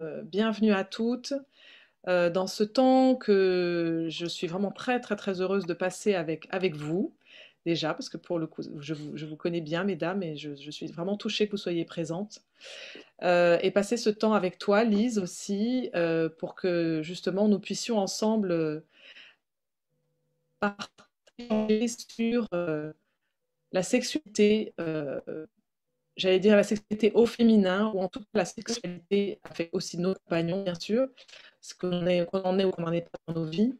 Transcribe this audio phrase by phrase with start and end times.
[0.00, 1.32] bienvenue à toutes.
[2.06, 6.48] Euh, dans ce temps que je suis vraiment très très très heureuse de passer avec,
[6.74, 7.14] vous,
[7.66, 11.16] déjà, parce que pour le coup, je vous, connais bien, mesdames, et je, suis vraiment
[11.16, 12.42] touchée que vous soyez présentes.
[13.22, 17.98] Euh, et passer ce temps avec toi, Lise, aussi, euh, pour que justement nous puissions
[17.98, 18.84] ensemble
[20.60, 22.48] partager sur
[23.72, 24.72] la sexualité
[26.18, 30.14] j'allais dire la sexualité au féminin, ou en tout cas la sexualité avec aussi nos
[30.14, 31.08] compagnons, bien sûr,
[31.60, 33.72] ce qu'on est, en est ou qu'on n'en est pas dans nos vies.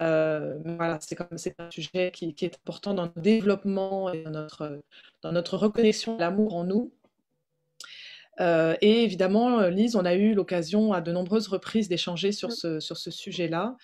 [0.00, 4.22] Euh, voilà, c'est comme c'est un sujet qui, qui, est important dans notre développement et
[4.22, 4.80] dans notre,
[5.22, 6.92] dans notre de l'amour en nous.
[8.40, 12.80] Euh, et évidemment, Lise, on a eu l'occasion à de nombreuses reprises d'échanger sur ce,
[12.80, 13.76] sur ce sujet-là,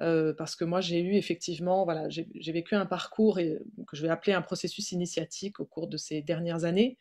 [0.00, 4.10] euh, parce que moi, j'ai eu effectivement, voilà, j'ai vécu un parcours que je vais
[4.10, 6.98] appeler un processus initiatique au cours de ces dernières années,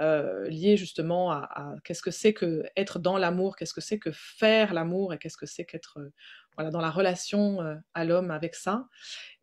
[0.00, 4.10] euh, lié justement à, qu'est-ce que c'est que être dans l'amour, qu'est-ce que c'est que
[4.10, 6.12] faire l'amour et qu'est-ce que c'est qu'être euh,
[6.56, 8.86] voilà, dans la relation euh, à l'homme avec ça.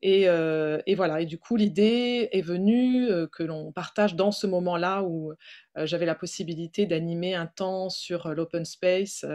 [0.02, 5.04] Et, et, voilà, et du coup, l'idée est venue que l'on partage dans ce moment-là
[5.04, 5.34] où
[5.76, 9.26] j'avais la possibilité d'animer un temps sur l'open space.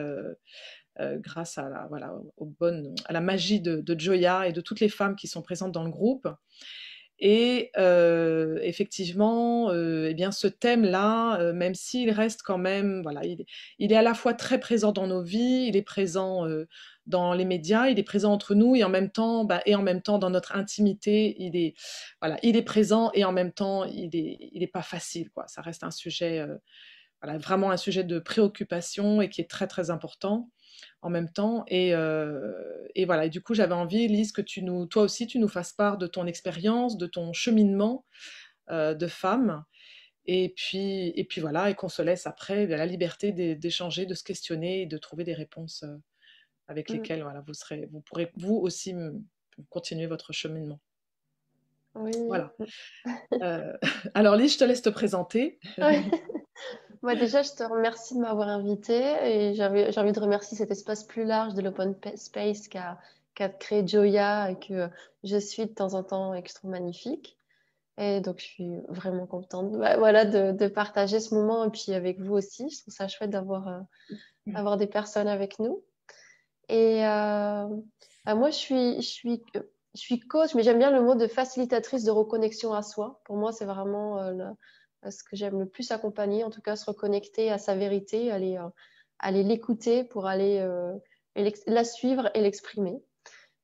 [0.99, 2.15] grâce à la, voilà,
[3.05, 5.91] à la magie de Joya et de toutes les femmes qui sont présentes dans le
[5.91, 6.29] groupe.
[7.21, 13.23] Et euh, effectivement, euh, eh bien, ce thème-là, euh, même s'il reste quand même, voilà,
[13.25, 13.47] il,
[13.79, 16.67] est à la fois très présent dans nos vies, il est présent euh,
[17.07, 19.83] dans les médias, il est présent entre nous et en même temps, bah, et en
[19.83, 21.75] même temps dans notre intimité, il est,
[22.21, 25.45] voilà, il est présent et en même temps, il est, il est pas facile, quoi.
[25.47, 26.45] Ça reste un sujet,
[27.23, 30.51] voilà, vraiment un sujet de préoccupation et qui est très très important
[31.05, 31.65] en même temps.
[31.69, 32.53] Et, euh,
[32.95, 35.49] et voilà, et du coup, j'avais envie, Lise, que tu nous, toi aussi, tu nous
[35.49, 38.07] fasses part de ton expérience, de ton cheminement
[38.71, 39.65] euh, de femme.
[40.25, 44.25] Et puis, et puis voilà, et qu'on se laisse après la liberté d'échanger, de se
[44.25, 45.95] questionner et de trouver des réponses euh,
[46.69, 46.95] avec mmh.
[46.95, 48.95] lesquelles voilà, vous, serez, vous pourrez vous aussi
[49.69, 50.81] continuer votre cheminement.
[51.95, 52.13] Oui.
[52.27, 52.53] Voilà.
[53.43, 53.73] Euh,
[54.15, 55.59] alors Lise, je te laisse te présenter.
[57.03, 61.05] Moi, déjà, je te remercie de m'avoir invité et j'ai envie de remercier cet espace
[61.05, 64.89] plus large de l'open space qu'a créé Joya et que
[65.23, 67.37] je suis de temps en temps et que je trouve magnifique.
[67.99, 71.93] Et donc, je suis vraiment contente bah, voilà, de, de, partager ce moment et puis
[71.93, 72.69] avec vous aussi.
[72.71, 73.87] Je trouve ça chouette d'avoir
[74.49, 75.85] euh, des personnes avec nous.
[76.69, 77.69] Et euh,
[78.25, 79.43] bah, moi, je suis, je, suis,
[79.95, 83.21] je suis coach, mais j'aime bien le mot de facilitatrice de reconnexion à soi.
[83.25, 84.51] Pour moi, c'est vraiment euh,
[85.09, 88.59] ce que j'aime le plus accompagner, en tout cas se reconnecter à sa vérité, aller,
[88.59, 90.93] euh, l'écouter pour aller euh,
[91.67, 93.03] la suivre et l'exprimer.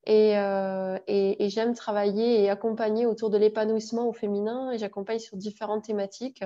[0.05, 0.97] Et, euh,
[1.39, 6.43] j'aime travailler et accompagner autour de l'épanouissement au féminin et j'accompagne sur différentes thématiques,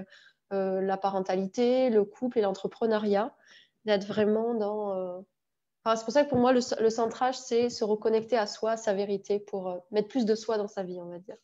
[0.52, 3.36] euh, la parentalité, le couple et l'entrepreneuriat,
[3.86, 5.24] d'être vraiment dans...
[5.88, 5.96] Euh...
[5.96, 8.94] C'est pour ça que pour moi, le, centrage, c'est se reconnecter à soi, à sa
[8.94, 11.38] vérité, pour euh, mettre plus de soi dans sa vie, on va dire.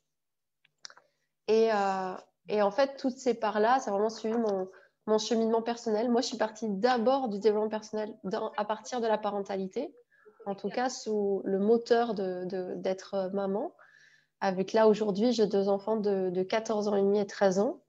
[1.47, 4.67] Et, euh, en fait, toutes ces parts-là, ça a vraiment suivi mon,
[5.17, 6.09] cheminement personnel.
[6.09, 8.13] Moi, je suis partie d'abord du développement personnel
[8.55, 9.93] à partir de la parentalité,
[10.45, 13.73] en tout cas sous le moteur d'être de, de, maman.
[14.39, 17.81] Avec là, aujourd'hui, j'ai deux enfants de, de 14 ans et demi et 13 ans.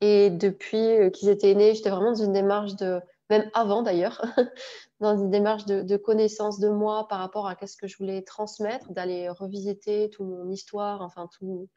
[0.00, 3.00] Et depuis euh, qu'ils étaient nés, j'étais vraiment dans une démarche de,
[3.30, 4.22] même avant d'ailleurs,
[5.00, 8.90] dans une démarche de, connaissance de moi par rapport à qu'est-ce que je voulais transmettre,
[8.92, 11.68] d'aller revisiter toute mon histoire, enfin tout,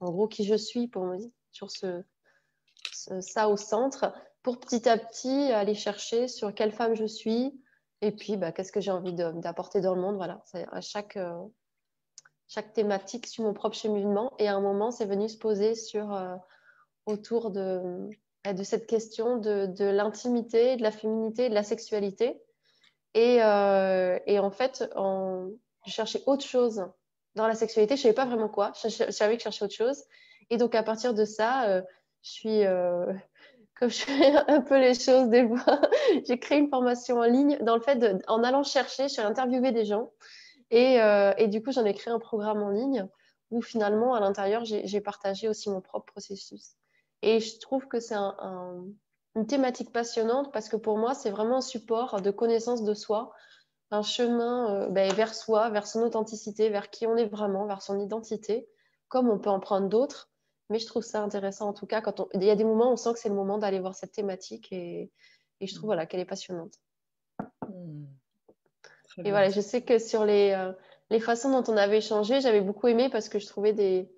[0.00, 1.18] en gros qui je suis pour me
[1.50, 2.02] sur ce,
[2.92, 7.60] ce, ça au centre pour petit à petit aller chercher sur quelle femme je suis
[8.00, 10.16] et puis bah, qu'est-ce que j'ai envie d'apporter dans le monde.
[10.16, 10.42] Voilà,
[10.72, 11.38] à chaque, euh,
[12.48, 14.32] chaque thématique sur mon propre cheminement.
[14.38, 16.34] Et à un moment, c'est venu se poser sur, euh,
[17.06, 18.10] autour de,
[18.50, 22.40] de cette question de, de l'intimité, de la féminité, de la sexualité.
[23.14, 24.84] Et, euh, et en fait,
[25.86, 26.84] je cherchais autre chose
[27.34, 27.96] dans la sexualité.
[27.96, 28.72] Je ne savais pas vraiment quoi.
[28.82, 30.02] Je, savais que je cherchais autre chose.
[30.50, 31.82] Et donc, à partir de ça, euh,
[32.22, 33.12] je suis, euh,
[33.78, 35.80] comme je fais un peu les choses des fois,
[36.26, 39.22] j'ai créé une formation en ligne dans le fait de, en allant chercher, je suis
[39.22, 40.10] interviewé des gens.
[40.70, 40.96] Et,
[41.36, 43.06] et du coup, j'en ai créé un programme en ligne
[43.50, 46.76] où finalement, à l'intérieur, j'ai partagé aussi mon propre processus.
[47.22, 48.84] Et je trouve que c'est un, un,
[49.36, 53.32] une thématique passionnante parce que pour moi, c'est vraiment un support de connaissance de soi,
[53.90, 57.82] un chemin euh, ben, vers soi, vers son authenticité, vers qui on est vraiment, vers
[57.82, 58.68] son identité,
[59.08, 60.30] comme on peut en prendre d'autres.
[60.70, 62.00] Mais je trouve ça intéressant en tout cas.
[62.00, 62.28] Quand on...
[62.34, 64.12] Il y a des moments où on sent que c'est le moment d'aller voir cette
[64.12, 65.10] thématique et,
[65.60, 66.74] et je trouve voilà, qu'elle est passionnante.
[67.68, 68.04] Mmh.
[69.24, 70.72] Et voilà, je sais que sur les, euh,
[71.10, 74.10] les façons dont on avait échangé, j'avais beaucoup aimé parce que je trouvais des.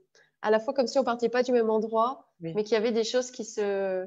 [0.43, 2.53] à la fois comme si on partait pas du même endroit, oui.
[2.55, 4.07] mais qu'il y avait des choses qui se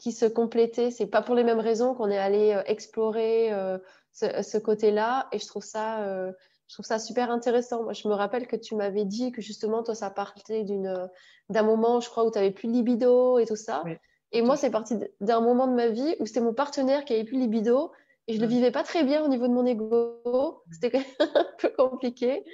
[0.00, 0.90] qui se complétaient.
[0.90, 3.78] C'est pas pour les mêmes raisons qu'on est allé euh, explorer euh,
[4.12, 5.28] ce, côté-là.
[5.30, 6.32] Et je trouve ça, euh,
[6.66, 7.84] je trouve ça super intéressant.
[7.84, 11.08] Moi, je me rappelle que tu m'avais dit que justement, toi, ça partait d'une,
[11.50, 13.84] d'un moment, je crois, où tu avais plus de libido et tout ça.
[14.32, 17.24] Et moi, c'est parti d'un moment de ma vie où c'était mon partenaire qui avait
[17.24, 17.92] plus de libido.
[18.26, 20.62] Et je ne le vivais pas très bien au niveau de mon ego.
[20.70, 22.44] C'était un peu compliqué.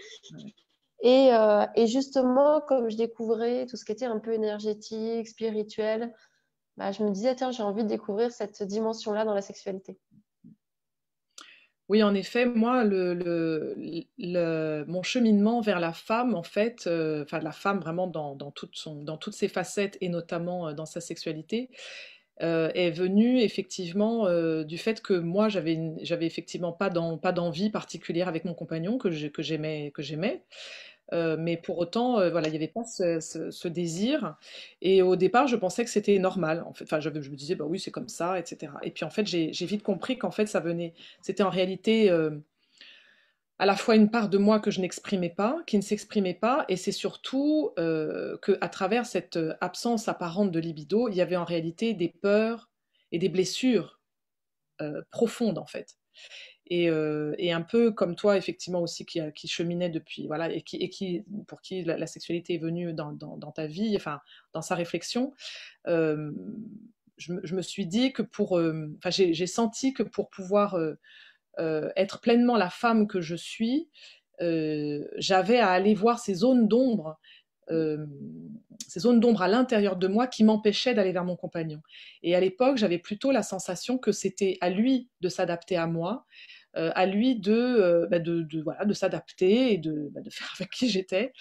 [1.02, 1.28] Et,
[1.76, 6.12] et, justement, comme je découvrais tout ce qui était un peu énergétique, spirituel,
[6.76, 9.98] bah, je me disais, tiens, j'ai envie de découvrir cette dimension-là dans la sexualité.
[11.88, 17.78] Oui, en effet, moi, mon cheminement vers la femme, en fait, euh, enfin la femme
[17.78, 21.70] vraiment dans, toutes ses facettes et notamment euh, dans sa sexualité,
[22.42, 24.26] euh, est venu effectivement
[24.64, 29.10] du fait que moi, j'avais, j'avais effectivement pas, pas d'envie particulière avec mon compagnon que,
[29.10, 30.42] j'aimais, que j'aimais.
[31.12, 34.36] Euh, mais pour autant, euh, voilà, il n'y avait pas ce, désir.
[34.82, 36.64] Et au départ, je pensais que c'était normal.
[36.66, 38.72] Enfin, je, je, me disais, bah oui, c'est comme ça, etc.
[38.82, 42.30] Et puis en fait, j'ai vite compris qu'en fait, ça venait, c'était en réalité euh,
[43.58, 46.64] à la fois une part de moi que je n'exprimais pas, qui ne s'exprimait pas,
[46.68, 51.44] et c'est surtout euh, qu'à travers cette absence apparente de libido, il y avait en
[51.44, 52.70] réalité des peurs
[53.12, 54.00] et des blessures
[55.10, 55.96] profondes en fait.
[56.72, 61.24] Euh, et, un peu comme toi, effectivement, aussi, qui, qui cheminait depuis, voilà, et qui,
[61.46, 64.20] pour qui la, sexualité est venue dans, dans, ta vie, enfin,
[64.52, 65.32] dans sa réflexion,
[65.86, 66.32] euh,
[67.18, 70.78] je, je, me suis dit que pour, euh, enfin, j'ai senti que pour pouvoir
[71.58, 73.88] être pleinement la femme que je suis,
[74.40, 77.18] j'avais à aller voir ces zones d'ombre
[78.86, 81.80] ces zones d'ombre à l'intérieur de moi qui m'empêchaient d'aller vers mon compagnon.
[82.22, 86.24] Et à l'époque, j'avais plutôt la sensation que c'était à lui de s'adapter à moi,
[86.76, 90.52] euh, à lui de, euh, bah, de, voilà, de s'adapter et de, bah, de faire
[90.60, 91.32] avec qui j'étais.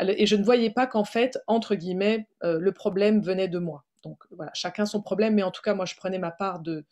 [0.00, 3.84] Et je ne voyais pas qu'en fait, entre guillemets, euh, le problème venait de moi.
[4.02, 6.84] Donc voilà, chacun son problème, mais en tout cas, moi, je prenais ma part de,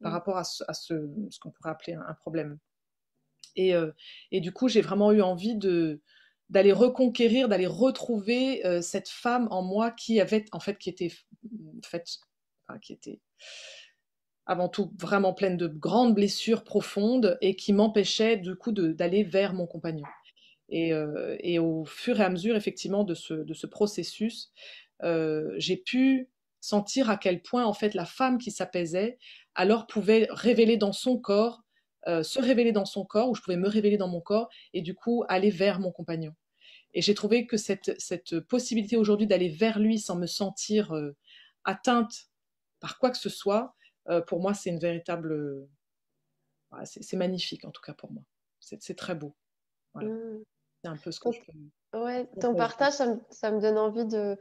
[0.00, 0.14] par mmh.
[0.14, 2.58] rapport à ce, ce, qu'on pourrait appeler un, problème.
[3.56, 3.74] Et,
[4.30, 6.00] et, du coup, j'ai vraiment eu envie de
[6.48, 11.10] d'aller reconquérir, d'aller retrouver cette femme en moi qui avait, en fait, qui était
[11.84, 13.20] enfin, qui était
[14.46, 19.54] avant tout vraiment pleine de grandes blessures profondes et qui m'empêchait du coup d'aller vers
[19.54, 20.04] mon compagnon.
[20.72, 24.52] Euh, et, au fur et à mesure effectivement de ce, de ce processus,
[25.02, 26.30] euh, j'ai pu
[26.62, 29.18] sentir à quel point en fait la femme qui s'apaisait
[29.54, 31.62] alors pouvait révéler dans son corps,
[32.06, 34.80] euh, se révéler dans son corps, ou je pouvais me révéler dans mon corps et
[34.80, 36.34] du coup aller vers mon compagnon.
[36.94, 40.94] Et j'ai trouvé que cette, cette possibilité aujourd'hui d'aller vers lui sans me sentir
[41.64, 42.30] atteinte
[42.80, 43.74] par quoi que ce soit,
[44.08, 45.32] euh, pour moi, c'est une véritable.
[45.32, 45.66] Euh,
[46.84, 48.22] c'est magnifique, en tout cas pour moi.
[48.60, 49.34] C'est très beau.
[49.94, 50.38] Mmh.
[50.82, 51.98] C'est un peu ce que je peux.
[51.98, 54.38] Ouais, ton partage, ça me, ça me, donne envie de,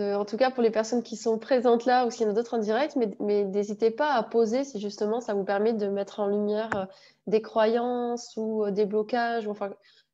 [0.00, 2.34] en tout cas pour les personnes qui sont présentes là ou s'il y en a
[2.34, 5.86] d'autres en direct, mais, mais n'hésitez pas à poser si justement ça vous permet de
[5.86, 6.86] mettre en lumière euh,
[7.26, 9.46] des croyances ou des blocages.
[9.46, 9.70] Enfin,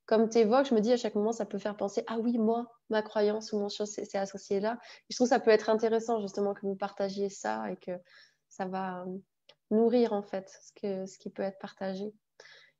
[0.06, 2.36] comme tu évoques, je me dis à chaque moment, ça peut faire penser Ah oui,
[2.36, 4.78] moi, ma croyance ou mon chose, c'est associé là.
[5.08, 7.92] je trouve que ça peut être intéressant justement que vous partagiez ça et que
[8.48, 9.18] ça va euh,
[9.70, 12.12] nourrir en fait ce, que, ce qui peut être partagé.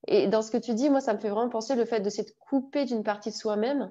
[0.07, 2.11] Et dans ce que tu dis, moi, ça me fait vraiment penser le fait de
[2.11, 3.91] s'être coupé d'une partie de soi-même.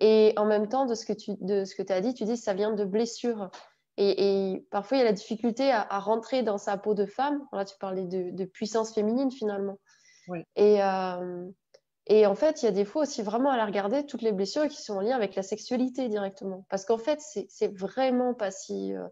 [0.00, 2.36] Et en même temps, de ce que tu de ce que as dit, tu dis
[2.36, 3.50] ça vient de blessures.
[3.98, 7.46] Et, parfois, il y a la difficulté à, rentrer dans sa peau de femme.
[7.52, 9.78] Là, tu parlais de, puissance féminine finalement.
[10.56, 11.46] Et, euh,
[12.06, 14.32] et en fait, il y a des fois aussi vraiment à la regarder toutes les
[14.32, 16.64] blessures qui sont en lien avec la sexualité directement.
[16.70, 18.94] Parce qu'en fait, c'est vraiment pas si.
[18.94, 19.06] Euh,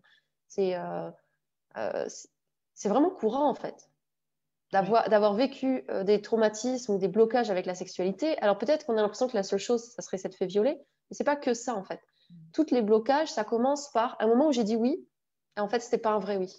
[0.49, 2.09] c'est euh,
[2.75, 3.90] c'est vraiment courant en fait
[4.73, 8.39] d'avoir vécu euh, des traumatismes ou des blocages avec la sexualité.
[8.39, 11.17] Alors peut-être qu'on a l'impression que la seule chose, ça serait cette fait violer, mais
[11.17, 12.01] c'est pas que ça en fait.
[12.31, 12.35] Mm.
[12.53, 15.05] Toutes les blocages, ça commence par un moment où j'ai dit oui,
[15.57, 16.55] et en fait c'était pas un vrai oui.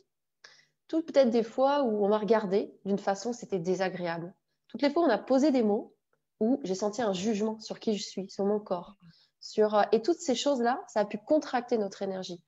[0.88, 4.34] Toutes peut-être des fois où on m'a regardé d'une façon, c'était désagréable.
[4.68, 5.96] Toutes les fois, on a posé des mots
[6.42, 8.98] où j'ai senti un jugement sur qui je suis, sur mon corps,
[9.40, 12.42] sur euh, et toutes ces choses-là, ça a pu contracter notre énergie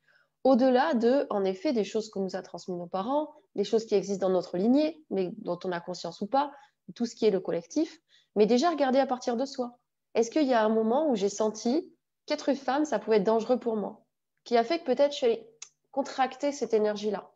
[0.43, 3.95] au-delà de, en effet, des choses que nous a transmises nos parents, des choses qui
[3.95, 6.51] existent dans notre lignée, mais dont on a conscience ou pas,
[6.95, 7.99] tout ce qui est le collectif,
[8.35, 9.77] mais déjà regarder à partir de soi.
[10.15, 11.91] Est-ce qu'il y a un moment où j'ai senti
[12.25, 14.05] qu'être femme, ça pouvait être dangereux pour moi,
[14.43, 15.49] qui a fait que peut-être je suis allée
[15.91, 17.31] contracter cette énergie-là?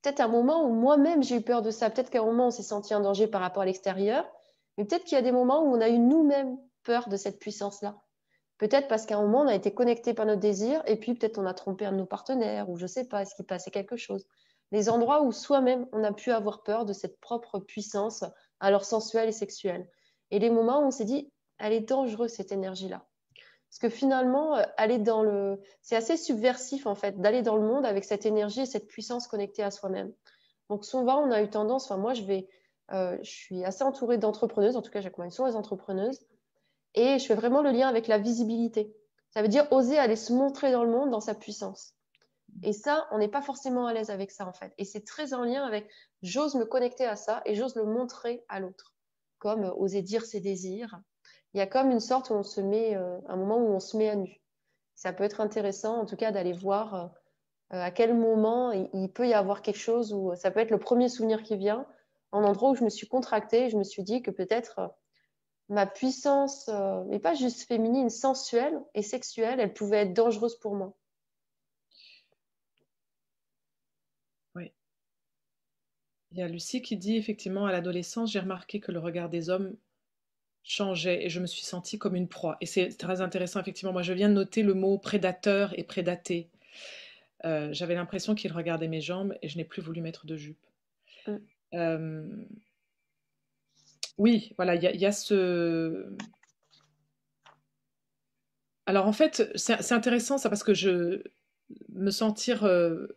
[0.00, 2.50] Peut-être un moment où moi-même j'ai eu peur de ça, peut-être qu'à un moment on
[2.50, 4.28] s'est senti en danger par rapport à l'extérieur,
[4.76, 7.38] mais peut-être qu'il y a des moments où on a eu nous-mêmes peur de cette
[7.38, 7.96] puissance-là.
[8.62, 11.36] Peut-être parce qu'à un moment, on a été connecté par nos désirs et puis peut-être
[11.36, 13.72] on a trompé un de nos partenaires ou je ne sais pas, est-ce qu'il passait
[13.72, 14.24] quelque chose.
[14.70, 18.22] Les endroits où soi-même, on a pu avoir peur de cette propre puissance,
[18.60, 19.90] alors sensuelle et sexuelle.
[20.30, 21.28] Et les moments où on s'est dit,
[21.58, 23.04] elle est dangereuse cette énergie-là.
[23.68, 27.66] Parce que finalement, euh, aller dans le, c'est assez subversif en fait, d'aller dans le
[27.66, 30.12] monde avec cette énergie et cette puissance connectée à soi-même.
[30.70, 32.46] Donc souvent, on a eu tendance, enfin moi, je vais,
[32.92, 36.20] euh, je suis assez entourée d'entrepreneuses, en tout cas, j'accompagne souvent les entrepreneuses,
[36.94, 38.94] et je fais vraiment le lien avec la visibilité.
[39.30, 41.94] Ça veut dire oser aller se montrer dans le monde dans sa puissance.
[42.62, 44.72] Et ça, on n'est pas forcément à l'aise avec ça en fait.
[44.76, 45.88] Et c'est très en lien avec
[46.22, 48.94] j'ose me connecter à ça et j'ose le montrer à l'autre,
[49.38, 51.00] comme euh, oser dire ses désirs,
[51.54, 53.80] il y a comme une sorte où on se met, euh, un moment où on
[53.80, 54.40] se met à nu.
[54.94, 56.94] Ça peut être intéressant, en tout cas, d'aller voir
[57.72, 60.78] euh, à quel moment il, peut y avoir quelque chose où ça peut être le
[60.78, 61.86] premier souvenir qui vient,
[62.32, 64.94] un endroit où je me suis contractée, je me suis dit que peut-être
[65.72, 66.70] ma puissance,
[67.08, 70.94] mais pas juste féminine, sensuelle et sexuelle, elle pouvait être dangereuse pour moi.
[74.54, 74.70] Oui.
[76.32, 79.48] Il y a Lucie qui dit effectivement à l'adolescence, j'ai remarqué que le regard des
[79.50, 79.74] hommes
[80.62, 82.56] changeait et je me suis sentie comme une proie.
[82.60, 83.92] Et c'est très intéressant, effectivement.
[83.92, 86.48] Moi, je viens de noter le mot prédateur et prédaté.
[87.44, 90.64] Euh, j'avais l'impression qu'il regardait mes jambes et je n'ai plus voulu mettre de jupe.
[91.26, 91.36] Mm.
[91.74, 92.44] Euh,
[94.18, 96.14] oui, voilà, il y, a ce.
[98.86, 101.22] Alors en fait, c'est intéressant ça parce que je
[101.90, 103.08] me sentir euh,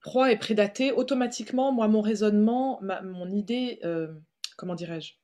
[0.00, 3.80] proie et prédaté, automatiquement, moi, mon raisonnement, mon idée,
[4.56, 5.14] comment dirais-je?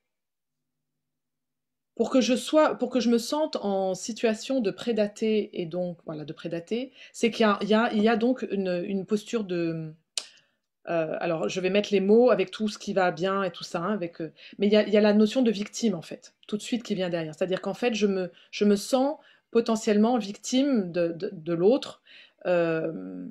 [1.95, 5.99] Pour que je sois, pour que je me sente en situation de prédater et donc
[6.07, 9.95] voilà de prédater, c'est qu'il y, y, y a, donc une, posture de
[10.91, 13.63] euh, alors je vais mettre les mots avec tout ce qui va bien et tout
[13.63, 16.57] ça, hein, avec, euh, mais il y, a, la notion de victime en fait, tout
[16.57, 17.35] de suite qui vient derrière.
[17.35, 19.17] C'est-à-dire qu'en fait je me, je me sens
[19.53, 22.03] potentiellement victime de, de, l'autre.
[22.47, 23.27] Euh,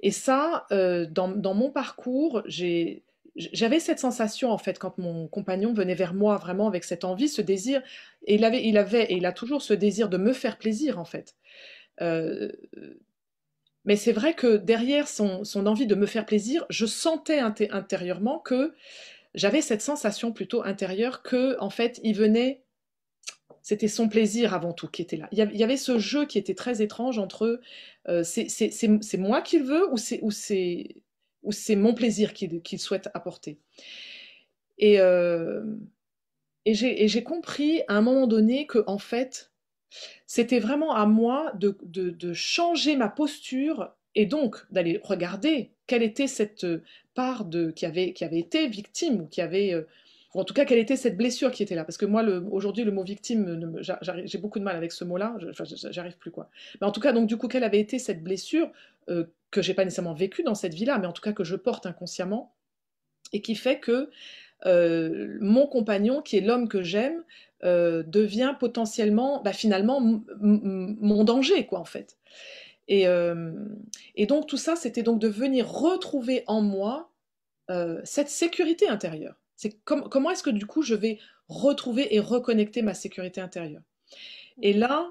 [0.00, 5.96] et ça, dans, dans, mon parcours, j'avais cette sensation en fait quand mon compagnon venait
[5.96, 7.82] vers moi vraiment avec cette envie, ce désir,
[8.24, 10.98] et il avait, il avait et il a toujours ce désir de me faire plaisir
[10.98, 11.34] en fait.
[13.88, 18.74] Mais c'est vrai que derrière son, envie de me faire plaisir, je sentais intérieurement que
[19.34, 22.62] j'avais cette sensation plutôt intérieure que en fait il venait,
[23.62, 25.26] c'était son plaisir avant tout qui était là.
[25.32, 27.62] Il y avait ce jeu qui était très étrange entre
[28.08, 33.58] euh, c'est moi qui le veux ou c'est mon plaisir qu'il souhaite apporter.
[34.76, 35.64] Et, euh,
[36.66, 39.50] et j'ai compris à un moment donné que, en fait,
[40.26, 46.66] c'était vraiment à moi de, changer ma posture et donc d'aller regarder quelle était cette
[47.14, 49.74] part de, qui, avait, qui avait été victime ou qui avait.
[49.74, 49.82] Euh,
[50.34, 52.84] ou en tout cas, quelle était cette blessure qui était là Parce que moi, aujourd'hui,
[52.84, 55.38] le mot victime, j'ai beaucoup de mal avec ce mot-là,
[55.90, 56.50] j'arrive plus quoi.
[56.80, 58.70] Mais en tout cas, donc du coup, quelle avait été cette blessure
[59.08, 61.56] euh, que j'ai pas nécessairement vécu dans cette vie-là, mais en tout cas que je
[61.56, 62.52] porte inconsciemment,
[63.32, 64.10] et qui fait que
[64.66, 67.22] euh, mon compagnon, qui est l'homme que j'aime,
[67.64, 70.00] euh, devient potentiellement, bah, finalement,
[70.40, 72.18] mon danger, quoi, en fait.
[72.86, 73.52] Et, euh,
[74.14, 77.10] et donc tout ça, c'était donc de venir retrouver en moi
[78.04, 79.34] cette sécurité intérieure.
[79.54, 81.18] C'est comment est-ce que du coup je vais
[81.50, 83.82] retrouver et reconnecter ma sécurité intérieure?
[84.62, 85.10] Et là,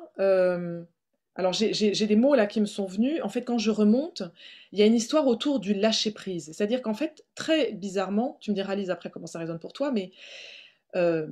[1.37, 3.21] alors j'ai des mots là qui me sont venus.
[3.21, 4.23] En fait, quand je remonte,
[4.71, 6.51] il y a une histoire autour du lâcher prise.
[6.51, 9.91] C'est-à-dire qu'en fait, très bizarrement, tu me diras Lise après comment ça résonne pour toi,
[9.91, 10.11] mais
[10.95, 11.27] euh,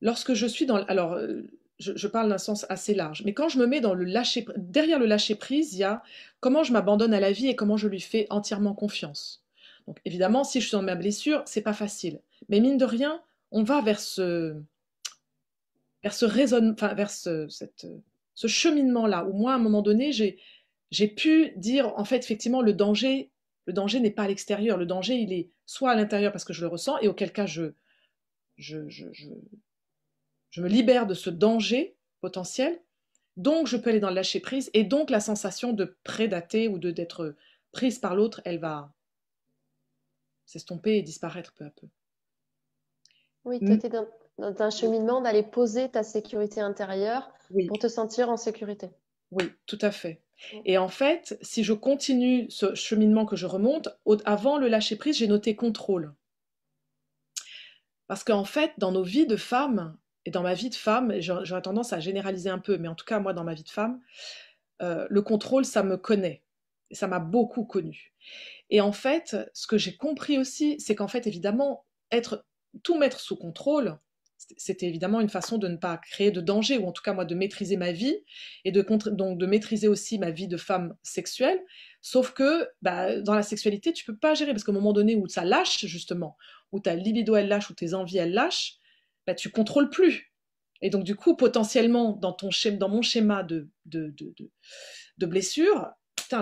[0.00, 1.42] lorsque je suis dans, alors euh,
[1.78, 4.98] je, parle d'un sens assez large, mais quand je me mets dans le lâcher, derrière
[4.98, 6.02] le lâcher prise, il y a
[6.40, 9.44] comment je m'abandonne à la vie et comment je lui fais entièrement confiance.
[9.86, 13.22] Donc évidemment, si je suis dans ma blessure, c'est pas facile, mais mine de rien,
[13.50, 14.56] on va vers ce
[16.02, 17.86] vers ce raisonnement, enfin vers cette
[18.40, 22.72] ce cheminement-là, où moi, à un moment donné, j'ai pu dire, en fait, effectivement, le
[22.72, 23.30] danger,
[23.66, 26.54] le danger n'est pas à l'extérieur, le danger, il est soit à l'intérieur parce que
[26.54, 27.72] je le ressens, et auquel cas, je,
[28.56, 28.88] je,
[30.58, 32.80] me libère de ce danger potentiel,
[33.36, 36.78] donc je peux aller dans le lâcher prise, et donc la sensation de prédater ou
[36.78, 37.36] de d'être
[37.72, 38.92] prise par l'autre, elle va
[40.46, 41.86] s'estomper et disparaître peu à peu.
[43.44, 44.06] Oui, tu étais dans,
[44.38, 47.32] dans un cheminement d'aller poser ta sécurité intérieure
[47.68, 48.90] pour te sentir en sécurité.
[49.30, 50.20] Oui, tout à fait.
[50.64, 53.88] Et en fait, si je continue ce cheminement que je remonte,
[54.24, 56.14] avant le lâcher prise, j'ai noté contrôle.
[58.06, 61.62] Parce qu'en fait, dans nos vies de femmes, et dans ma vie de femme, j'aurais
[61.62, 64.00] tendance à généraliser un peu, mais en tout cas, moi, dans ma vie de femme,
[64.82, 66.42] euh, le contrôle, ça me connaît.
[66.90, 68.12] Et ça m'a beaucoup connu.
[68.68, 72.44] Et en fait, ce que j'ai compris aussi, c'est qu'en fait, évidemment, être
[72.82, 73.98] tout mettre sous contrôle,
[74.56, 77.24] c'était évidemment une façon de ne pas créer de danger, ou en tout cas moi
[77.24, 78.16] de maîtriser ma vie,
[78.64, 81.60] et de, donc de maîtriser aussi ma vie de femme sexuelle.
[82.00, 85.28] Sauf que bah, dans la sexualité, tu peux pas gérer, parce qu'au moment donné où
[85.28, 86.36] ça lâche, justement,
[86.72, 88.79] où ta libido elle lâche, où tes envies elles lâchent,
[89.30, 90.32] bah, tu contrôles plus.
[90.82, 94.14] Et donc, du coup, potentiellement, dans, ton schéma, dans mon schéma de, de,
[95.18, 95.90] de, blessure,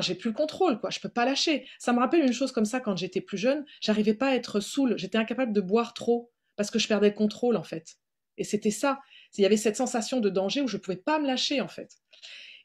[0.00, 0.90] j'ai plus le contrôle, quoi.
[0.90, 1.66] Je peux pas lâcher.
[1.78, 3.64] Ça me rappelle une chose comme ça quand j'étais plus jeune.
[3.80, 4.96] J'arrivais pas à être saoule.
[4.96, 7.96] J'étais incapable de boire trop parce que je perdais le contrôle, en fait.
[8.36, 9.00] Et c'était ça.
[9.36, 11.96] Il y avait cette sensation de danger où je pouvais pas me lâcher, en fait.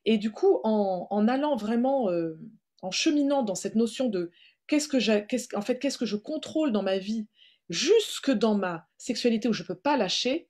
[0.06, 2.40] Et du coup, en, en allant vraiment, euh,
[2.82, 4.32] en cheminant dans cette notion de
[4.68, 7.28] qu'est-ce que en fait, qu'est-ce que je contrôle dans ma vie,
[7.74, 10.50] jusque dans ma sexualité où je peux pas lâcher,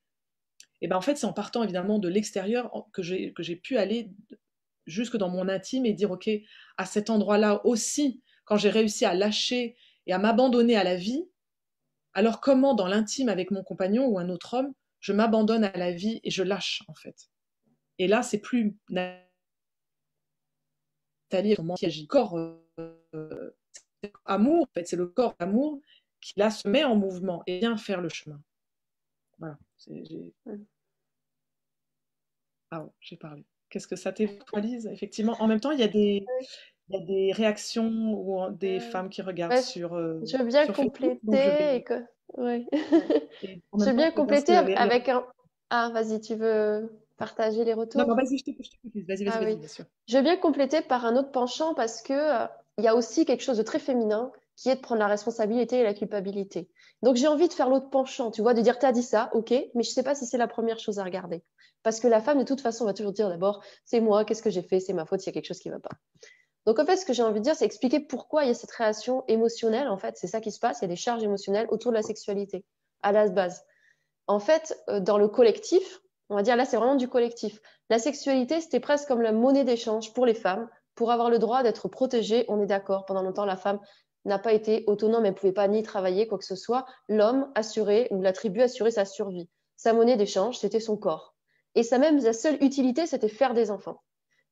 [0.82, 4.12] et ben en fait, c'est en partant évidemment de l'extérieur que j'ai, pu aller
[4.86, 6.30] jusque dans mon intime et dire, OK,
[6.78, 11.26] à cet endroit-là aussi, quand j'ai réussi à lâcher et à m'abandonner à la vie,
[12.14, 15.92] alors comment dans l'intime avec mon compagnon ou un autre homme, je m'abandonne à la
[15.92, 17.30] vie et je lâche en fait?
[17.98, 19.24] Et là, c'est plus Nathalie
[21.78, 22.08] qui agit.
[22.08, 23.56] Corps euh,
[24.26, 25.80] amour, en fait, c'est le corps d'amour
[26.24, 28.40] qui là se met en mouvement et vient faire le chemin.
[29.40, 29.58] Voilà.
[32.72, 33.44] Ah j'ai parlé.
[33.70, 36.26] Qu'est-ce que ça t'évisualise Effectivement, en même temps, il y a des,
[36.90, 39.96] il y a des réactions ou des femmes qui regardent sur.
[39.96, 41.76] Euh, je veux bien compléter.
[41.76, 42.06] et que...
[42.38, 42.66] ouais.
[43.42, 45.26] je veux bien compléter avec un.
[45.70, 48.06] Ah, vas-y, tu veux partager les retours?
[48.06, 48.68] Non, vas-y, je t'écoute.
[48.94, 49.86] Vas-y, vas-y, ah bien sûr.
[50.08, 53.26] Je veux bien compléter par un autre penchant parce que euh, il y a aussi
[53.26, 56.70] quelque chose de très féminin qui est de prendre la responsabilité et la culpabilité.
[57.02, 59.52] Donc j'ai envie de faire l'autre penchant, tu vois, de dire t'as dit ça, ok,
[59.74, 61.44] mais je sais pas si c'est la première chose à regarder.
[61.82, 64.50] Parce que la femme, de toute façon, va toujours dire d'abord, c'est moi, qu'est-ce que
[64.50, 65.96] j'ai fait, c'est ma faute, il y a quelque chose qui ne va pas.
[66.66, 68.54] Donc en fait, ce que j'ai envie de dire, c'est expliquer pourquoi il y a
[68.54, 69.90] cette réaction émotionnelle.
[69.90, 71.98] En fait, c'est ça qui se passe, il y a des charges émotionnelles autour de
[71.98, 72.64] la sexualité,
[73.02, 73.66] à la base.
[74.28, 77.60] En fait, euh, dans le collectif, on va dire là, c'est vraiment du collectif.
[77.90, 81.64] La sexualité, c'était presque comme la monnaie d'échange pour les femmes, pour avoir le droit
[81.64, 82.46] d'être protégée.
[82.48, 83.06] On est d'accord.
[83.06, 83.80] Pendant longtemps, la femme
[84.26, 86.86] n'a pas été autonome, elle ne pouvait pas ni travailler, quoi que ce soit.
[87.10, 89.50] L'homme assurait, ou la tribu assurait sa survie.
[89.76, 91.36] Sa monnaie d'échange, c'était son corps.
[91.76, 94.02] Et sa même, sa seule utilité, c'était faire des enfants.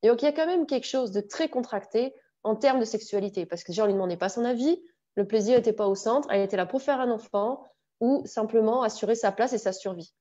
[0.01, 2.13] Et donc, il y a quand même quelque chose de très contracté
[2.43, 4.81] en termes de sexualité, parce que déjà, on ne lui demandait pas son avis,
[5.15, 7.63] le plaisir n'était pas au centre, elle était là pour faire un enfant
[7.99, 10.13] ou simplement assurer sa place et sa survie.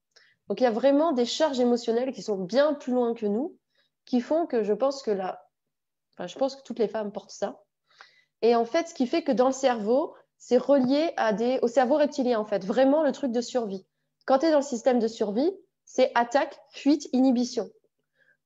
[0.49, 3.57] Donc, il y a vraiment des charges émotionnelles qui sont bien plus loin que nous,
[4.05, 5.43] qui font que je pense que là,
[6.13, 7.63] enfin, je pense que toutes les femmes portent ça,
[8.43, 11.11] et en fait, ce qui fait que dans le cerveau, c'est relié
[11.63, 13.87] au cerveau reptilien, en fait, vraiment le truc de survie.
[14.27, 15.53] Quand tu es dans le système de survie,
[15.85, 17.69] c'est attaque, fuite, inhibition.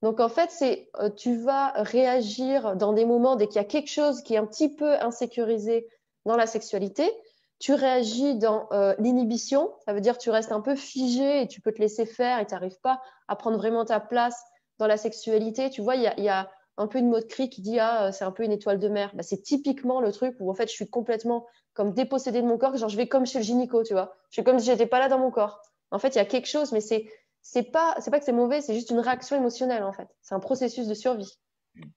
[0.03, 3.65] Donc en fait, c'est euh, tu vas réagir dans des moments dès qu'il y a
[3.65, 5.87] quelque chose qui est un petit peu insécurisé
[6.27, 7.11] dans la sexualité,
[7.59, 11.61] tu réagis dans euh, l'inhibition, ça veut dire tu restes un peu figé et tu
[11.61, 14.43] peux te laisser faire et tu n'arrives pas à prendre vraiment ta place
[14.79, 15.71] dans la sexualité.
[15.71, 18.33] Tu vois, il y a un peu une mode cri qui dit ah c'est un
[18.33, 19.13] peu une étoile de mer.
[19.15, 22.57] Bah, c'est typiquement le truc où en fait je suis complètement comme dépossédée de mon
[22.57, 24.15] corps, genre je vais comme chez le gynéco, tu vois.
[24.31, 25.61] Je suis comme si j'étais pas là dans mon corps.
[25.91, 27.07] En fait, il y a quelque chose, mais c'est
[27.43, 30.09] c'est pas c'est pas que c'est mauvais, c'est juste une réaction émotionnelle en fait.
[30.23, 31.39] C'est un processus de survie.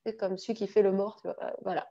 [0.05, 1.37] C'est comme celui qui fait le mort, tu vois.
[1.43, 1.87] Euh, voilà.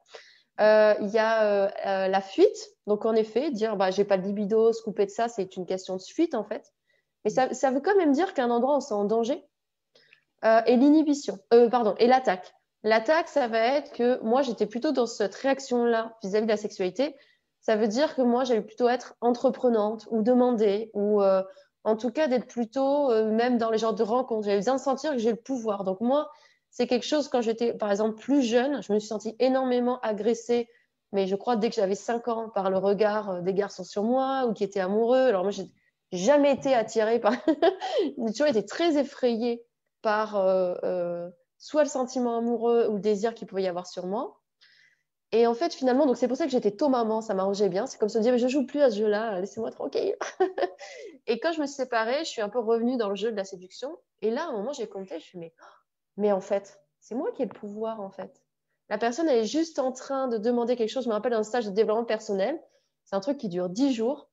[0.60, 2.68] Euh, il y a euh, la fuite.
[2.86, 5.66] Donc en effet, dire bah j'ai pas de libido, se couper de ça, c'est une
[5.66, 6.72] question de fuite en fait.
[7.24, 9.44] Mais ça, veut quand même dire qu'un endroit où c'est en danger.
[10.44, 12.54] et l'inhibition, pardon, et l'attaque.
[12.86, 17.16] L'attaque, ça va être que moi, j'étais plutôt dans cette réaction-là vis-à-vis de la sexualité.
[17.60, 21.42] Ça veut dire que moi, j'allais plutôt être entreprenante ou demander ou euh,
[21.82, 24.44] en tout cas d'être plutôt euh, même dans les genres de rencontres.
[24.44, 25.82] J'avais besoin de sentir que j'ai le pouvoir.
[25.82, 26.30] Donc moi,
[26.70, 30.68] c'est quelque chose quand j'étais par exemple plus jeune, je me suis sentie énormément agressée,
[31.10, 34.04] mais je crois dès que j'avais 5 ans par le regard euh, des garçons sur
[34.04, 35.26] moi ou qui étaient amoureux.
[35.26, 35.66] Alors moi, j'ai
[36.12, 37.32] jamais été attirée par,
[38.16, 39.64] j'ai toujours été très effrayée
[40.02, 40.36] par
[41.58, 44.40] soit le sentiment amoureux ou le désir qu'il pouvait y avoir sur moi.
[45.32, 47.86] Et en fait, finalement, c'est pour ça que j'étais tôt maman, ça m'arrangeait bien.
[47.86, 50.14] C'est comme se dire, je joue plus à ce jeu-là, laissez-moi tranquille.
[51.26, 53.36] et quand je me suis séparée, je suis un peu revenue dans le jeu de
[53.36, 53.98] la séduction.
[54.22, 55.52] Et là, à un moment, j'ai compté, je suis, mais,
[56.16, 58.40] mais en fait, c'est moi qui ai le pouvoir, en fait.
[58.88, 61.04] La personne, elle est juste en train de demander quelque chose.
[61.04, 62.60] Je me rappelle d'un stage de développement personnel.
[63.04, 64.30] C'est un truc qui dure dix jours.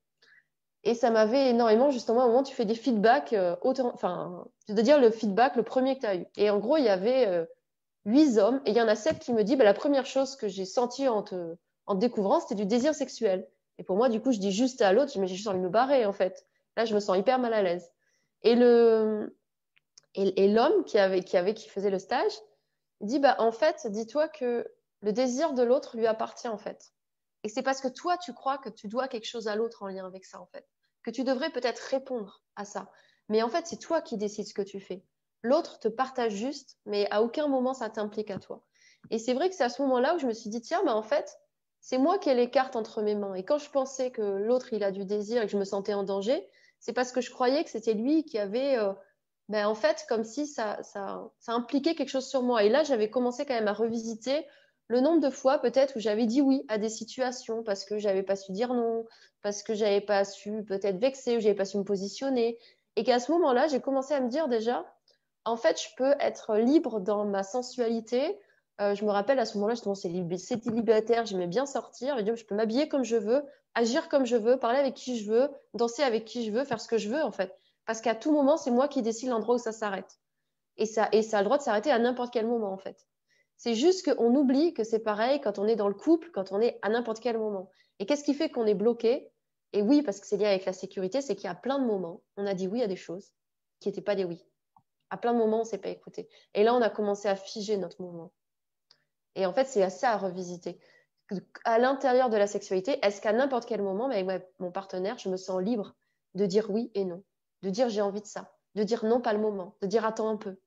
[0.83, 4.83] Et ça m'avait énormément, justement, un moment, tu fais des feedbacks, euh, enfin, je veux
[4.83, 6.25] dire le feedback, le premier que tu as eu.
[6.35, 7.45] Et en gros, il y avait euh,
[8.05, 10.35] huit hommes, et il y en a sept qui me disent, bah, la première chose
[10.35, 11.55] que j'ai sentie en te,
[11.95, 13.47] découvrant, c'était du désir sexuel.
[13.77, 15.63] Et pour moi, du coup, je dis juste à l'autre, mais j'ai juste envie de
[15.63, 16.45] me barrer, en fait.
[16.75, 17.89] Là, je me sens hyper mal à l'aise.
[18.41, 19.31] Et l'homme
[20.85, 22.33] qui avait, qui avait, qui faisait le stage,
[22.99, 24.67] dit, bah, en fait, dis-toi que
[25.01, 26.91] le désir de l'autre lui appartient, en fait.
[27.43, 29.87] Et c'est parce que toi, tu crois que tu dois quelque chose à l'autre en
[29.87, 30.65] lien avec ça, en fait.
[31.03, 32.89] Que tu devrais peut-être répondre à ça.
[33.29, 35.03] Mais en fait, c'est toi qui décides ce que tu fais.
[35.41, 38.63] L'autre te partage juste, mais à aucun moment ça t'implique à toi.
[39.09, 40.91] Et c'est vrai que c'est à ce moment-là où je me suis dit, tiens, mais
[40.91, 41.37] en fait,
[41.81, 43.33] c'est moi qui ai les cartes entre mes mains.
[43.33, 45.93] Et quand je pensais que l'autre, il a du désir et que je me sentais
[45.93, 46.47] en danger,
[46.79, 48.77] c'est parce que je croyais que c'était lui qui avait
[49.49, 52.63] ben, en fait, comme si ça, ça, ça impliquait quelque chose sur moi.
[52.63, 54.45] Et là, j'avais commencé quand même à revisiter
[54.93, 58.21] le nombre de fois peut-être où j'avais dit oui à des situations parce que j'avais
[58.21, 59.05] pas su dire non,
[59.41, 62.59] parce que j'avais pas su peut-être vexer ou j'avais pas su me positionner.
[62.95, 64.85] Et qu'à ce moment-là, j'ai commencé à me dire déjà,
[65.45, 68.39] en fait, je peux être libre dans ma sensualité.
[68.81, 70.13] Euh, je me rappelle à ce moment-là, justement, c'était
[70.69, 74.77] libérateur, j'aimais bien sortir, je peux m'habiller comme je veux, agir comme je veux, parler
[74.77, 77.31] avec qui je veux, danser avec qui je veux, faire ce que je veux, en
[77.31, 77.55] fait.
[77.85, 80.19] Parce qu'à tout moment, c'est moi qui décide l'endroit où ça s'arrête.
[80.77, 83.07] Et ça, et ça a le droit de s'arrêter à n'importe quel moment, en fait.
[83.63, 86.59] C'est juste qu'on oublie que c'est pareil quand on est dans le couple, quand on
[86.59, 87.69] est à n'importe quel moment.
[87.97, 89.31] Et qu'est-ce qui fait qu'on est bloqué?
[89.71, 92.21] Et oui, parce que c'est lié avec la sécurité, c'est qu'il a plein de moments,
[92.35, 93.31] on a dit oui à des choses
[93.79, 94.43] qui n'étaient pas des oui.
[95.11, 96.27] À plein de moments, on ne s'est pas écouté.
[96.53, 98.33] Et là, on a commencé à figer notre mouvement.
[99.35, 100.77] Et en fait, c'est assez à revisiter.
[101.63, 104.11] À l'intérieur de la sexualité, est-ce qu'à n'importe quel moment,
[104.59, 105.95] mon partenaire, je me sens libre
[106.35, 107.23] de dire oui et non,
[107.61, 110.27] de dire j'ai envie de ça, de dire non, pas le moment, de dire attends
[110.27, 110.59] un peu,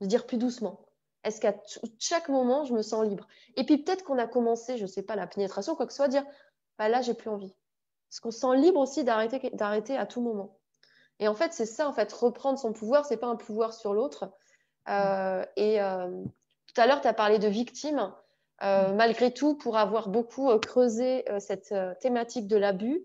[0.00, 0.87] de dire plus doucement,
[1.28, 1.54] est-ce qu'à
[1.98, 3.26] chaque moment, je me sens libre?
[3.56, 5.98] Et puis peut-être qu'on a commencé, je ne sais pas, la pénétration, quoi que ce
[5.98, 6.24] soit, dire,
[6.78, 7.54] bah là, j'ai plus envie.
[8.08, 10.58] Parce qu'on se sent libre aussi d'arrêter, d'arrêter à tout moment.
[11.20, 13.92] Et en fait, c'est ça, en fait, reprendre son pouvoir, c'est pas un pouvoir sur
[13.92, 14.30] l'autre.
[14.88, 16.08] Euh, et euh,
[16.66, 18.12] tout à l'heure, tu as parlé de victime.
[18.62, 23.02] Euh, malgré tout, pour avoir beaucoup creusé cette thématique de l'abus,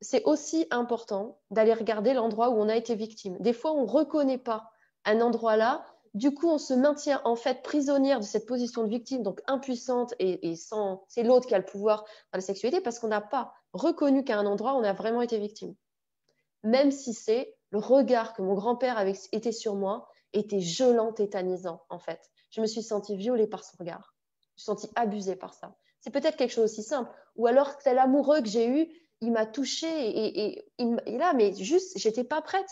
[0.00, 3.38] c'est aussi important d'aller regarder l'endroit où on a été victime.
[3.40, 4.70] Des fois, on ne reconnaît pas
[5.06, 8.88] un endroit là du coup, on se maintient en fait prisonnière de cette position de
[8.88, 11.04] victime, donc impuissante et, sans.
[11.08, 14.38] C'est l'autre qui a le pouvoir dans la sexualité parce qu'on n'a pas reconnu qu'à
[14.38, 15.74] un endroit, on a vraiment été victime.
[16.62, 21.82] Même si c'est le regard que mon grand-père avait été sur moi était gelant, tétanisant,
[21.90, 22.20] en fait.
[22.50, 24.14] Je me suis sentie violée par son regard.
[24.40, 25.76] Je me suis sentie abusée par ça.
[26.00, 27.10] C'est peut-être quelque chose aussi simple.
[27.36, 28.88] Ou alors, tel amoureux que j'ai eu,
[29.20, 32.70] il m'a touchée et, et, et, là, mais juste, j'étais pas prête.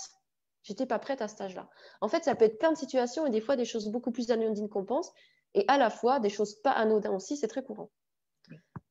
[0.62, 1.68] J'étais pas prête à cet âge-là.
[2.00, 4.30] En fait, ça peut être plein de situations et des fois des choses beaucoup plus
[4.30, 5.12] anodines qu'on pense,
[5.54, 7.90] et à la fois des choses pas anodines aussi, c'est très courant.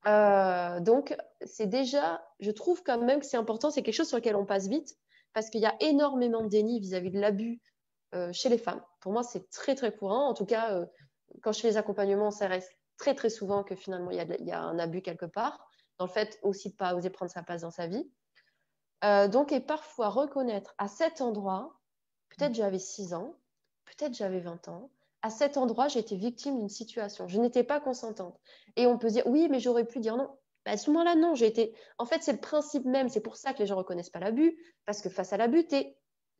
[0.07, 4.17] Euh, donc, c'est déjà, je trouve quand même que c'est important, c'est quelque chose sur
[4.17, 4.97] lequel on passe vite,
[5.33, 7.61] parce qu'il y a énormément de déni vis-à-vis de l'abus
[8.13, 8.83] euh, chez les femmes.
[8.99, 10.27] Pour moi, c'est très très courant.
[10.27, 10.85] En tout cas, euh,
[11.41, 14.25] quand je fais les accompagnements, ça reste très très souvent que finalement il y, a,
[14.39, 15.65] il y a un abus quelque part,
[15.97, 18.11] dans le fait aussi de pas oser prendre sa place dans sa vie.
[19.03, 21.79] Euh, donc, et parfois reconnaître à cet endroit,
[22.29, 23.35] peut-être j'avais 6 ans,
[23.85, 27.27] peut-être j'avais 20 ans, à cet endroit, j'ai été victime d'une situation.
[27.27, 28.39] Je n'étais pas consentante.
[28.75, 30.35] Et on peut dire, oui, mais j'aurais pu dire non.
[30.65, 31.75] Bah, à ce moment-là, non, j'ai été.
[31.97, 33.09] En fait, c'est le principe même.
[33.09, 34.57] C'est pour ça que les gens ne reconnaissent pas l'abus.
[34.85, 35.97] Parce que face à l'abus, tu es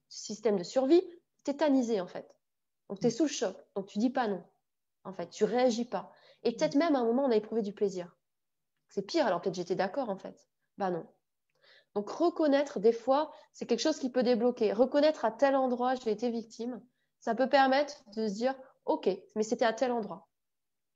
[0.10, 1.02] système de survie,
[1.44, 2.40] tétanisé, en fait.
[2.90, 3.56] Donc, tu es sous le choc.
[3.76, 4.44] Donc, tu dis pas non.
[5.04, 6.12] En fait, tu réagis pas.
[6.44, 8.18] Et peut-être même à un moment, on a éprouvé du plaisir.
[8.90, 9.28] C'est pire.
[9.28, 10.48] Alors, peut-être j'étais d'accord, en fait.
[10.78, 11.06] Bah non.
[11.96, 14.74] Donc reconnaître, des fois, c'est quelque chose qui peut débloquer.
[14.74, 16.82] Reconnaître à tel endroit, j'ai été victime,
[17.20, 20.28] ça peut permettre de se dire, OK, mais c'était à tel endroit.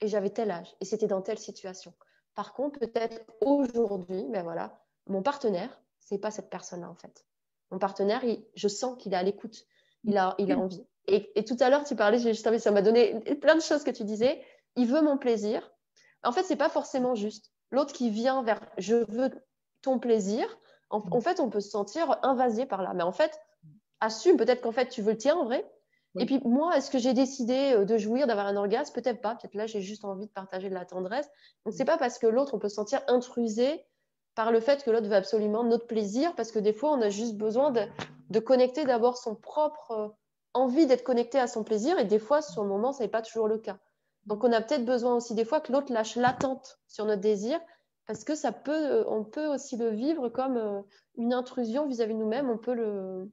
[0.01, 0.75] Et j'avais tel âge.
[0.81, 1.93] Et c'était dans telle situation.
[2.34, 7.25] Par contre, peut-être aujourd'hui, ben voilà, mon partenaire, c'est pas cette personne-là, en fait.
[7.71, 8.23] Mon partenaire,
[8.55, 9.65] je sens qu'il est à l'écoute.
[10.03, 10.86] Il a, il a envie.
[11.08, 14.03] Et, tout à l'heure, tu parlais, juste, ça m'a donné plein de choses que tu
[14.03, 14.41] disais.
[14.75, 15.71] Il veut mon plaisir.
[16.23, 17.51] En fait, c'est pas forcément juste.
[17.71, 19.31] L'autre qui vient vers je veux
[19.81, 20.47] ton plaisir,
[20.89, 22.93] en, fait, on peut se sentir invasé par là.
[22.93, 23.39] Mais en fait,
[24.00, 25.69] assume peut-être qu'en fait, tu veux le tien en vrai.
[26.17, 28.93] Et puis moi, est-ce que j'ai décidé euh, de jouir, d'avoir un orgasme?
[28.93, 29.36] Peut-être pas.
[29.36, 31.30] Peut-être là, j'ai juste envie de partager de la tendresse.
[31.65, 33.86] Donc, c'est pas parce que l'autre, on peut se sentir intrusé
[34.34, 37.10] par le fait que l'autre veut absolument notre plaisir, parce que des fois, on a
[37.10, 40.08] juste besoin de, connecter d'abord son propre euh,
[40.54, 43.21] envie d'être connecté à son plaisir, et des fois, sur le moment, ce n'est pas
[43.21, 43.78] toujours le cas.
[44.26, 47.60] Donc, on a peut-être besoin aussi des fois que l'autre lâche l'attente sur notre désir,
[48.06, 50.82] parce que ça peut, euh, on peut aussi le vivre comme euh,
[51.15, 52.50] une intrusion vis-à-vis de nous-mêmes.
[52.50, 53.32] On peut le.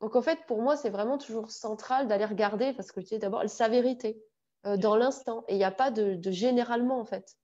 [0.00, 3.18] Donc en fait, pour moi, c'est vraiment toujours central d'aller regarder, parce que tu sais
[3.18, 4.22] d'abord sa vérité
[4.66, 5.44] euh, dans l'instant.
[5.48, 7.36] Et il n'y a pas de, généralement en fait.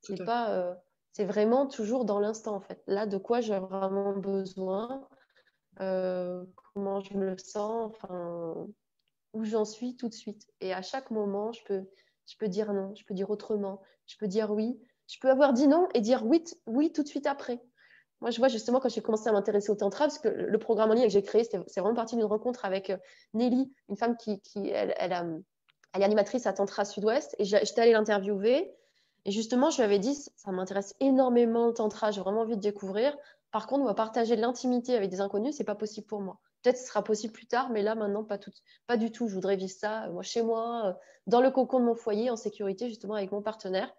[0.00, 0.74] C'est pas,
[1.12, 2.82] c'est vraiment toujours dans l'instant en fait.
[2.88, 5.06] Là, de quoi j'ai vraiment besoin,
[5.76, 8.66] comment je me sens, enfin
[9.32, 10.46] où j'en suis tout de suite.
[10.60, 11.84] Et à chaque moment, je peux,
[12.26, 14.76] je peux dire non, je peux dire autrement, je peux dire oui,
[15.08, 17.60] je peux avoir dit non et dire oui, oui tout de suite après.
[18.22, 20.90] Moi, je vois justement quand j'ai commencé à m'intéresser au tantra, parce que le programme
[20.90, 22.96] en ligne que j'ai créé, c'est vraiment parti d'une rencontre avec euh,
[23.34, 28.72] Nelly, une femme qui, elle, elle, est animatrice à Tantra Sud-Ouest, et j'étais allée l'interviewer.
[29.24, 32.60] Et justement, je lui avais dit, ça m'intéresse énormément le tantra, j'ai vraiment envie de
[32.60, 33.16] découvrir.
[33.50, 36.38] Par contre, on partager de l'intimité avec des inconnus, c'est pas possible pour moi.
[36.62, 38.52] Peut-être ce sera possible plus tard, mais là, maintenant, pas, tout,
[38.86, 39.26] pas du tout.
[39.26, 40.92] Je voudrais vivre ça, euh, moi, chez moi, euh,
[41.26, 43.92] dans le cocon de mon foyer, en sécurité, justement, avec mon partenaire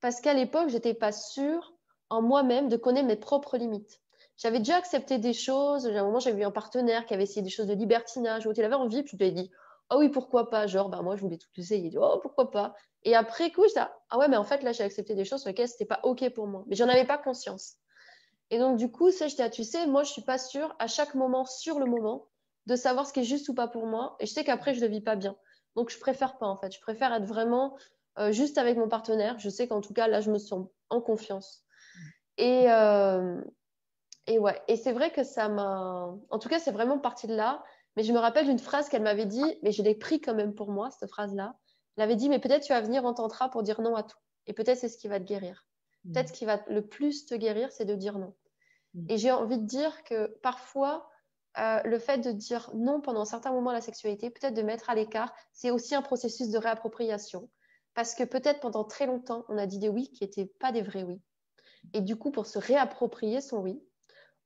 [0.00, 1.74] parce qu'à l'époque, je n'étais pas sûre
[2.10, 4.00] en moi-même de connaître mes propres limites.
[4.36, 5.86] j'avais déjà accepté des choses.
[5.86, 8.52] À un moment, j'avais eu un partenaire qui avait essayé des choses de libertinage, où
[8.52, 9.50] il avait envie, puis je lui ai dit,
[9.90, 10.66] oh oui, pourquoi pas?
[10.66, 11.86] Genre, bah, moi, je voulais tout essayer.
[11.86, 12.74] Il dit, oh, pourquoi pas?
[13.04, 13.80] Et après, coup, je
[14.10, 16.28] ah ouais, mais en fait, là, j'ai accepté des choses sur lesquelles c'était pas OK
[16.34, 16.64] pour moi.
[16.66, 17.76] Mais j'en avais pas conscience.
[18.50, 20.74] Et donc, du coup, ça, je dis, ah, tu sais, moi, je suis pas sûre
[20.78, 22.26] à chaque moment, sur le moment,
[22.66, 24.16] de savoir ce qui est juste ou pas pour moi.
[24.20, 25.36] Et je sais qu'après, je le vis pas bien.
[25.76, 26.72] Donc, je préfère pas, en fait.
[26.72, 27.76] Je préfère être vraiment
[28.18, 29.38] euh, juste avec mon partenaire.
[29.38, 31.64] Je sais qu'en tout cas, là, je me sens en confiance.
[32.38, 33.40] Et, euh,
[34.26, 36.14] et ouais, et c'est vrai que ça m'a.
[36.30, 37.62] En tout cas, c'est vraiment parti de là.
[37.96, 40.54] Mais je me rappelle d'une phrase qu'elle m'avait dit, mais je l'ai pris quand même
[40.54, 41.56] pour moi, cette phrase-là.
[41.96, 44.18] Elle avait dit, mais peut-être tu vas venir en tantra pour dire non à tout.
[44.46, 45.66] Et peut-être c'est ce qui va te guérir.
[46.04, 46.12] Mm.
[46.12, 48.34] Peut-être ce qui va le plus te guérir, c'est de dire non.
[48.94, 49.06] Mm.
[49.08, 51.08] Et j'ai envie de dire que parfois,
[51.58, 54.90] euh, le fait de dire non pendant certains moments à la sexualité, peut-être de mettre
[54.90, 57.48] à l'écart, c'est aussi un processus de réappropriation.
[57.96, 60.82] Parce que peut-être pendant très longtemps, on a dit des oui qui n'étaient pas des
[60.82, 61.20] vrais oui.
[61.94, 63.82] Et du coup, pour se réapproprier son oui,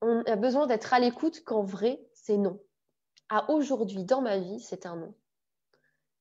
[0.01, 2.59] on a besoin d'être à l'écoute qu'en vrai, c'est non
[3.31, 5.15] à aujourd'hui dans ma vie, c'est un non.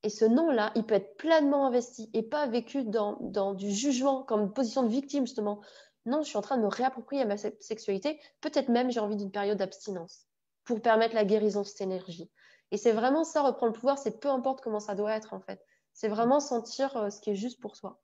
[0.03, 4.53] Et ce non-là, il peut être pleinement investi et pas vécu dans, du jugement comme
[4.53, 5.59] position de victime, justement.
[6.05, 8.21] Non, je suis en train de me réapproprier ma sexualité.
[8.39, 10.27] Peut-être même j'ai envie d'une période d'abstinence
[10.63, 12.31] pour permettre la guérison de cette énergie.
[12.71, 15.41] Et c'est vraiment ça, reprendre le pouvoir, c'est peu importe comment ça doit être en
[15.41, 15.59] fait.
[15.93, 17.99] C'est vraiment sentir euh, ce qui est juste pour soi.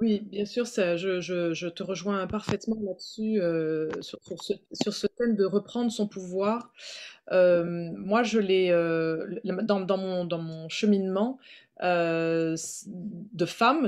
[0.00, 5.92] Oui, bien sûr, ça, je, te rejoins parfaitement là-dessus, euh, sur, ce, thème de reprendre
[5.92, 6.72] son pouvoir.
[7.30, 8.70] Euh, moi, je l'ai,
[9.44, 11.38] dans, mon, dans cheminement
[11.80, 12.56] de
[13.46, 13.86] femme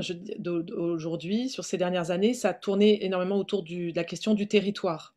[0.77, 5.13] aujourd'hui, sur ces dernières années, ça a tourné énormément autour de la question du territoire.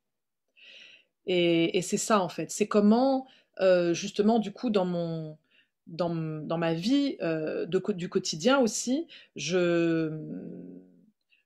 [1.27, 2.51] Et c'est ça, en fait.
[2.51, 3.29] C'est comment,
[3.93, 5.39] justement, du coup, dans mon
[5.87, 10.11] dans, ma vie euh, du quotidien aussi, je,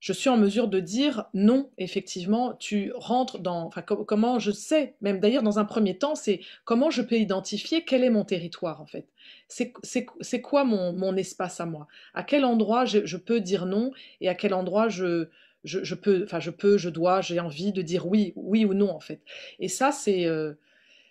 [0.01, 3.71] je suis en mesure de dire non, effectivement, tu rentres dans...
[4.07, 8.05] Comment je sais, même d'ailleurs dans un premier temps, c'est comment je peux identifier quel
[8.05, 9.07] est mon territoire en fait.
[9.49, 11.89] C'est quoi mon, mon, espace à moi?
[12.15, 15.29] À quel endroit je, peux dire non et à quel endroit je,
[15.65, 18.91] je, peux, enfin je peux, je dois, j'ai envie de dire oui, oui ou non
[18.91, 19.23] en fait.
[19.59, 20.53] Et ça, c'est euh,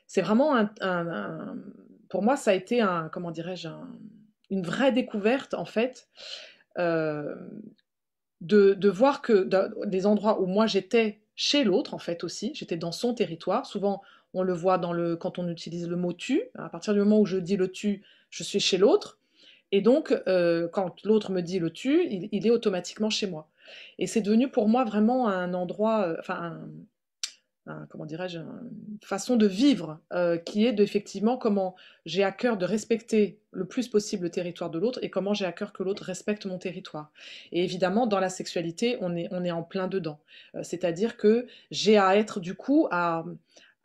[0.08, 1.58] c'est vraiment un
[2.15, 3.67] pour moi, ça a été un, comment dirais-je,
[4.49, 6.08] une vraie découverte, en fait,
[6.78, 7.36] euh,
[8.39, 9.49] de, voir que
[9.86, 13.65] des endroits où moi j'étais chez l'autre, en fait, aussi, j'étais dans son territoire.
[13.65, 14.01] Souvent,
[14.34, 16.43] on le voit dans le, quand on utilise le mot tu.
[16.58, 19.19] À partir du moment où je dis le tu, je suis chez l'autre.
[19.73, 23.49] Et donc, euh, quand l'autre me dit le tu, il, est automatiquement chez moi.
[23.99, 26.62] Et c'est devenu pour moi vraiment un endroit, euh,
[27.89, 28.39] comment dirais-je,
[29.04, 31.75] façon de vivre euh, qui est effectivement comment
[32.06, 35.45] j'ai à cœur de respecter le plus possible le territoire de l'autre et comment j'ai
[35.45, 37.12] à cœur que l'autre respecte mon territoire.
[37.51, 40.19] Et évidemment, dans la sexualité, on est, on est en plein dedans.
[40.56, 43.25] Euh, c'est-à-dire que j'ai à être du coup à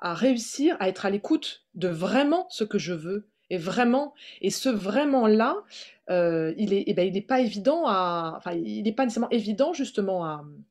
[0.03, 4.69] réussir à être à l'écoute de vraiment ce que je veux et vraiment et ce
[4.69, 5.57] vraiment là
[6.11, 9.73] euh, il est eh ben, n'est pas évident à enfin il n'est pas nécessairement évident
[9.73, 10.25] justement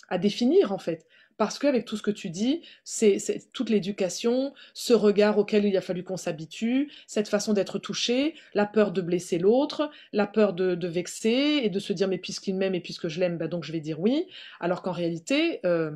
[0.09, 1.05] à, définir en fait.
[1.37, 3.17] Parce qu'avec tout ce que tu dis, c'est
[3.53, 8.65] toute l'éducation, ce regard auquel il a fallu qu'on s'habitue, cette façon d'être touché, la
[8.65, 12.75] peur de blesser l'autre, la peur de, vexer et de se dire mais puisqu'il m'aime
[12.75, 14.27] et puisque je l'aime, bah donc je vais dire oui,
[14.59, 15.91] alors qu'en réalité, euh,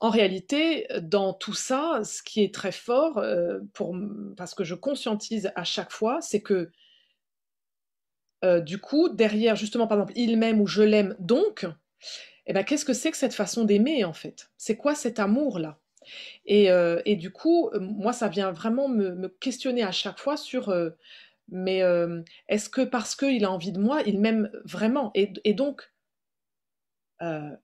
[0.00, 3.60] en réalité, dans tout ça, ce qui est très fort, euh,
[4.36, 6.70] parce que je conscientise à chaque fois, c'est que
[8.42, 11.66] euh, du coup, derrière, justement, par exemple, il m'aime ou je l'aime donc,
[12.46, 14.50] eh ben, qu'est-ce que c'est que cette façon d'aimer en fait?
[14.56, 15.78] C'est quoi cet amour-là?
[16.46, 20.74] Et, euh, et, du coup, moi, ça vient vraiment me, questionner à chaque fois sur,
[21.50, 21.82] mais
[22.48, 25.10] est-ce que parce qu'il a envie de moi, il m'aime vraiment?
[25.14, 25.92] Et, donc,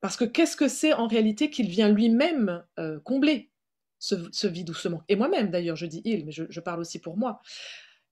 [0.00, 2.62] parce que qu'est-ce que c'est en réalité qu'il vient lui-même
[3.04, 3.50] combler
[3.98, 5.04] ce, vide ou ce manque?
[5.08, 7.40] Et moi-même, d'ailleurs, je dis il, mais je, parle aussi pour moi.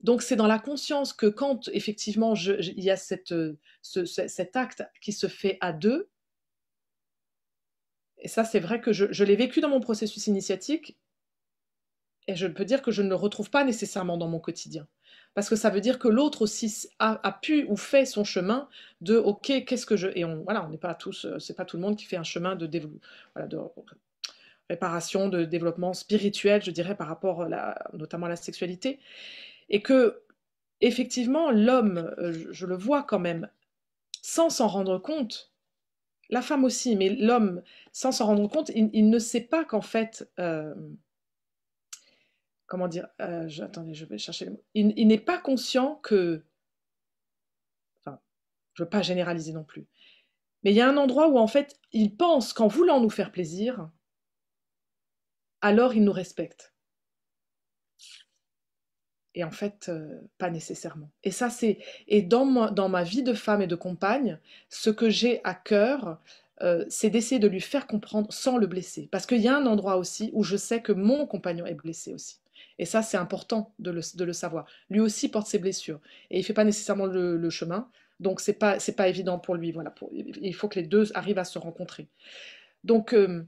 [0.01, 5.13] Donc c'est dans la conscience que quand effectivement il y a ce, cet acte qui
[5.13, 6.09] se fait à deux,
[8.25, 10.97] et ça, c'est vrai que je, l'ai vécu dans mon processus initiatique,
[12.27, 14.87] et je peux dire que je ne le retrouve pas nécessairement dans mon quotidien.
[15.35, 18.69] Parce que ça veut dire que l'autre aussi a, pu ou fait son chemin
[19.01, 20.09] de OK, qu'est-ce que je.
[20.15, 22.17] Et on voilà, on n'est pas tous, euh, c'est pas tout le monde qui fait
[22.17, 22.71] un chemin de,
[24.71, 27.49] réparation, de développement spirituel, je dirais, par rapport
[27.93, 29.01] notamment à la sexualité.
[29.71, 30.23] Et que,
[30.81, 33.49] effectivement, l'homme, euh, je le vois quand même,
[34.23, 35.53] sans s'en rendre compte,
[36.31, 40.31] la femme aussi, mais l'homme, sans s'en rendre compte, il, ne sait pas qu'en fait,
[40.39, 40.75] euh,
[42.67, 44.65] comment dire, euh, attendez, je vais chercher les mots.
[44.75, 46.45] Il, n'est pas conscient que,
[47.99, 48.19] enfin,
[48.75, 49.87] je veux pas généraliser non plus,
[50.63, 53.33] Mais il y a un endroit où en fait, il pense qu'en voulant nous faire
[53.33, 53.91] plaisir,
[55.61, 56.75] alors il nous respecte.
[59.37, 61.11] Et en fait, euh, pas nécessairement.
[61.25, 61.79] Et ça, c'est.
[62.07, 65.55] Et dans ma, dans ma vie de femme et de compagne, ce que j'ai à
[65.55, 66.21] cœur,
[66.63, 69.09] euh, c'est d'essayer de lui faire comprendre sans le blesser.
[69.11, 72.15] Parce qu'il y a un endroit aussi où je sais que mon compagnon est blessé
[72.15, 72.39] aussi.
[72.79, 74.67] Et ça, c'est important de le, de le, savoir.
[74.91, 76.01] Lui aussi porte ses blessures.
[76.31, 77.89] Et il ne fait pas nécessairement le, chemin.
[78.21, 79.73] Donc, ce n'est pas, pas évident pour lui.
[79.73, 82.09] Voilà, pour, il faut que les deux arrivent à se rencontrer.
[82.83, 83.45] Donc, euh,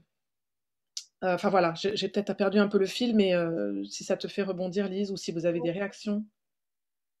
[1.23, 4.27] euh, enfin voilà, j'ai peut-être perdu un peu le fil, mais euh, si ça te
[4.27, 6.25] fait rebondir, Lise, ou si vous avez des réactions.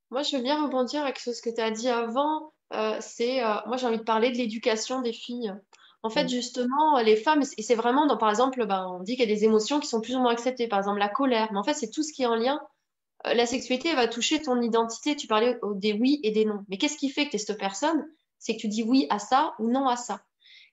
[0.09, 2.53] Moi, je veux bien rebondir avec ce que tu as dit avant.
[2.99, 5.53] C'est, moi, j'ai envie de parler de l'éducation des filles.
[6.07, 9.29] En fait, justement, les femmes, et c'est vraiment dans, par exemple, ben, on dit qu'il
[9.29, 11.59] y a des émotions qui sont plus ou moins acceptées, par exemple la colère, mais
[11.59, 12.61] en fait, c'est tout ce qui est en lien.
[13.25, 15.15] la sexualité, elle va toucher ton identité.
[15.17, 16.63] Tu parlais des oui et des non.
[16.69, 18.05] Mais qu'est-ce qui fait que tu es cette personne?
[18.39, 20.21] C'est que tu dis oui à ça ou non à ça.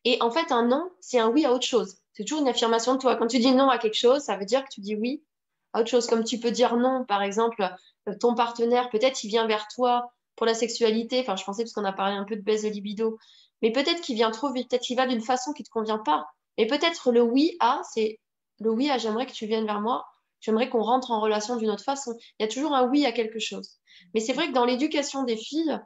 [0.05, 1.97] Et en fait, un non, c'est un oui à autre chose.
[2.13, 3.17] C'est toujours une affirmation de toi.
[3.17, 5.25] Quand tu dis non à quelque chose, ça veut dire que tu dis oui
[5.73, 6.07] à autre chose.
[6.07, 7.69] Comme tu peux dire non, par exemple,
[8.09, 11.21] euh, ton partenaire, peut-être il vient vers toi pour la sexualité.
[11.21, 13.19] Enfin, je pensais parce qu'on a parlé un peu de baisse de libido.
[13.63, 15.99] Mais peut-être qu'il vient trop vite, peut-être qu'il va d'une façon qui ne te convient
[15.99, 16.27] pas.
[16.59, 18.21] Mais peut-être le oui à, c'est
[18.61, 20.05] le oui à j'aimerais que tu viennes vers moi,
[20.41, 22.15] j'aimerais qu'on rentre en relation d'une autre façon.
[22.39, 23.79] Il y a toujours un oui à quelque chose.
[24.13, 25.81] Mais c'est vrai que dans l'éducation des filles,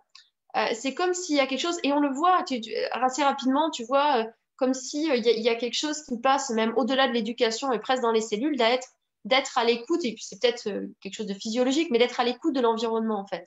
[0.57, 2.45] euh, c'est comme s'il y a quelque chose, et on le voit
[2.93, 4.25] assez rapidement, tu vois, euh,
[4.57, 8.03] comme s'il euh, y, a quelque chose qui passe même au-delà de l'éducation et presque
[8.03, 8.89] dans les cellules, d'être
[9.25, 10.71] d'être à l'écoute, et puis c'est peut-être
[11.03, 13.47] quelque chose de physiologique, mais d'être à l'écoute de l'environnement en fait.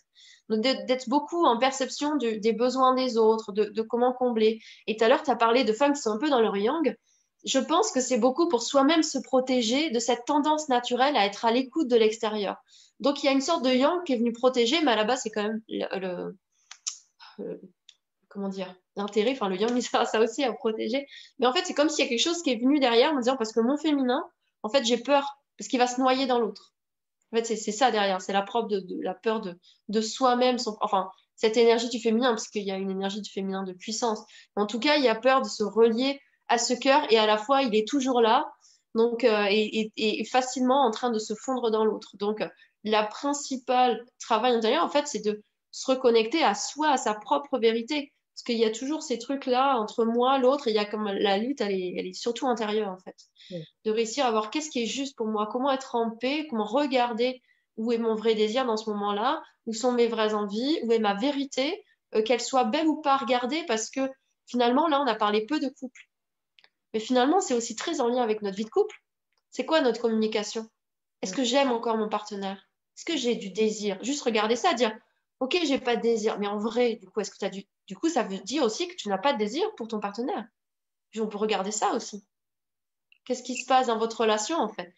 [0.58, 4.60] D'être beaucoup en perception des besoins des autres, de, comment combler.
[4.88, 6.58] Et tout à l'heure, tu as parlé de femmes qui sont un peu dans leur
[6.58, 6.96] yang.
[7.44, 11.46] Je pense que c'est beaucoup pour soi-même se protéger de cette tendance naturelle à être
[11.46, 12.58] à l'écoute de l'extérieur.
[13.00, 15.32] Donc il y a une sorte de yang qui est venu protéger, mais base, c'est
[15.32, 16.36] quand même le,
[18.28, 21.08] comment dire, l'intérêt, enfin le yang, il sert ça aussi à protéger.
[21.40, 23.18] Mais en fait, c'est comme s'il y a quelque chose qui est venu derrière en
[23.18, 24.24] disant parce que mon féminin,
[24.64, 26.74] en fait, j'ai peur parce qu'il va se noyer dans l'autre.
[27.32, 29.42] En fait, c'est ça derrière, c'est la preuve de, la peur
[29.88, 33.64] de, soi-même, enfin, cette énergie du féminin, parce qu'il y a une énergie du féminin
[33.64, 34.22] de puissance.
[34.56, 37.26] En tout cas, il y a peur de se relier à ce cœur et à
[37.26, 38.52] la fois, il est toujours là,
[38.96, 42.18] donc, euh, et, et, facilement en train de se fondre dans l'autre.
[42.18, 42.44] Donc,
[42.84, 45.42] la principale travail intérieur, en fait, c'est de
[45.72, 48.12] se reconnecter à soi, à sa propre vérité.
[48.42, 51.38] Parce qu'il y a toujours ces trucs-là entre moi, l'autre, il y a comme la
[51.38, 53.16] lutte, elle est, elle est surtout intérieure en fait.
[53.86, 56.66] De réussir à voir qu'est-ce qui est juste pour moi, comment être en paix, comment
[56.66, 57.40] regarder
[57.78, 60.98] où est mon vrai désir dans ce moment-là, où sont mes vraies envies, où est
[60.98, 61.84] ma vérité,
[62.16, 64.10] euh, qu'elle soit belle ou pas regardée, parce que
[64.48, 66.10] finalement, là, on a parlé peu de couple.
[66.96, 68.96] Mais finalement, c'est aussi très en lien avec notre vie de couple.
[69.52, 70.68] C'est quoi notre communication?
[71.22, 72.58] Est-ce que j'aime encore mon partenaire?
[72.98, 74.04] Est-ce que j'ai du désir?
[74.04, 74.98] Juste regarder ça, dire
[75.42, 77.66] Ok, j'ai pas de désir, mais en vrai, du coup, est-ce que tu as du.
[77.92, 80.48] Du coup, ça veut dire aussi que tu n'as pas de désir pour ton partenaire.
[81.20, 82.24] on peut regarder ça aussi.
[83.26, 84.94] Qu'est-ce qui se passe dans votre relation, en fait?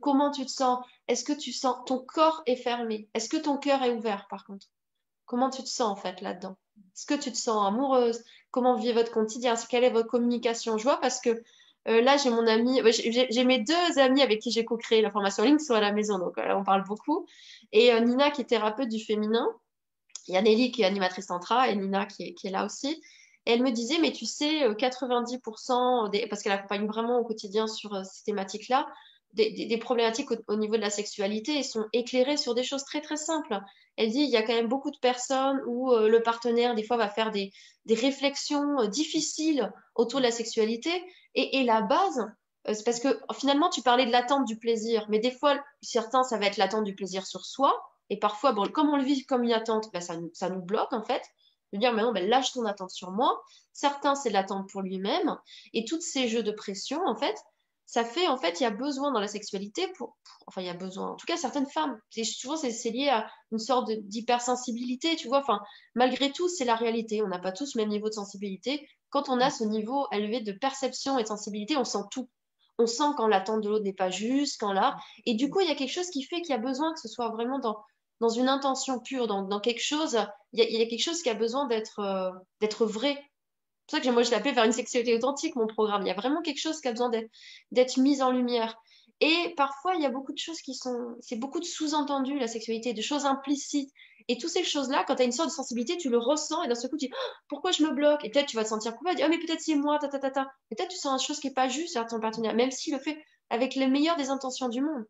[0.00, 0.84] Comment tu te sens?
[1.06, 1.76] Est-ce que tu sens.
[1.86, 3.08] Ton corps est fermé?
[3.14, 4.66] Est-ce que ton cœur est ouvert, par contre?
[5.24, 6.56] Comment tu te sens, en fait, là-dedans?
[6.96, 8.24] Est-ce que tu te sens amoureuse?
[8.50, 9.54] Comment vit votre quotidien?
[9.70, 10.78] Quelle est votre communication?
[10.78, 11.44] Je vois parce que
[11.86, 12.80] euh, là, j'ai mon ami,
[13.30, 15.92] j'ai mes deux amis avec qui j'ai co-créé la formation ligne qui sont à la
[15.92, 17.24] maison, donc là, on parle beaucoup.
[17.70, 19.46] Et euh, Nina, qui est thérapeute du féminin,
[20.28, 23.02] il y a Nelly qui est animatrice centrale et Nina qui est, là aussi.
[23.44, 27.66] Elle me disait, mais tu sais, 90%, euh, des, parce qu'elle accompagne vraiment au quotidien
[27.66, 28.86] sur euh, ces thématiques-là,
[29.34, 33.58] des, problématiques au, niveau de la sexualité sont éclairées sur des choses très très simples.
[33.96, 36.82] Elle dit, il y a quand même beaucoup de personnes où euh, le partenaire, des
[36.82, 37.50] fois, va faire des,
[37.88, 40.90] réflexions difficiles autour de la sexualité.
[41.34, 42.30] Et, et la base,
[42.66, 46.38] c'est parce que finalement, tu parlais de l'attente du plaisir, mais des fois, certains, ça
[46.38, 47.74] va être l'attente du plaisir sur soi,
[48.12, 50.60] et parfois, bon, comme on le vit comme une attente, ben, ça, nous, ça nous
[50.60, 51.22] bloque en fait.
[51.72, 53.42] De dire, maintenant, ben, lâche ton attente sur moi.
[53.72, 55.38] Certains, c'est l'attente pour lui-même.
[55.72, 57.34] Et tous ces jeux de pression, en fait,
[57.86, 60.70] ça fait, en fait, il y a besoin dans la sexualité pour, enfin, il y
[60.70, 61.98] a besoin, en tout cas, certaines femmes.
[62.22, 65.38] Souvent, c'est lié à une sorte d'hypersensibilité, tu vois.
[65.38, 65.60] Enfin,
[65.94, 67.22] malgré tout, c'est la réalité.
[67.22, 68.86] On n'a pas tous le même niveau de sensibilité.
[69.08, 72.28] Quand on a ce niveau élevé de perception et de sensibilité, on sent tout
[72.78, 74.96] on sent quand l'attente de l'autre n'est pas juste, quand là.
[75.26, 77.00] Et du coup, il y a quelque chose qui fait qu'il y a besoin que
[77.00, 77.78] ce soit vraiment dans,
[78.22, 80.16] dans une intention pure, dans, quelque chose,
[80.52, 82.30] il y, a quelque chose qui a besoin d'être euh,
[82.86, 83.18] vrai.
[83.88, 86.02] C'est pour ça que moi je l'appelle vers une sexualité authentique, mon programme.
[86.02, 87.10] Il y a vraiment quelque chose qui a besoin
[87.72, 88.76] d'être mis en lumière.
[89.18, 91.16] Et parfois, il y a beaucoup de choses qui sont.
[91.20, 93.90] C'est beaucoup de sous-entendus, la sexualité, de choses implicites.
[94.28, 96.68] Et toutes ces choses-là, quand tu as une sorte de sensibilité, tu le ressens et
[96.68, 98.24] d'un seul coup, tu dis oh, pourquoi je me bloque?
[98.24, 100.30] Et peut-être tu vas te sentir coupable, dire oh, mais peut-être c'est moi, ta ta.
[100.70, 103.00] Peut-être tu sens une chose qui n'est pas juste à ton partenaire, même s'il le
[103.00, 103.20] fait
[103.50, 105.04] avec les meilleures des intentions du monde.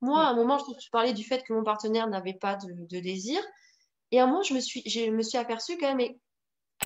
[0.00, 3.40] Moi, à un moment, je parlais du fait que mon partenaire n'avait pas de, désir.
[4.10, 6.18] Et à un moment, je me suis, je me suis aperçue quand même, mais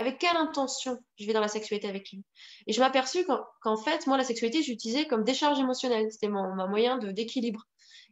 [0.00, 2.24] avec quelle intention je vais dans la sexualité avec lui?
[2.66, 3.26] Et je m'aperçus
[3.60, 6.10] qu'en fait, moi, la sexualité, j'utilisais comme décharge émotionnelle.
[6.10, 7.66] C'était mon, moyen d'équilibre.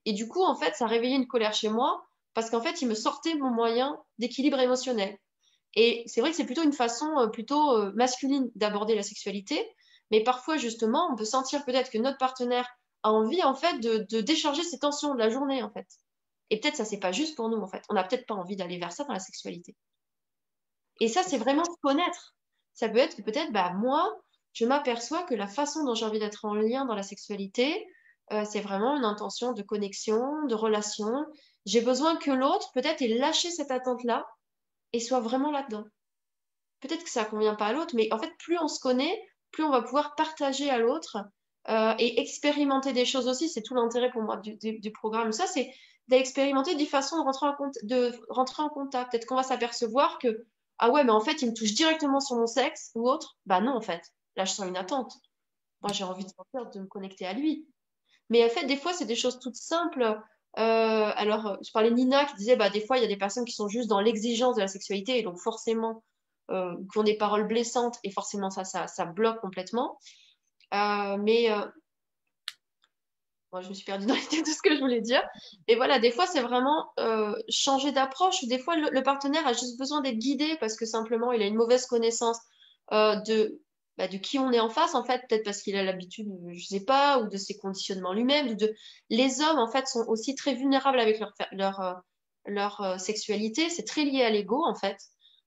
[0.04, 2.88] Et du coup, en fait, ça réveillait une colère chez moi parce qu'en fait, il
[2.88, 5.18] me sortait mon moyen d'équilibre émotionnel.
[5.74, 9.64] Et c'est vrai que c'est plutôt une façon euh, plutôt euh, masculine d'aborder la sexualité,
[10.10, 12.68] mais parfois, justement, on peut sentir peut-être que notre partenaire
[13.02, 15.86] a envie, en fait, de, décharger ses tensions de la journée, en fait.
[16.50, 17.82] Et peut-être ça, c'est pas juste pour nous, en fait.
[17.88, 19.76] On n'a peut-être pas envie d'aller vers ça dans la sexualité.
[21.00, 22.34] Et ça, c'est vraiment connaître.
[22.74, 24.20] Ça peut être que peut-être, bah, moi,
[24.52, 27.86] je m'aperçois que la façon dont j'ai envie d'être en lien dans la sexualité,
[28.32, 31.26] euh, c'est vraiment une intention de connexion, de relation.
[31.66, 34.26] J'ai besoin que l'autre, peut-être, ait lâché cette attente-là
[34.92, 35.84] et soit vraiment là-dedans.
[36.80, 39.64] Peut-être que ça convient pas à l'autre, mais en fait, plus on se connaît, plus
[39.64, 41.18] on va pouvoir partager à l'autre
[41.70, 43.48] euh, et expérimenter des choses aussi.
[43.48, 45.30] C'est tout l'intérêt pour moi du, programme.
[45.30, 45.72] Ça, c'est
[46.08, 47.22] d'expérimenter des façons de
[48.28, 49.12] rentrer en, contact.
[49.12, 50.46] Peut-être qu'on va s'apercevoir que,
[50.78, 53.38] ah ouais, mais en fait, il me touche directement sur mon sexe ou autre.
[53.46, 54.02] Bah non, en fait.
[54.36, 55.12] Là, je sens une attente.
[55.82, 57.68] Moi, j'ai envie de, me connecter à lui.
[58.30, 60.02] Mais en fait, des fois, c'est des choses toutes simples.
[60.58, 63.16] Euh, alors, je parlais de Nina qui disait, bah, des fois, il y a des
[63.16, 66.02] personnes qui sont juste dans l'exigence de la sexualité et donc forcément,
[66.50, 69.98] euh, qui ont des paroles blessantes et forcément, ça, ça bloque complètement.
[70.74, 71.66] Euh, mais euh,
[73.52, 75.22] moi, je me suis perdue dans l'idée de ce que je voulais dire.
[75.68, 78.44] Et voilà, des fois, c'est vraiment euh, changer d'approche.
[78.44, 81.56] Des fois, le, partenaire a juste besoin d'être guidé parce que simplement, il a une
[81.56, 82.38] mauvaise connaissance
[82.92, 83.60] de,
[83.98, 86.64] bah, de qui on est en face, en fait, peut-être parce qu'il a l'habitude, je
[86.64, 88.56] sais pas, ou de ses conditionnements lui-même.
[89.10, 91.20] Les hommes, en fait, sont aussi très vulnérables avec
[91.52, 92.02] leur,
[92.46, 93.68] leur, sexualité.
[93.68, 94.96] C'est très lié à l'ego, en fait.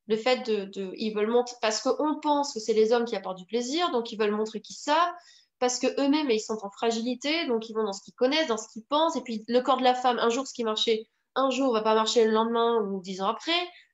[0.07, 3.37] Le fait de, ils veulent montrer, parce qu'on pense que c'est les hommes qui apportent
[3.37, 5.13] du plaisir, donc ils veulent montrer qu'ils savent
[5.59, 8.57] parce que eux-mêmes ils sont en fragilité, donc ils vont dans ce qu'ils connaissent, dans
[8.57, 11.07] ce qu'ils pensent, et puis le corps de la femme, un jour ce qui marchait
[11.35, 13.51] un jour va pas marcher le lendemain ou dix ans après.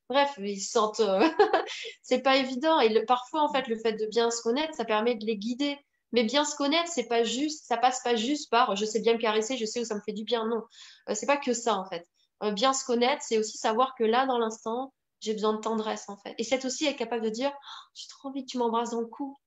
[0.10, 1.28] Bref, ils sentent, euh,
[2.02, 2.80] c'est pas évident.
[2.80, 5.78] Et parfois en fait, le fait de bien se connaître, ça permet de les guider.
[6.12, 9.14] Mais bien se connaître, c'est pas juste, ça passe pas juste par je sais bien
[9.14, 10.48] me caresser, je sais où ça me fait du bien.
[10.48, 10.64] Non,
[11.10, 12.08] euh, c'est pas que ça en fait.
[12.42, 16.08] Euh, bien se connaître, c'est aussi savoir que là, dans l'instant, j'ai besoin de tendresse
[16.10, 16.36] en fait.
[16.38, 17.52] Et c'est aussi être capable de dire,
[17.94, 19.38] j'ai trop envie que tu m'embrasses dans le cou.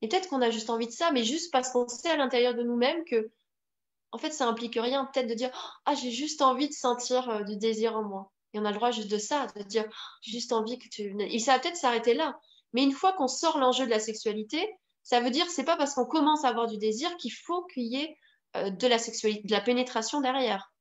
[0.00, 2.54] Et peut-être qu'on a juste envie de ça, mais juste parce qu'on sait à l'intérieur
[2.54, 3.30] de nous-mêmes que,
[4.10, 5.04] en fait, ça implique rien.
[5.06, 5.50] Peut-être de dire,
[5.86, 8.32] ah, j'ai juste envie de sentir euh, du désir en moi.
[8.52, 9.84] Et on a le droit juste de ça, de dire,
[10.20, 11.16] j'ai juste envie que tu.
[11.20, 12.38] Et ça va peut-être s'arrêter là.
[12.72, 14.68] Mais une fois qu'on sort l'enjeu de la sexualité,
[15.02, 17.84] ça veut dire c'est pas parce qu'on commence à avoir du désir qu'il faut qu'il
[17.84, 18.18] y ait
[18.56, 20.71] euh, de la sexualité, de la pénétration derrière.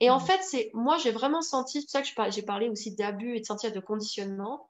[0.00, 0.26] Et en mmh.
[0.26, 3.40] fait, c'est moi j'ai vraiment senti, c'est pour ça que j'ai parlé aussi d'abus et
[3.40, 4.66] de sentir de conditionnement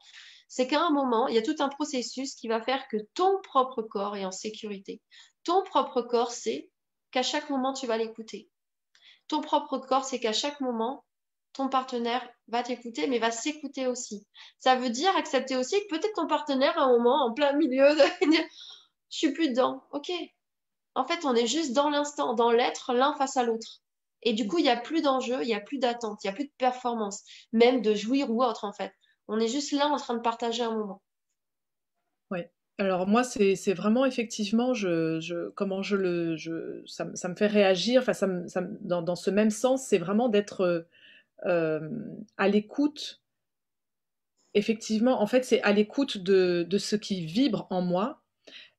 [0.49, 3.41] c'est qu'à un moment, il y a tout un processus qui va faire que ton
[3.43, 5.03] propre corps est en sécurité.
[5.43, 6.71] Ton propre corps, c'est
[7.11, 8.49] qu'à chaque moment, tu vas l'écouter.
[9.27, 11.05] Ton propre corps, c'est qu'à chaque moment,
[11.55, 14.27] ton partenaire va t'écouter, mais va s'écouter aussi.
[14.59, 17.89] Ça veut dire accepter aussi que peut-être ton partenaire, à un moment, en plein milieu,
[17.89, 18.45] de dire
[19.11, 19.83] Je suis plus dedans.
[19.91, 20.13] Ok.
[20.95, 23.81] En fait, on est juste dans l'instant, dans l'être, l'un face à l'autre.
[24.25, 26.33] Et du coup, il n'y a plus d'enjeu, il n'y a plus d'attente, il n'y
[26.33, 27.23] a plus de performance,
[27.53, 28.93] même de jouir ou autre, en fait.
[29.29, 31.03] On est juste là en train de partager un moment.
[32.31, 32.41] Oui.
[32.79, 38.01] Alors moi, c'est vraiment effectivement, je, comment je le, ça, me fait réagir.
[38.03, 38.29] Enfin, ça,
[38.81, 40.87] dans, ce même sens, c'est vraiment d'être
[41.47, 41.89] euh,
[42.37, 43.23] à l'écoute.
[44.55, 48.24] Effectivement, en fait, c'est à l'écoute de, de, ce qui vibre en moi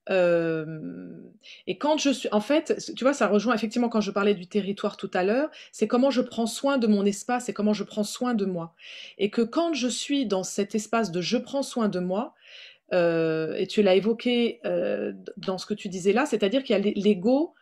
[0.10, 4.48] et quand je suis, en fait, tu vois, ça rejoint effectivement quand je parlais du
[4.48, 7.84] territoire tout à l'heure, c'est comment je prends soin de mon espace et comment je
[7.84, 8.76] prends soin de moi.
[9.18, 12.34] Et que quand je suis dans cet espace de je prends soin de moi,
[12.92, 14.62] et tu l'as évoqué
[15.38, 17.54] dans ce que tu disais là, c'est-à-dire qu'il y a l'ego,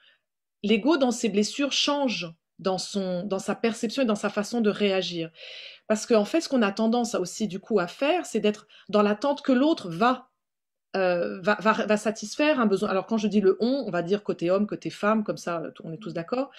[0.63, 4.69] l'ego dans ses blessures change dans son, dans sa perception et dans sa façon de
[4.69, 5.31] réagir.
[5.87, 9.01] Parce qu'en fait, ce qu'on a tendance aussi du coup à faire, c'est d'être dans
[9.01, 10.29] l'attente que l'autre va
[10.95, 12.89] euh, va, satisfaire un besoin.
[12.89, 15.63] Alors quand je dis le on, on va dire côté homme, côté femme, comme ça
[15.83, 16.51] on est tous d'accord.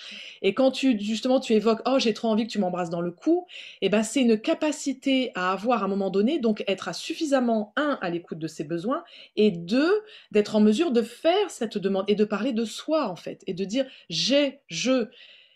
[0.43, 3.11] Et quand tu justement tu évoques oh j'ai trop envie que tu m'embrasses dans le
[3.11, 3.47] cou,
[3.81, 6.93] et eh ben c'est une capacité à avoir à un moment donné, donc être à
[6.93, 9.05] suffisamment un à l'écoute de ses besoins
[9.37, 13.17] et deux d'être en mesure de faire cette demande et de parler de soi en
[13.17, 15.09] fait et de dire j'ai je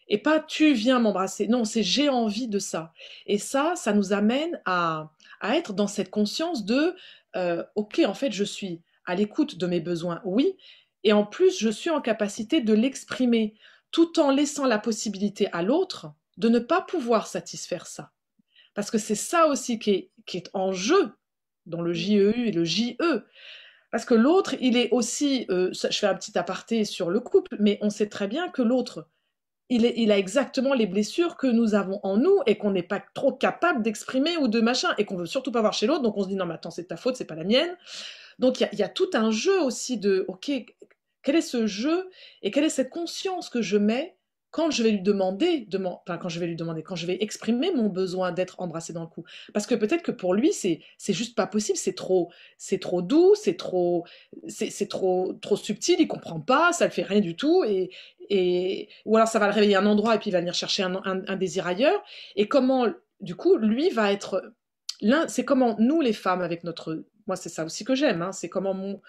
[0.08, 1.48] et pas tu viens m'embrasser.
[1.48, 2.92] Non, c'est j'ai envie de ça.
[3.26, 5.10] Et ça, ça nous amène à,
[5.40, 6.94] à être dans cette conscience de
[7.36, 10.56] euh, ok, en fait, je suis à l'écoute de mes besoins, oui,
[11.04, 13.54] et en plus, je suis en capacité de l'exprimer,
[13.90, 18.12] tout en laissant la possibilité à l'autre de ne pas pouvoir satisfaire ça.
[18.74, 21.12] Parce que c'est ça aussi qui est, en jeu
[21.66, 22.96] dans le JEU et le JE.
[23.90, 27.56] Parce que l'autre, il est aussi, euh, je fais un petit aparté sur le couple,
[27.58, 29.08] mais on sait très bien que l'autre,
[29.70, 32.82] il, est, il a exactement les blessures que nous avons en nous et qu'on n'est
[32.82, 36.02] pas trop capable d'exprimer ou de machin et qu'on veut surtout pas voir chez l'autre.
[36.02, 37.76] Donc on se dit non mais attends c'est ta faute, c'est pas la mienne.
[38.38, 40.50] Donc il y, a tout un jeu aussi de ok
[41.22, 42.08] quel est ce jeu
[42.42, 44.17] et quelle est cette conscience que je mets
[44.50, 45.68] quand je vais lui demander,
[46.06, 49.06] quand je vais lui demander, quand je vais exprimer mon besoin d'être embrassé dans le
[49.06, 53.02] cou, parce que peut-être que pour lui c'est juste pas possible, c'est trop c'est trop
[53.02, 54.04] doux, c'est trop
[54.48, 57.90] c'est trop trop subtil, il comprend pas, ça le fait rien du tout et
[58.30, 60.82] et ou alors ça va le réveiller un endroit et puis il va venir chercher
[60.82, 62.02] un, désir ailleurs.
[62.36, 62.86] Et comment
[63.20, 64.52] du coup lui va être
[65.28, 68.48] c'est comment nous les femmes avec notre moi c'est ça aussi que j'aime hein, c'est
[68.48, 69.00] comment mon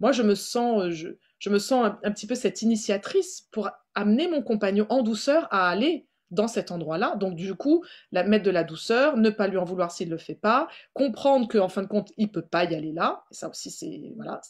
[0.00, 1.08] moi je me sens je,
[1.38, 5.68] je me sens un, petit peu cette initiatrice pour amener mon compagnon en douceur à
[5.68, 7.16] aller dans cet endroit-là.
[7.16, 10.18] Donc du coup, mettre de la douceur, ne pas lui en vouloir s'il ne le
[10.18, 13.24] fait pas, comprendre qu'en fin de compte, il peut pas y aller là.
[13.30, 14.40] ça aussi, c'est voilà,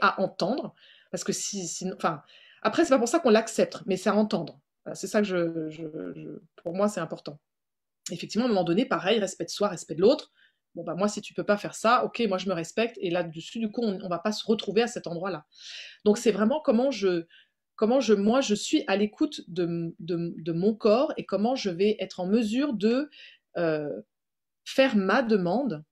[0.00, 0.74] à entendre.
[1.10, 2.22] Parce que si, sinon, enfin,
[2.62, 4.60] après, c'est pas pour ça qu'on l'accepte, mais c'est à entendre.
[4.94, 7.38] C'est ça que je, pour moi, c'est important.
[8.10, 10.32] Effectivement, à un moment donné, pareil, respect de soi, respect de l'autre
[10.74, 13.10] bon bah moi si tu peux pas faire ça, ok moi je me respecte et
[13.10, 15.46] là-dessus du coup on, ne va pas se retrouver à cet endroit-là.
[16.04, 17.26] Donc c'est vraiment comment je
[17.76, 21.96] comment je moi je suis à l'écoute de, de, mon corps et comment je vais
[21.98, 23.10] être en mesure de
[23.56, 24.02] euh,
[24.64, 25.84] faire ma demande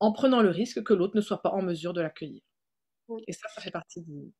[0.00, 2.42] en prenant le risque que l'autre ne soit pas en mesure de l'accueillir.
[3.26, 4.32] Et ça, ça fait partie du,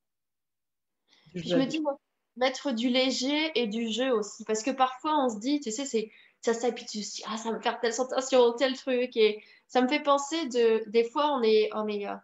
[1.35, 1.99] Je me dis, moi,
[2.37, 4.45] mettre du léger et du jeu aussi.
[4.45, 7.36] Parce que parfois, on se dit, tu sais, c'est ça ça puis tu dis ah
[7.36, 11.32] ça me fait telle sensation tel truc et ça me fait penser de des fois
[11.32, 12.14] on est on est euh,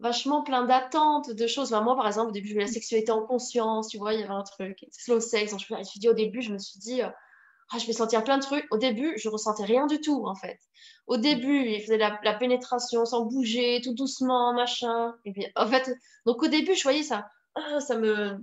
[0.00, 3.22] vachement plein d'attentes de choses moi par exemple au début je voulais la sexualité en
[3.22, 6.14] conscience tu vois il y avait un truc slow sex je me suis dit au
[6.14, 7.08] début je me suis dit euh,
[7.70, 8.66] ah, je vais sentir plein de trucs.
[8.70, 10.58] Au début, je ressentais rien du tout, en fait.
[11.06, 15.14] Au début, il faisait la, la pénétration sans bouger, tout doucement, machin.
[15.26, 15.92] Et puis, en fait,
[16.24, 17.30] donc au début, je voyais ça.
[17.54, 18.42] Ah, ça me,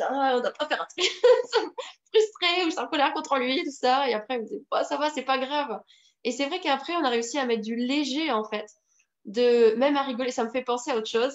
[0.00, 1.10] ah, on doit pas faire un truc
[2.12, 4.08] frustré ou suis en colère contre lui, tout ça.
[4.08, 5.80] Et après, on me dit, bah, ça va, c'est pas grave.
[6.24, 8.66] Et c'est vrai qu'après, on a réussi à mettre du léger, en fait,
[9.24, 10.30] de même à rigoler.
[10.30, 11.34] Ça me fait penser à autre chose.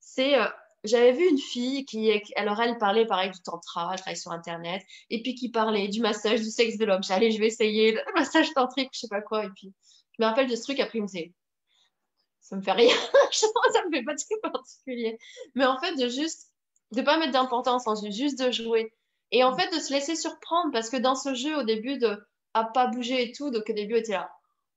[0.00, 0.46] C'est, euh,
[0.84, 4.82] j'avais vu une fille qui, alors elle parlait pareil du tantra, elle travaille sur internet,
[5.10, 7.02] et puis qui parlait du massage du sexe de l'homme.
[7.02, 9.44] J'allais, je vais essayer le massage tantrique, je sais pas quoi.
[9.44, 9.72] Et puis,
[10.18, 10.80] je me rappelle de ce truc.
[10.80, 11.32] Après, il me disait,
[12.40, 12.94] ça me fait rien,
[13.32, 13.46] ça
[13.86, 15.18] me fait pas de truc particulier.
[15.54, 16.50] Mais en fait, de juste
[16.92, 18.92] de pas mettre d'importance juste de jouer.
[19.34, 22.24] Et en fait, de se laisser surprendre, parce que dans ce jeu, au début, de
[22.54, 24.30] à pas bouger et tout, donc au début, était là.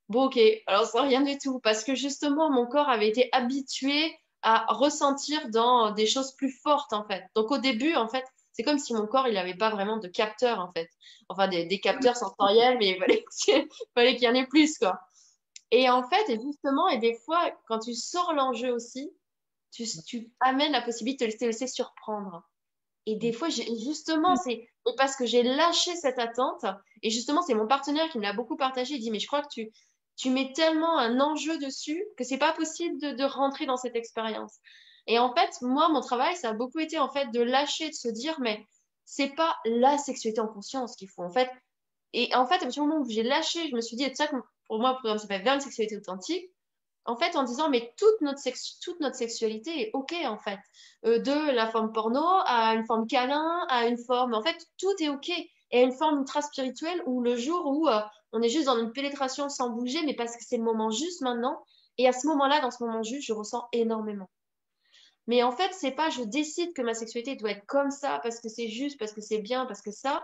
[0.10, 4.18] Bon, ok, alors ça rien du tout, parce que justement, mon corps avait été habitué
[4.42, 7.24] à ressentir dans des choses plus fortes, en fait.
[7.36, 10.08] Donc au début, en fait, c'est comme si mon corps, il n'avait pas vraiment de
[10.08, 10.90] capteurs, en fait.
[11.30, 13.26] Enfin, des, des capteurs sensoriels, mais il fallait,
[13.94, 15.00] fallait qu'il y en ait plus, quoi.
[15.70, 19.12] Et en fait, et justement, et des fois, quand tu sors l'enjeu aussi,
[19.72, 22.44] tu, amènes la possibilité de te laisser surprendre.
[23.08, 26.66] Et des fois, justement, c'est parce que j'ai lâché cette attente.
[27.04, 28.96] Et justement, c'est mon partenaire qui me l'a beaucoup partagé.
[28.96, 29.72] Il dit, mais je crois que tu,
[30.18, 34.58] tu mets tellement un enjeu dessus que c'est pas possible de, rentrer dans cette expérience.
[35.08, 37.94] Et en fait, moi, mon travail, ça a beaucoup été en fait de lâcher, de
[37.94, 38.62] se dire, mais
[39.06, 41.24] c'est pas la sexualité en conscience qu'il faut.
[41.24, 41.50] En fait,
[42.12, 44.14] et en fait, à partir du moment où j'ai lâché, je me suis dit, et
[44.14, 44.28] ça,
[44.68, 46.52] pour moi, le programme s'appelle Vers une sexualité authentique
[47.08, 48.42] en fait, en disant, mais toute notre,
[48.82, 50.60] toute notre sexualité est OK, en fait.
[51.06, 54.34] Euh, de la forme porno à une forme câlin, à une forme.
[54.34, 55.30] En fait, tout est OK.
[55.30, 58.00] Et à une forme ultra spirituelle où le jour où euh,
[58.34, 61.22] on est juste dans une pénétration sans bouger, mais parce que c'est le moment juste
[61.22, 61.62] maintenant.
[61.98, 64.30] Et à ce moment-là, dans ce moment juste, je ressens énormément.
[65.28, 68.40] Mais en fait, c'est pas je décide que ma sexualité doit être comme ça parce
[68.40, 70.24] que c'est juste, parce que c'est bien, parce que ça.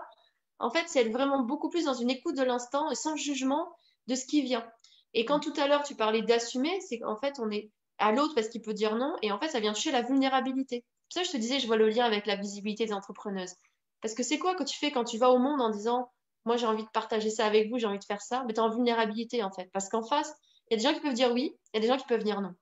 [0.60, 3.74] En fait, c'est être vraiment beaucoup plus dans une écoute de l'instant et sans jugement
[4.08, 4.66] de ce qui vient.
[5.14, 8.34] Et quand tout à l'heure tu parlais d'assumer, c'est qu'en fait on est à l'autre
[8.36, 10.84] parce qu'il peut dire non, et en fait ça vient toucher la vulnérabilité.
[11.10, 13.54] C'est ça je te disais, je vois le lien avec la visibilité des entrepreneuses.
[14.02, 16.12] Parce que c'est quoi que tu fais quand tu vas au monde en disant
[16.46, 18.60] moi j'ai envie de partager ça avec vous, j'ai envie de faire ça, mais tu
[18.60, 19.70] es en vulnérabilité en fait.
[19.72, 20.34] Parce qu'en face,
[20.70, 22.06] il y a des gens qui peuvent dire oui, il y a des gens qui
[22.08, 22.54] peuvent dire non.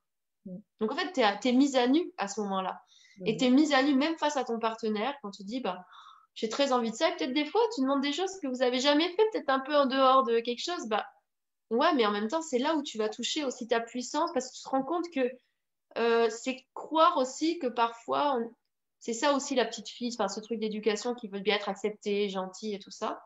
[0.45, 0.57] Mm.
[0.81, 2.81] Donc en fait, tu es, mise à nu à ce moment-là.
[3.19, 3.27] Mm.
[3.27, 5.85] Et tu es mise à nu même face à ton partenaire quand tu dis bah
[6.35, 7.09] j'ai très envie de ça.
[7.09, 9.59] Et peut-être des fois, tu demandes des choses que vous avez jamais fait, peut-être un
[9.59, 10.87] peu en dehors de quelque chose.
[10.87, 11.05] Bah,
[11.71, 14.49] Ouais, mais en même temps, c'est là où tu vas toucher aussi ta puissance parce
[14.49, 15.31] que tu te rends compte que
[15.97, 18.39] euh, c'est croire aussi que parfois,
[18.99, 22.27] c'est ça aussi la petite fille, enfin ce truc d'éducation qui veut bien être acceptée,
[22.29, 23.21] gentille et tout ça.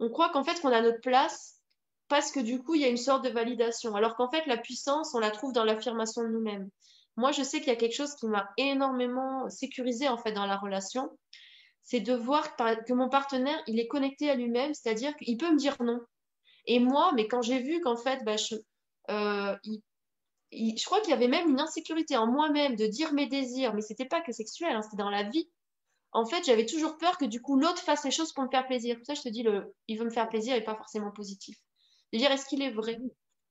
[0.00, 1.60] On croit qu'en fait qu'on a notre place
[2.08, 4.58] parce que du coup il y a une sorte de validation, alors qu'en fait la
[4.58, 6.68] puissance on la trouve dans l'affirmation de nous-mêmes.
[7.16, 10.46] Moi je sais qu'il y a quelque chose qui m'a énormément sécurisé en fait dans
[10.46, 11.10] la relation,
[11.82, 15.58] c'est de voir que mon partenaire il est connecté à lui-même, c'est-à-dire qu'il peut me
[15.58, 16.00] dire non.
[16.66, 18.54] Et moi, mais quand j'ai vu qu'en fait, bah, je,
[19.10, 19.56] euh,
[20.52, 23.80] je crois qu'il y avait même une insécurité en moi-même de dire mes désirs, mais
[23.82, 25.50] c'était pas que sexuel, hein, c'était dans la vie.
[26.12, 28.66] en fait, j'avais toujours peur que du coup l'autre fasse les choses pour me faire
[28.66, 28.96] plaisir.
[28.96, 31.56] Pour ça, je te dis, le, il veut me faire plaisir et pas forcément positif.
[32.12, 32.98] De dire, est-ce qu'il est vrai?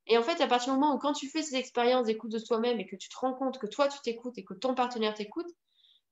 [0.07, 2.39] Et en fait, à partir du moment où quand tu fais ces expériences d'écoute de
[2.39, 5.13] soi-même et que tu te rends compte que toi, tu t'écoutes et que ton partenaire
[5.15, 5.47] t'écoute,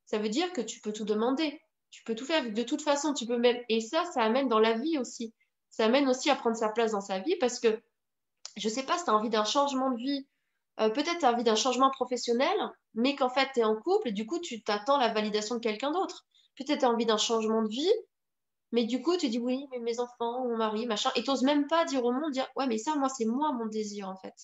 [0.05, 1.61] ça veut dire que tu peux tout demander.
[1.91, 2.51] Tu peux tout faire.
[2.51, 3.59] De toute façon, tu peux même.
[3.69, 5.33] Et ça, ça amène dans la vie aussi.
[5.69, 7.81] Ça amène aussi à prendre sa place dans sa vie parce que
[8.57, 10.27] je sais pas si tu as envie d'un changement de vie.
[10.79, 12.55] Euh, peut-être tu as envie d'un changement professionnel,
[12.93, 15.59] mais qu'en fait, tu es en couple et du coup, tu t'attends la validation de
[15.59, 16.25] quelqu'un d'autre
[16.59, 17.93] peut-être envie d'un changement de vie,
[18.71, 21.67] mais du coup, tu dis oui, mais mes enfants, mon mari, machin, et t'oses même
[21.67, 24.35] pas dire au monde, dire ouais, mais ça, moi, c'est moi mon désir en fait.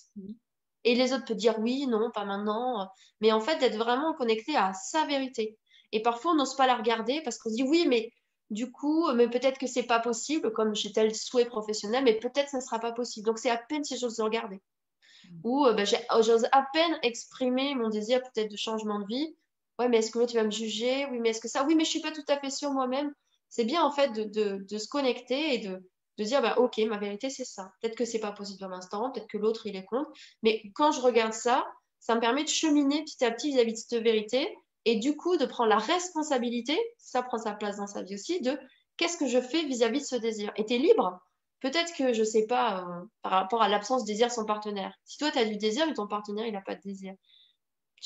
[0.83, 2.89] Et les autres peuvent dire oui, non, pas maintenant,
[3.21, 5.57] mais en fait, d'être vraiment connecté à sa vérité.
[5.91, 8.11] Et parfois, on n'ose pas la regarder parce qu'on se dit oui, mais
[8.51, 12.49] du coup, mais peut-être que c'est pas possible, comme j'ai tel souhait professionnel, mais peut-être
[12.49, 13.25] ça ne sera pas possible.
[13.25, 14.55] Donc, c'est à peine si j'ose le regarder.
[14.55, 15.39] Mm.
[15.43, 19.35] Ou euh, ben, j'ose à peine exprimer mon désir peut-être de changement de vie
[19.79, 21.05] ouais, mais est-ce que tu vas me juger?
[21.11, 21.65] Oui, mais est-ce que ça?
[21.65, 23.13] Oui, mais je suis pas tout à fait sûre moi-même.
[23.49, 26.77] C'est bien en fait de, de, de, se connecter et de, de dire bah, ok,
[26.89, 27.71] ma vérité c'est ça.
[27.81, 30.11] Peut-être que c'est pas possible dans l'instant, peut-être que l'autre il est contre,
[30.43, 31.65] mais quand je regarde ça,
[31.99, 34.55] ça me permet de cheminer petit à petit vis-à-vis de cette vérité
[34.85, 38.41] et du coup de prendre la responsabilité, ça prend sa place dans sa vie aussi,
[38.41, 38.57] de
[38.97, 40.51] qu'est-ce que je fais vis-à-vis de ce désir.
[40.55, 41.19] Et tu es libre.
[41.61, 44.93] Peut-être que, je sais pas, euh, par rapport à l'absence de désir de son partenaire.
[45.05, 47.13] Si toi, tu as du désir, mais ton partenaire, il n'a pas de désir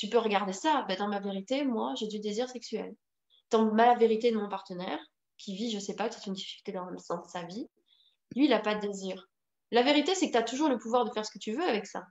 [0.00, 0.86] tu peux regarder ça.
[0.88, 2.94] Ben, dans ma vérité, moi, j'ai du désir sexuel.
[3.50, 4.98] Dans ma vérité de mon partenaire,
[5.36, 7.68] qui vit, je sais pas, c'est une difficulté dans, dans sa vie,
[8.34, 9.28] lui, il n'a pas de désir.
[9.70, 11.68] La vérité, c'est que tu as toujours le pouvoir de faire ce que tu veux
[11.68, 12.04] avec ça.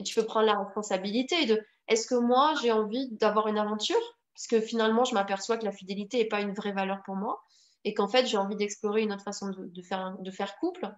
[0.00, 4.00] Et tu peux prendre la responsabilité de est-ce que moi, j'ai envie d'avoir une aventure?
[4.34, 7.42] Parce que finalement, je m'aperçois que la fidélité n'est pas une vraie valeur pour moi
[7.84, 10.90] et qu'en fait, j'ai envie d'explorer une autre façon de, faire, couple.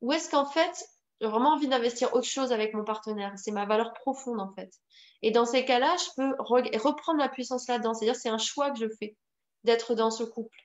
[0.00, 0.84] Ou est-ce qu'en fait,
[1.20, 3.32] j'ai vraiment envie d'investir autre chose avec mon partenaire?
[3.36, 4.72] C'est ma valeur profonde, en fait.
[5.22, 7.94] Et dans ces cas-là, je peux reprendre la puissance là-dedans.
[7.94, 9.16] C'est-à-dire, c'est un choix que je fais
[9.62, 10.58] d'être dans ce couple.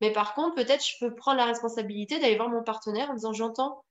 [0.00, 3.32] Mais par contre, peut-être, je peux prendre la responsabilité d'aller voir mon partenaire en disant,
[3.32, 3.82] j'entends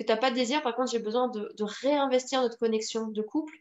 [0.00, 0.62] que tu n'as pas de désir.
[0.62, 3.54] Par contre, j'ai besoin de, réinvestir notre connexion de couple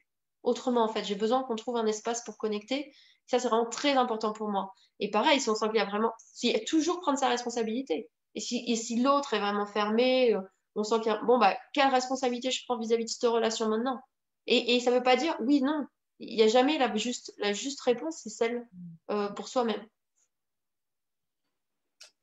[0.43, 1.03] autrement, en fait.
[1.03, 2.93] J'ai besoin qu'on trouve un espace pour connecter.
[3.27, 4.73] Ça, c'est vraiment très important pour moi.
[4.99, 8.09] Et pareil, si on sent qu'il y a vraiment, si toujours prendre sa responsabilité.
[8.35, 10.41] Et si, si l'autre est vraiment fermé, euh,
[10.75, 13.67] on sent qu'il y a, bon, bah, quelle responsabilité je prends vis-à-vis de cette relation
[13.67, 13.99] maintenant?
[14.47, 15.85] Et, et ça ne veut pas dire oui, non.
[16.19, 18.67] Il n'y a jamais la juste, la juste réponse, c'est celle
[19.09, 19.85] euh, pour soi-même.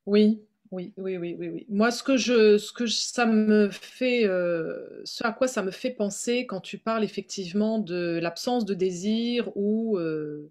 [0.05, 1.67] Oui, oui, oui, oui, oui, oui.
[1.69, 5.71] Moi, ce que je, ce que ça me fait, euh, ce à quoi ça me
[5.71, 10.51] fait penser quand tu parles effectivement de l'absence de désir ou euh,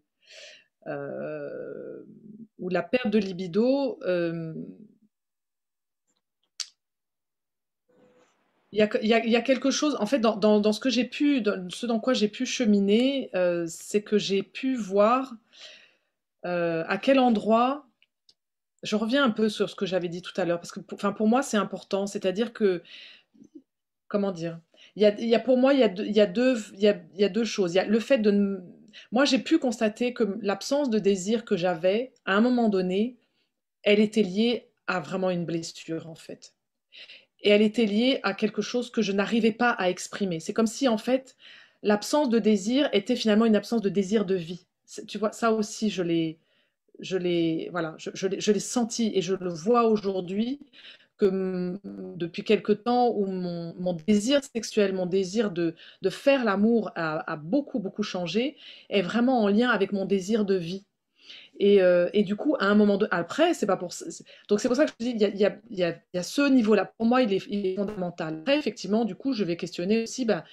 [2.59, 3.99] ou la perte de libido,
[8.75, 12.13] Il y, a, quelque chose, en fait, dans, ce que j'ai pu, ce dans quoi
[12.13, 15.33] j'ai pu cheminer, euh, c'est que j'ai pu voir
[16.45, 17.87] euh, à quel endroit.
[18.85, 20.97] Je reviens un peu sur ce que j'avais dit tout à l'heure, parce que pour,
[20.97, 22.07] pour moi, c'est important.
[22.07, 22.83] C'est-à-dire que,
[24.07, 24.59] comment dire
[24.95, 26.07] il y, a, pour moi, il y a, deux,
[26.77, 27.73] y a y a, deux choses.
[27.73, 28.61] Il y a le fait de.
[29.11, 33.17] Moi, j'ai pu constater que l'absence de désir que j'avais, à un moment donné,
[33.83, 36.55] elle était liée à vraiment une blessure, en fait
[37.45, 40.39] et elle était liée à quelque chose que je n'arrivais pas à exprimer.
[40.39, 41.37] C'est comme si en fait
[41.83, 44.65] l'absence de désir était finalement une absence de désir de vie.
[45.07, 46.39] Tu vois, ça aussi je l'ai,
[46.99, 50.59] je l'ai, voilà, je, je senti et je le vois aujourd'hui
[51.17, 51.79] que
[52.17, 57.35] depuis quelque temps où mon, mon, désir sexuel, mon désir de, de faire l'amour a,
[57.37, 58.57] beaucoup beaucoup changé,
[58.89, 60.85] est vraiment en lien avec mon désir de vie.
[61.59, 63.07] Et, euh, et, du coup, à un moment de...
[63.11, 63.93] après, c'est pas pour
[64.49, 66.41] donc c'est pour ça que je dis, il y a, y, a, y, a, ce
[66.49, 66.91] niveau-là.
[66.97, 68.39] Pour moi, il est, il est, fondamental.
[68.41, 70.43] Après, effectivement, du coup, je vais questionner aussi, ben,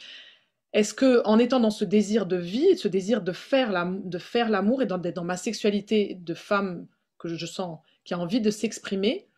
[0.73, 4.87] est-ce que en étant dans ce désir de vie, ce désir de faire l'amour et
[4.87, 6.87] d'être dans ma sexualité de femme
[7.19, 9.29] que je sens qui a envie de s'exprimer,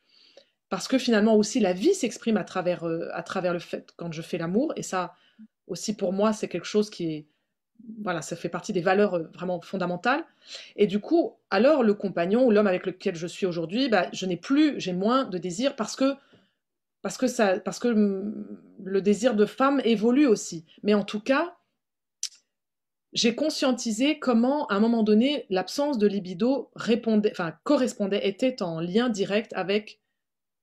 [0.71, 4.13] parce que finalement aussi la vie s'exprime à travers euh, à travers le fait quand
[4.13, 5.15] je fais l'amour, et ça
[5.67, 7.27] aussi pour moi c'est quelque chose qui est
[8.03, 10.25] voilà, ça fait partie des valeurs euh, vraiment fondamentales.
[10.77, 14.27] Et du coup, alors le compagnon ou l'homme avec lequel je suis aujourd'hui, bah, je
[14.27, 16.15] n'ai plus, j'ai moins de désir parce que
[17.05, 20.65] parce que ça, parce que mm, le désir de femme évolue aussi.
[20.83, 21.55] Mais en tout cas,
[23.13, 26.73] j'ai conscientisé comment, à un moment donné, l'absence de libido
[27.63, 30.01] correspondait, était en lien direct avec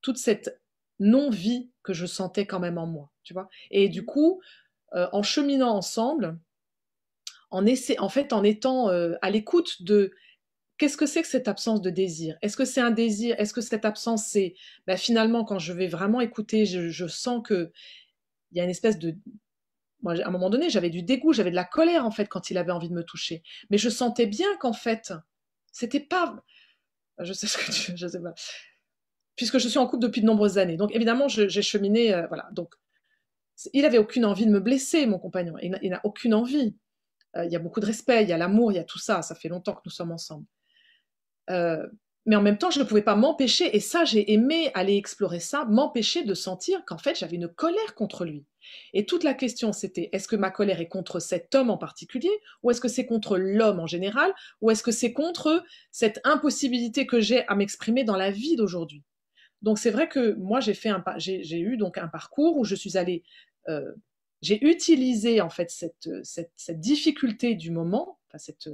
[0.02, 0.60] toute cette
[1.00, 3.48] non-vie que je sentais quand même en moi, tu vois.
[3.70, 4.42] Et du coup,
[4.96, 6.40] euh, en cheminant ensemble,
[7.52, 7.64] en,
[8.00, 10.12] en fait, en étant euh, à l'écoute de
[10.82, 12.40] qu'est-ce que c'est que cette absence de désir?
[12.42, 13.36] Est-ce que c'est un désir?
[13.38, 14.56] Est-ce que cette absence, c'est
[14.88, 17.72] ben, finalement, quand je vais vraiment écouter, je, sens que
[18.52, 19.16] il y a une espèce de
[20.02, 22.50] moi, à un moment donné, j'avais du dégoût, j'avais de la colère en fait quand
[22.50, 23.44] il avait envie de me toucher.
[23.70, 25.14] Mais je sentais bien qu'en fait,
[25.72, 26.44] c'était pas
[27.20, 28.34] Je sais ce que tu, je sais pas.
[29.36, 30.78] Puisque je suis en couple depuis de nombreuses années.
[30.78, 32.50] Donc évidemment, j'ai cheminé, euh, voilà.
[32.54, 32.74] Donc
[33.74, 35.58] il avait aucune envie de me blesser, mon compagnon.
[35.62, 36.76] Il n'a aucune envie.
[37.36, 39.00] Euh, il y a beaucoup de respect, il y a l'amour, il y a tout
[39.00, 39.22] ça.
[39.22, 40.48] Ça fait longtemps que nous sommes ensemble.
[41.50, 41.86] Euh,
[42.28, 45.40] mais en même temps, je ne pouvais pas m'empêcher, et ça, j'ai aimé aller explorer
[45.40, 48.46] ça, m'empêcher de sentir qu'en fait, j'avais une colère contre lui.
[48.94, 52.30] Et toute la question, c'était est-ce que ma colère est contre cet homme en particulier,
[52.62, 57.08] ou est-ce que c'est contre l'homme en général, ou est-ce que c'est contre cette impossibilité
[57.08, 59.04] que j'ai à m'exprimer dans la vie d'aujourd'hui?
[59.64, 62.76] Donc c'est vrai que moi, j'ai fait un, j'ai eu donc un parcours où je
[62.76, 63.24] suis allée,
[63.68, 63.94] euh,
[64.44, 68.70] j'ai utilisé en fait cette, cette, cette, difficulté du moment, enfin cette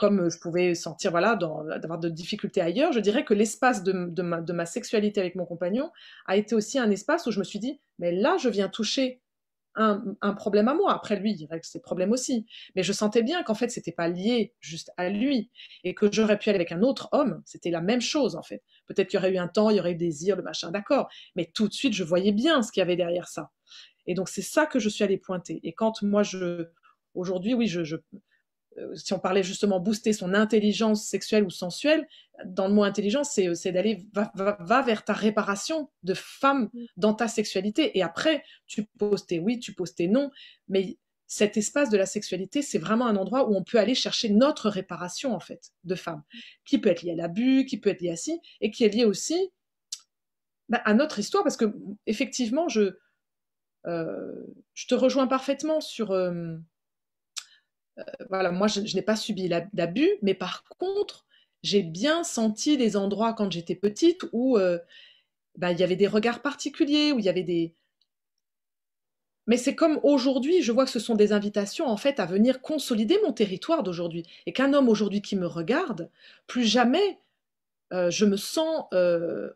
[0.00, 4.64] comme je pouvais sentir voilà d'avoir de difficultés ailleurs, je dirais que l'espace de, ma,
[4.64, 5.90] sexualité avec mon compagnon
[6.24, 9.20] a été aussi un espace où je me suis dit, mais là, je viens toucher
[9.74, 10.00] un,
[10.38, 10.94] problème à moi.
[10.94, 12.46] Après lui, il règle ses problèmes aussi.
[12.74, 15.50] Mais je sentais bien qu'en fait, c'était pas lié juste à lui
[15.84, 17.42] et que j'aurais pu aller avec un autre homme.
[17.44, 18.62] C'était la même chose en fait.
[18.86, 21.10] Peut-être qu'il y aurait eu un temps, il y aurait eu désir, le machin, d'accord.
[21.36, 23.50] Mais tout de suite, je voyais bien ce qu'il y avait derrière ça.
[24.06, 25.60] Et donc c'est ça que je suis allée pointer.
[25.62, 26.70] Et quand moi je
[27.14, 27.98] aujourd'hui, oui, je, euh,
[28.94, 32.06] si on parlait justement booster son intelligence sexuelle ou sensuelle,
[32.44, 36.84] dans le mot intelligence, c'est, euh, d'aller va, vers ta réparation de femme mm.
[36.96, 37.98] dans ta sexualité.
[37.98, 40.30] Et après, tu poses tes oui, tu poses tes non,
[40.68, 44.30] mais cet espace de la sexualité, c'est vraiment un endroit où on peut aller chercher
[44.30, 46.22] notre réparation en fait de femme,
[46.64, 48.88] qui peut être liée à l'abus, qui peut être liée à ci, et qui est
[48.88, 49.52] liée aussi
[50.68, 51.72] bah, à notre histoire, parce que
[52.06, 52.96] effectivement, je
[53.86, 54.32] euh,
[54.74, 56.56] je te rejoins parfaitement sur euh,
[58.28, 61.26] voilà, moi, je, n'ai pas subi d'abus, mais par contre,
[61.62, 64.78] j'ai bien senti des endroits quand j'étais petite où euh,
[65.56, 67.74] bah, il y avait des regards particuliers, où il y avait des...
[69.46, 72.60] Mais c'est comme aujourd'hui, je vois que ce sont des invitations en fait à venir
[72.60, 74.24] consolider mon territoire d'aujourd'hui.
[74.46, 76.08] Et qu'un homme aujourd'hui qui me regarde,
[76.46, 77.18] plus jamais
[77.92, 78.84] euh, je me sens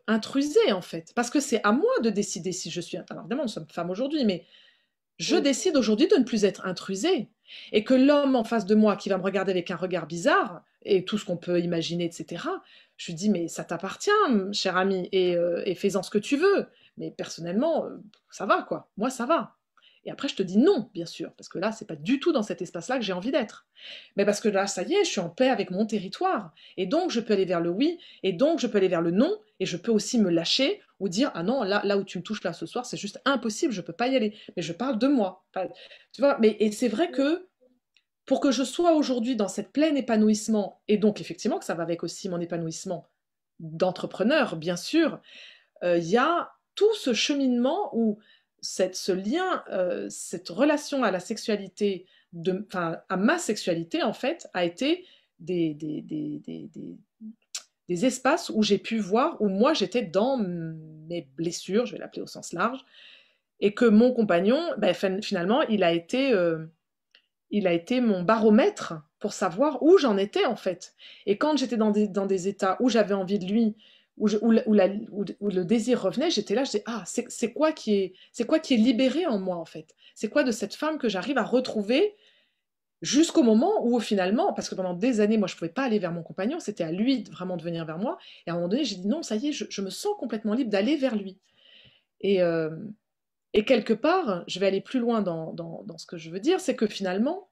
[0.06, 1.12] intrusée en fait.
[1.14, 2.96] Parce que c'est à moi de décider si je suis...
[3.08, 4.44] Alors évidemment, nous sommes femmes aujourd'hui, mais
[5.18, 7.28] je décide aujourd'hui de ne plus être intrusée.
[7.72, 10.62] Et que l'homme en face de moi qui va me regarder avec un regard bizarre,
[10.84, 12.44] et tout ce qu'on peut imaginer, etc.,
[12.96, 14.10] je lui dis, mais ça t'appartient,
[14.52, 16.66] cher ami, et, euh, et fais-en ce que tu veux.
[16.96, 17.96] Mais personnellement, euh,
[18.30, 18.88] ça va, quoi.
[18.96, 19.56] Moi, ça va.
[20.04, 22.32] Et après, je te dis non, bien sûr, parce que là, c'est pas du tout
[22.32, 23.66] dans cet espace-là que j'ai envie d'être.
[24.16, 26.52] Mais parce que là, ça y est, je suis en paix avec mon territoire.
[26.76, 29.10] Et donc, je peux aller vers le oui, et donc, je peux aller vers le
[29.10, 32.18] non, et je peux aussi me lâcher ou dire ah non, là, là où tu
[32.18, 34.36] me touches là ce soir, c'est juste impossible, je peux pas y aller.
[34.56, 35.44] Mais je parle de moi.
[36.12, 37.46] tu vois, mais et c'est vrai que
[38.26, 41.82] pour que je sois aujourd'hui dans cette pleine épanouissement, et donc effectivement que ça va
[41.82, 43.08] avec aussi mon épanouissement
[43.60, 45.20] d'entrepreneur, bien sûr,
[45.82, 48.18] euh, il y a tout ce cheminement où
[48.64, 52.06] ce lien, euh, cette relation à la sexualité,
[52.72, 55.04] à ma sexualité en fait, a été
[55.38, 56.46] des
[57.88, 62.26] espaces où j'ai pu voir, où moi j'étais dans mes blessures, je vais l'appeler au
[62.26, 62.84] sens large,
[63.60, 66.66] et que mon compagnon, ben, finalement, il a été, euh,
[67.50, 70.94] il a été mon baromètre pour savoir où j'en étais en fait.
[71.26, 73.76] Et quand j'étais dans des, dans des états où j'avais envie de lui,
[74.16, 78.74] où, le désir revenait, j'étais là, je disais, ah, c'est quoi, qui est, quoi qui
[78.74, 79.94] est libéré en moi en fait?
[80.14, 82.14] C'est quoi de cette femme que j'arrive à retrouver
[83.02, 85.98] jusqu'au moment où finalement, parce que pendant des années, moi, je ne pouvais pas aller
[85.98, 88.18] vers mon compagnon, c'était à lui vraiment de venir vers moi.
[88.46, 90.54] Et à un moment donné, j'ai dit non, ça y est, je, me sens complètement
[90.54, 91.38] libre d'aller vers lui.
[92.20, 92.70] Et, euh,
[93.66, 96.74] quelque part, je vais aller plus loin dans, dans, ce que je veux dire, c'est
[96.74, 97.48] que finalement,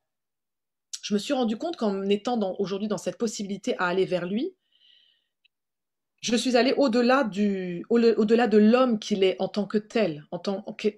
[1.03, 4.55] je me suis rendu compte qu'en étant aujourd'hui dans cette possibilité à aller vers lui,
[6.23, 10.39] je suis allée au-delà du, au-delà de l'homme qu'il est en tant que tel, en
[10.39, 10.89] tant que,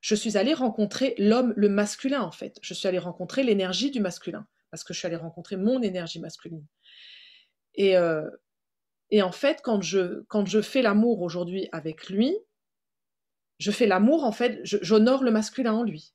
[0.00, 2.58] je suis allée rencontrer l'homme, le masculin en fait.
[2.60, 6.20] Je suis allée rencontrer l'énergie du masculin, parce que je suis allée rencontrer mon énergie
[6.20, 6.66] masculine.
[7.74, 8.28] Et, euh,
[9.10, 12.36] et en fait, quand je, quand je fais l'amour aujourd'hui avec lui,
[13.58, 16.12] je fais l'amour, en fait, j'honore le masculin en lui.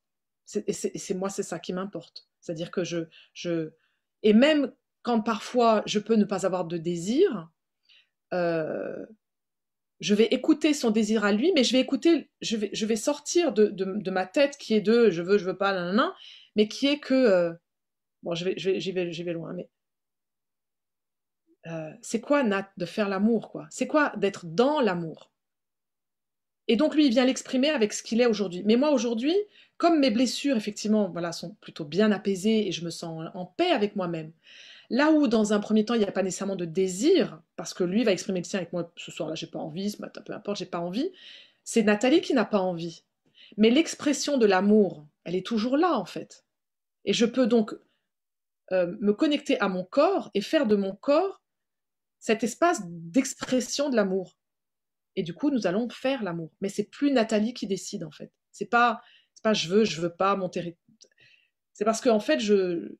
[0.68, 2.28] Et c'est moi, c'est ça qui m'importe.
[2.42, 3.00] C'est-à-dire que je,
[3.34, 3.72] je...
[4.22, 4.72] Et même
[5.02, 7.50] quand parfois je peux ne pas avoir de désir,
[8.34, 9.06] euh,
[10.00, 12.96] je vais écouter son désir à lui, mais je vais écouter, je vais, je vais
[12.96, 16.12] sortir de, de, ma tête qui est de je veux, je veux pas, nan,
[16.56, 17.54] mais qui est que, euh,
[18.24, 19.70] bon, je vais, j'y vais, vais, vais loin, mais
[21.68, 23.68] euh, c'est quoi, Nat, de faire l'amour, quoi?
[23.70, 25.32] C'est quoi d'être dans l'amour?
[26.68, 28.62] Et donc, lui, il vient l'exprimer avec ce qu'il est aujourd'hui.
[28.66, 29.36] Mais moi, aujourd'hui,
[29.78, 33.72] comme mes blessures, effectivement, voilà, sont plutôt bien apaisées et je me sens en paix
[33.72, 34.32] avec moi-même,
[34.90, 37.84] Là où, dans un premier temps, il n'y a pas nécessairement de désir, parce que
[37.84, 40.34] lui va exprimer le sien avec moi ce soir-là, j'ai pas envie, ce matin, peu
[40.34, 41.12] importe, j'ai pas envie,
[41.64, 43.04] c'est Nathalie qui n'a pas envie.
[43.58, 46.46] Mais l'expression de l'amour, elle est toujours là, en fait.
[47.04, 47.74] Et je peux donc
[48.72, 51.42] euh, me connecter à mon corps et faire de mon corps
[52.20, 54.38] cet espace d'expression de l'amour.
[55.16, 56.52] Et du coup, nous allons faire l'amour.
[56.62, 58.32] Mais c'est plus Nathalie qui décide en fait.
[58.52, 59.02] C'est pas,
[59.44, 60.82] pas je veux, je veux pas mon territoire.
[61.74, 62.98] C'est parce qu'en en fait, je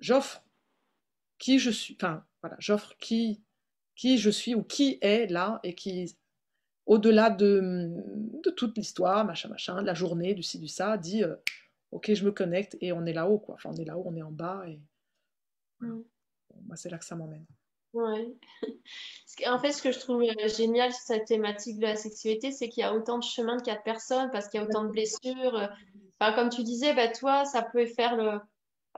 [0.00, 0.42] j'offre
[1.38, 1.96] qui je suis.
[2.00, 3.42] Enfin, voilà, j'offre qui
[3.94, 6.16] qui je suis ou qui est là et qui
[6.84, 7.90] au-delà de,
[8.44, 11.34] de, toute l'histoire, machin, machin, de la journée, du ci, du ça, dit euh,
[11.90, 13.56] ok, je me connecte et on est là-haut, quoi.
[13.56, 14.80] Enfin, on est là-haut, on est en bas et
[15.80, 16.02] mm.
[16.66, 17.46] moi, c'est là que ça m'emmène.
[17.92, 18.34] Ouais.
[19.46, 22.70] En fait, ce que je trouve euh, génial sur cette thématique de la sexualité, c'est
[22.70, 24.88] qu'il y a autant de chemins de quatre personnes parce qu'il y a autant de
[24.88, 25.54] blessures.
[25.54, 25.66] Euh,
[26.18, 28.40] enfin, comme tu disais, bah, toi, ça peut faire le,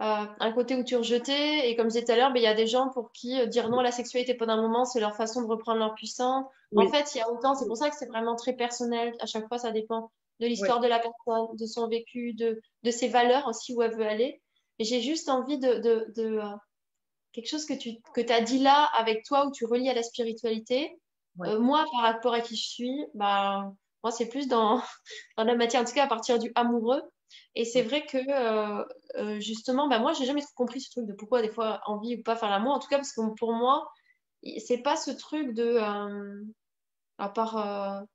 [0.00, 1.68] euh, un côté où tu rejetais.
[1.70, 3.46] Et comme je disais tout à l'heure, bah, il y a des gens pour qui
[3.48, 6.46] dire non à la sexualité pendant un moment, c'est leur façon de reprendre leur puissance.
[6.76, 9.14] En fait, il y a autant, c'est pour ça que c'est vraiment très personnel.
[9.20, 12.90] À chaque fois, ça dépend de l'histoire de la personne, de son vécu, de, de
[12.90, 14.40] ses valeurs aussi, où elle veut aller.
[14.78, 16.40] Et j'ai juste envie de, de, de
[17.32, 20.02] quelque chose que tu que as dit là avec toi où tu relis à la
[20.02, 20.98] spiritualité.
[21.40, 23.72] Euh, moi, par rapport à qui je suis, bah,
[24.02, 24.82] moi, c'est plus dans,
[25.36, 27.02] dans la matière, en tout cas à partir du amoureux.
[27.54, 28.84] Et c'est vrai que euh,
[29.16, 32.22] euh, justement, bah, moi, j'ai jamais compris ce truc de pourquoi des fois envie ou
[32.22, 32.72] pas faire l'amour.
[32.72, 33.90] En tout cas, parce que pour moi,
[34.58, 35.78] c'est pas ce truc de.
[37.18, 37.56] à part.
[37.56, 38.06] Enfin,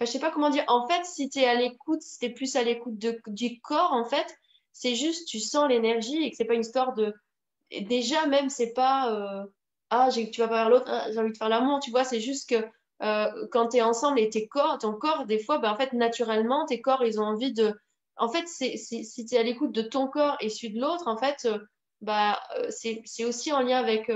[0.00, 0.64] je sais pas comment dire.
[0.68, 3.92] En fait, si tu es à l'écoute, si tu es plus à l'écoute du corps,
[3.92, 4.36] en fait,
[4.72, 7.14] c'est juste, tu sens l'énergie et que c'est pas une histoire de
[7.82, 9.44] déjà, même, c'est pas euh,
[9.90, 12.20] ah, tu vas pas vers l'autre, ah, j'ai envie de faire l'amour, tu vois, c'est
[12.20, 12.64] juste que
[13.02, 15.92] euh, quand tu es ensemble et tes corps, ton corps, des fois, ben, en fait,
[15.92, 17.74] naturellement, tes corps, ils ont envie de.
[18.16, 21.08] En fait, c'est, si tu es à l'écoute de ton corps et celui de l'autre,
[21.08, 21.58] en fait, euh,
[22.00, 22.40] bah,
[22.70, 24.10] c'est, aussi en lien avec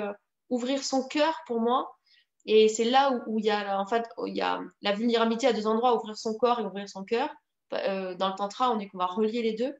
[0.51, 1.91] ouvrir son cœur pour moi.
[2.47, 5.53] Et c'est là où il y a, en fait, il y a la vulnérabilité à
[5.53, 7.29] deux endroits, ouvrir son corps et ouvrir son cœur.
[7.71, 9.75] dans le tantra, on est qu'on va relier les deux.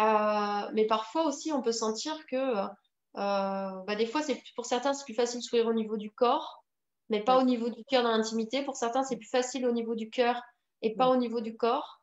[0.00, 2.70] Euh, mais parfois aussi, on peut sentir que euh,
[3.14, 6.64] bah, des fois, c'est pour certains, c'est plus facile de s'ouvrir au niveau du corps,
[7.08, 8.62] mais pas au niveau du cœur dans l'intimité.
[8.62, 10.40] Pour certains, c'est plus facile au niveau du cœur
[10.82, 11.97] et pas au niveau du corps.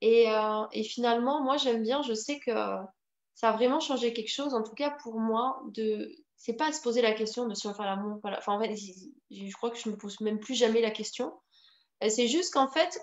[0.00, 2.52] Et, euh, et, finalement, moi, j'aime bien, je sais que
[3.34, 6.72] ça a vraiment changé quelque chose, en tout cas pour moi, de c'est pas à
[6.72, 8.20] se poser la question de si on va faire l'amour.
[8.22, 11.32] Enfin, en fait, je crois que je me pose même plus jamais la question.
[12.00, 13.00] C'est juste qu'en fait,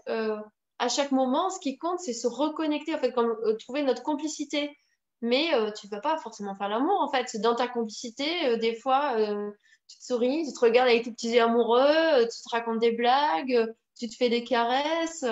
[0.79, 4.03] à chaque moment, ce qui compte, c'est se reconnecter, en fait, comme, euh, trouver notre
[4.03, 4.75] complicité.
[5.21, 7.39] Mais euh, tu ne vas pas forcément faire l'amour, en fait.
[7.39, 9.15] Dans ta complicité, euh, des fois,
[9.87, 12.91] tu te souris, tu te regardes avec tes petits yeux amoureux, tu te racontes des
[12.91, 15.25] blagues, tu te fais des caresses,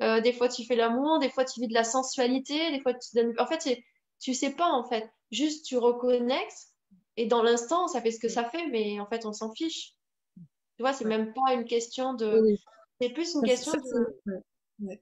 [0.00, 3.14] des fois tu fais l'amour, des fois tu vis de la sensualité, des fois tu
[3.14, 3.34] donnes...
[3.38, 3.82] En fait,
[4.20, 5.08] tu sais pas, en fait.
[5.30, 6.68] Juste, tu reconnectes,
[7.16, 9.94] et dans l'instant, ça fait ce que ça fait, mais en fait, on s'en fiche.
[10.36, 12.56] Tu vois, c'est même pas une question de...
[13.00, 14.42] C'est plus une question de...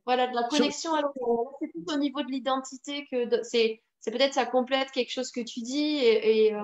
[0.06, 1.14] Voilà, de la connexion à l'autre.
[1.60, 5.60] C'est plus au niveau de l'identité que c'est peut-être ça complète quelque chose que tu
[5.60, 6.62] dis et, euh,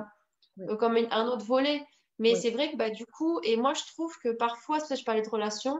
[0.61, 1.85] euh, comme un autre volet.
[2.19, 5.05] Mais c'est vrai que bah, du coup, et moi je trouve que parfois, ça je
[5.05, 5.79] parlais de relations,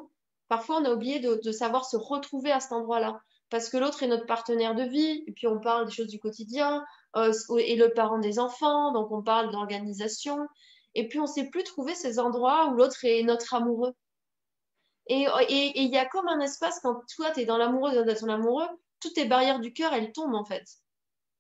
[0.53, 3.23] parfois on a oublié de, savoir se retrouver à cet endroit-là.
[3.49, 6.19] Parce que l'autre est notre partenaire de vie, et puis on parle des choses du
[6.19, 6.85] quotidien,
[7.17, 10.47] euh, et le parent des enfants, donc on parle d'organisation.
[10.95, 13.95] Et puis on ne sait plus trouver ces endroits où l'autre est notre amoureux.
[15.07, 18.29] Et il y a comme un espace quand toi, tu es dans l'amoureux, dans ton
[18.29, 18.69] amoureux,
[19.01, 20.65] toutes tes barrières du cœur, elles tombent en fait.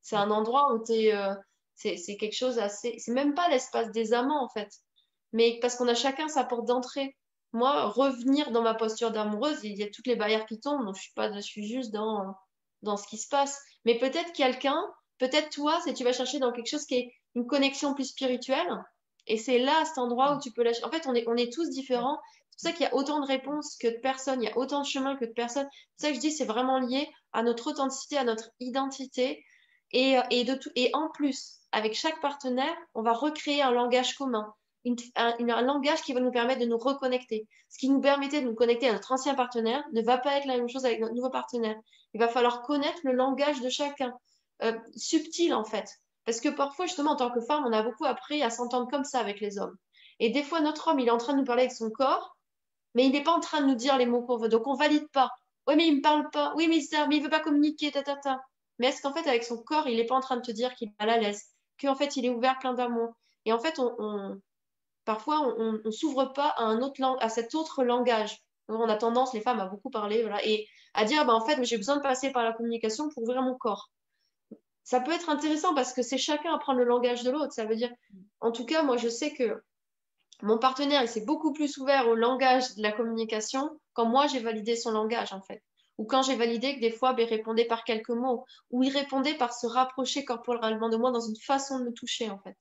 [0.00, 1.14] C'est un endroit où tu es.
[1.14, 1.34] Euh,
[1.74, 2.98] c'est quelque chose assez.
[2.98, 4.70] C'est même pas l'espace des amants en fait.
[5.34, 7.14] Mais parce qu'on a chacun sa porte d'entrée.
[7.52, 10.84] Moi, revenir dans ma posture d'amoureuse, il y a toutes les barrières qui tombent.
[10.84, 12.34] Donc je suis, pas, je suis juste dans,
[12.82, 13.60] dans ce qui se passe.
[13.84, 14.80] Mais peut-être quelqu'un,
[15.18, 18.82] peut-être toi, si tu vas chercher dans quelque chose qui est une connexion plus spirituelle.
[19.26, 20.84] Et c'est là, cet endroit où tu peux lâcher.
[20.84, 22.18] En fait, on est, on est tous différents
[22.56, 24.56] c'est pour ça qu'il y a autant de réponses que de personnes, il y a
[24.56, 25.68] autant de chemins que de personnes.
[25.96, 29.44] C'est ça que je dis, c'est vraiment lié à notre authenticité, à notre identité.
[29.92, 34.14] Et, et, de tout, et en plus, avec chaque partenaire, on va recréer un langage
[34.14, 34.54] commun,
[34.84, 37.46] un, un, langage qui va nous permettre de nous reconnecter.
[37.68, 40.46] Ce qui nous permettait de nous connecter à notre ancien partenaire ne va pas être
[40.46, 41.76] la même chose avec notre nouveau partenaire.
[42.14, 44.12] Il va falloir connaître le langage de chacun,
[44.62, 45.88] euh, subtil en fait.
[46.24, 49.04] Parce que parfois, justement, en tant que femme, on a beaucoup appris à s'entendre comme
[49.04, 49.76] ça avec les hommes.
[50.20, 52.36] Et des fois, notre homme, il est en train de nous parler avec son corps,
[52.94, 54.48] mais il n'est pas en train de nous dire les mots qu'on veut.
[54.48, 55.30] Donc, on valide pas.
[55.66, 56.52] Oui, mais il me parle pas.
[56.56, 56.78] Oui, mais,
[57.10, 57.90] il veut pas communiquer.
[57.90, 58.40] Ta, ta, ta.
[58.78, 60.74] Mais est-ce qu'en fait, avec son corps, il n'est pas en train de te dire
[60.74, 61.44] qu'il est à l'aise,
[61.80, 63.14] qu'en fait, il est ouvert plein d'amour?
[63.44, 64.40] Et en fait, on,
[65.04, 68.38] parfois, on ne s'ouvre pas à, cet autre langage.
[68.68, 71.76] on a tendance, les femmes, à beaucoup parler et à dire, bah, en fait, j'ai
[71.76, 73.90] besoin de passer par la communication pour ouvrir mon corps.
[74.84, 77.52] Ça peut être intéressant parce que c'est chacun à prendre le langage de l'autre.
[77.52, 77.92] Ça veut dire,
[78.40, 79.62] en tout cas, moi, je sais que
[80.42, 84.40] mon partenaire, il s'est beaucoup plus ouvert au langage de la communication quand moi, j'ai
[84.40, 85.62] validé son langage, en fait.
[85.98, 88.90] Ou quand j'ai validé que des fois, ben, il répondait par quelques mots, ou il
[88.90, 92.56] répondait par se rapprocher corporellement de moi dans une façon de me toucher, en fait.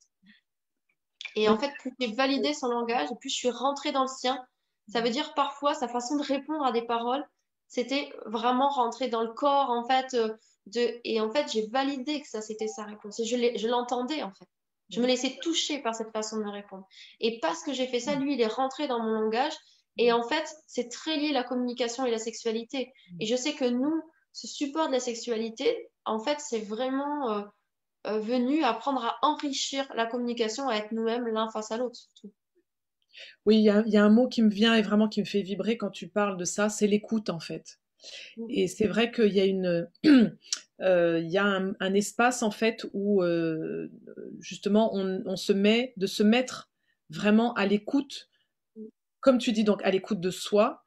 [1.36, 4.44] Et en fait, plus j'ai validé son langage, plus je suis rentrée dans le sien.
[4.88, 7.24] Ça veut dire parfois sa façon de répondre à des paroles,
[7.68, 10.12] c'était vraiment rentrer dans le corps, en fait.
[10.14, 10.34] Euh,
[10.66, 11.00] de...
[11.04, 13.18] Et en fait, j'ai validé que ça, c'était sa réponse.
[13.20, 14.46] Et je l'entendais, en fait.
[14.90, 16.86] Je me laissais toucher par cette façon de me répondre.
[17.20, 19.54] Et parce que j'ai fait ça, lui, il est rentré dans mon langage.
[19.96, 22.92] Et en fait, c'est très lié la communication et la sexualité.
[23.18, 24.02] Et je sais que nous,
[24.32, 27.42] ce support de la sexualité, en fait, c'est vraiment euh,
[28.06, 32.00] euh, venu apprendre à enrichir la communication, à être nous-mêmes l'un face à l'autre,
[33.46, 35.76] Oui, il y a, un mot qui me vient et vraiment qui me fait vibrer
[35.76, 37.78] quand tu parles de ça, c'est l'écoute en fait.
[38.48, 39.88] Et c'est vrai qu'il y a une,
[40.80, 43.22] euh, il y a un, espace en fait où
[44.40, 46.70] justement on, se met, de se mettre
[47.10, 48.28] vraiment à l'écoute,
[49.20, 50.82] comme tu dis donc à l'écoute de soi.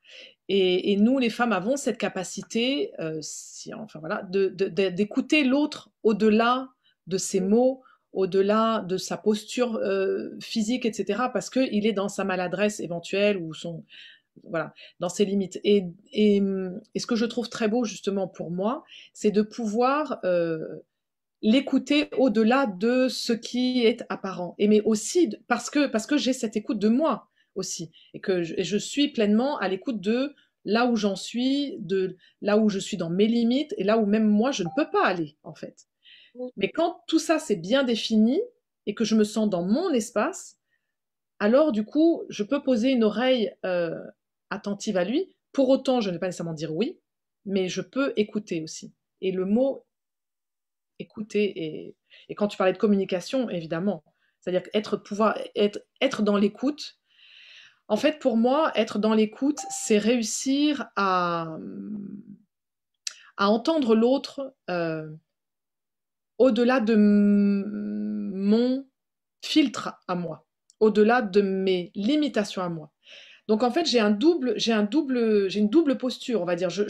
[0.47, 6.69] Et, nous, les femmes, avons cette capacité, euh, si, enfin voilà, d'écouter l'autre au-delà
[7.07, 7.81] de ses mots,
[8.13, 13.53] au-delà de sa posture euh, physique, etc., parce qu'il est dans sa maladresse éventuelle ou
[13.53, 13.83] son,
[14.43, 15.59] voilà, dans ses limites.
[15.63, 16.41] Et, et,
[16.95, 18.83] ce que je trouve très beau justement pour moi,
[19.13, 20.59] c'est de pouvoir euh,
[21.41, 24.55] l'écouter au-delà de ce qui est apparent.
[24.57, 28.43] Et mais aussi parce que parce que j'ai cette écoute de moi aussi, et que
[28.43, 30.35] je, suis pleinement à l'écoute de
[30.65, 34.05] là où j'en suis, de là où je suis dans mes limites, et là où
[34.05, 35.87] même moi, je ne peux pas aller, en fait.
[36.57, 38.41] Mais quand tout ça, c'est bien défini,
[38.85, 40.57] et que je me sens dans mon espace,
[41.39, 43.99] alors du coup, je peux poser une oreille euh,
[44.49, 45.35] attentive à lui.
[45.51, 46.99] Pour autant, je ne vais pas nécessairement dire oui,
[47.45, 48.93] mais je peux écouter aussi.
[49.21, 49.85] Et le mot
[50.99, 51.95] écouter,
[52.29, 54.03] et, quand tu parlais de communication, évidemment,
[54.39, 56.99] c'est-à-dire être, pouvoir être, dans l'écoute,
[57.87, 61.57] en fait, pour moi, être dans l'écoute, c'est réussir à,
[63.37, 65.09] à entendre l'autre euh,
[66.37, 68.85] au-delà de mon
[69.41, 70.45] filtre à moi,
[70.79, 72.91] au-delà de mes limitations à moi.
[73.47, 76.55] Donc en fait, j'ai un double, j'ai un double, j'ai une double posture, on va
[76.55, 76.69] dire.
[76.69, 76.81] Je,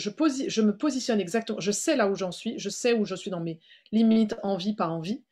[0.62, 3.42] me positionne exactement, je sais là où j'en suis, je sais où je suis dans
[3.42, 3.60] mes
[3.92, 5.24] limites, envie, pas envie.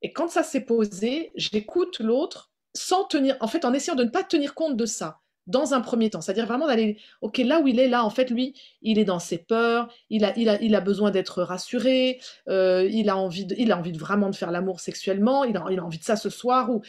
[0.00, 4.10] Et quand ça s'est posé, j'écoute l'autre sans tenir, en fait, en essayant de ne
[4.10, 6.20] pas tenir compte de ça dans un premier temps.
[6.20, 9.18] C'est-à-dire vraiment d'aller, ok, là où il est, là, en fait, lui, il est dans
[9.18, 13.48] ses peurs, il a, il a, il a besoin d'être rassuré, euh, il, a envie
[13.56, 16.16] il a envie vraiment de faire l'amour sexuellement, il a, il a envie de ça
[16.16, 16.70] ce soir.
[16.70, 16.82] Ou,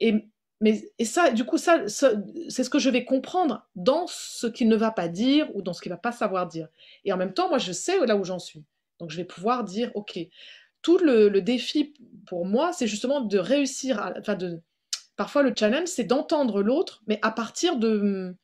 [0.00, 0.26] et,
[0.60, 4.68] mais, et ça, du coup, ça, c'est ce que je vais comprendre dans ce qu'il
[4.68, 6.68] ne va pas dire ou dans ce qu'il va pas savoir dire.
[7.04, 8.64] Et en même temps, moi, je sais là où j'en suis.
[8.98, 10.18] Donc, je vais pouvoir dire, ok,
[10.82, 11.94] tout le, le défi
[12.26, 14.60] pour moi, c'est justement de réussir, à, enfin, de,
[15.18, 18.36] Parfois, le challenge, c'est d'entendre l'autre, mais à partir de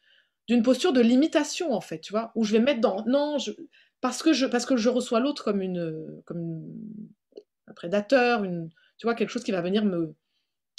[0.48, 3.52] d'une posture de limitation, en fait, tu vois, où je vais mettre dans non, je,
[4.00, 6.64] parce que je parce que je reçois l'autre comme une comme
[7.68, 10.16] un prédateur, une tu vois quelque chose qui va venir me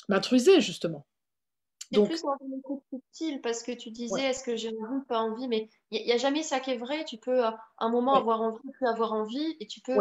[0.10, 1.06] m'intruser justement.
[1.94, 5.06] Donc, plus dans une écoute subtile parce que tu disais est-ce que j'ai envie ou
[5.06, 7.06] pas envie, mais il n'y a, jamais ça qui est vrai.
[7.06, 9.96] Tu peux à un moment avoir envie, plus avoir envie, et tu peux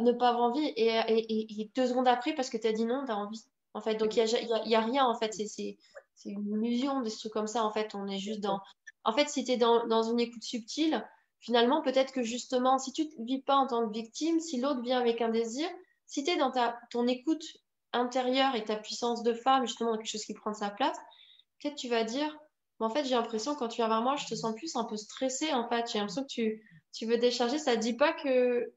[0.00, 2.84] ne pas avoir envie, et, et, et, deux secondes après, parce que tu as dit
[2.84, 3.44] non, tu as envie
[3.74, 3.96] en fait.
[3.96, 5.34] Donc, il n'y a, y a, rien, en fait.
[5.34, 5.76] C'est
[6.24, 7.94] une illusion de ce truc comme ça, en fait.
[7.94, 8.60] On est juste dans...
[9.04, 11.06] En fait, si tu es dans, une écoute subtile,
[11.40, 14.80] finalement, peut-être que justement, si tu ne vis pas en tant que victime, si l'autre
[14.80, 15.68] vient avec un désir,
[16.06, 17.44] si tu es dans ta, ton écoute
[17.92, 20.96] intérieure et ta puissance de femme, justement, quelque chose qui prend sa place,
[21.60, 22.34] peut-être tu vas dire,
[22.80, 24.96] en fait, j'ai l'impression, quand tu viens vers moi, je te sens plus un peu
[24.96, 25.90] stressée, en fait.
[25.90, 26.62] J'ai l'impression que tu,
[26.92, 27.58] tu veux décharger.
[27.58, 28.72] Ça ne dit pas que...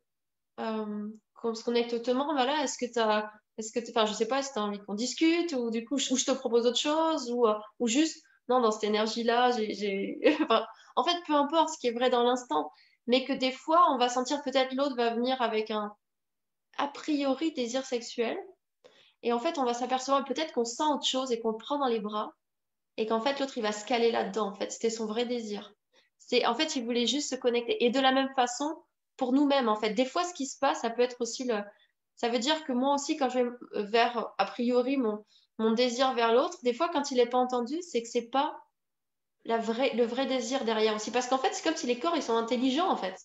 [0.59, 4.27] Euh, qu'on se connecte autrement, voilà, est-ce que tu as est-ce que, enfin, je sais
[4.27, 6.79] pas, si tu as envie qu'on discute ou du coup, je, je te propose autre
[6.79, 10.19] chose ou, euh, ou juste, non, dans cette énergie-là, j'ai.
[10.95, 12.71] en fait, peu importe ce qui est vrai dans l'instant,
[13.07, 15.95] mais que des fois, on va sentir peut-être l'autre va venir avec un
[16.77, 18.37] a priori désir sexuel.
[19.23, 21.79] Et en fait, on va s'apercevoir peut-être qu'on sent autre chose et qu'on le prend
[21.79, 22.33] dans les bras
[22.97, 24.47] et qu'en fait, l'autre, il va se caler là-dedans.
[24.49, 25.73] En fait, c'était son vrai désir.
[26.19, 27.83] C'est, en fait, il voulait juste se connecter.
[27.83, 28.75] Et de la même façon,
[29.17, 31.59] pour nous-mêmes, en fait, des fois, ce qui se passe, ça peut être aussi le,
[32.17, 33.49] ça veut dire que moi aussi, quand je vais
[33.83, 35.23] vers, a priori, mon,
[35.59, 38.59] mon désir vers l'autre, des fois, quand il n'est pas entendu, c'est que c'est pas
[39.45, 41.11] la vraie, le vrai désir derrière aussi.
[41.11, 43.15] Parce qu'en fait, c'est comme si les corps, ils sont intelligents, en fait.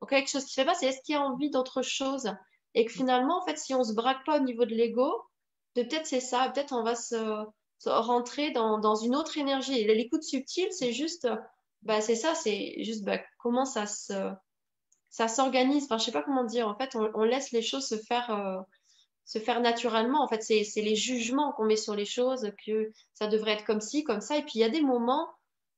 [0.00, 2.32] Donc, quelque chose qui se fait pas, c'est est-ce qu'il y a envie d'autre chose?
[2.74, 5.12] Et que finalement, en fait, si on se braque pas au niveau de l'ego,
[5.74, 7.44] peut-être c'est ça, peut-être on va se,
[7.84, 9.84] rentrer dans, dans, une autre énergie.
[9.84, 11.28] L'écoute subtile, c'est juste,
[11.82, 14.12] bah, c'est ça, c'est juste bah, comment ça se
[15.10, 15.84] ça s'organise.
[15.84, 16.68] Enfin, je sais pas comment dire.
[16.68, 18.60] En fait, on, laisse les choses se faire, euh,
[19.24, 20.22] se faire naturellement.
[20.22, 23.80] En fait, c'est les jugements qu'on met sur les choses, que ça devrait être comme
[23.80, 24.36] ci, comme ça.
[24.36, 25.28] Et puis, il y a des moments.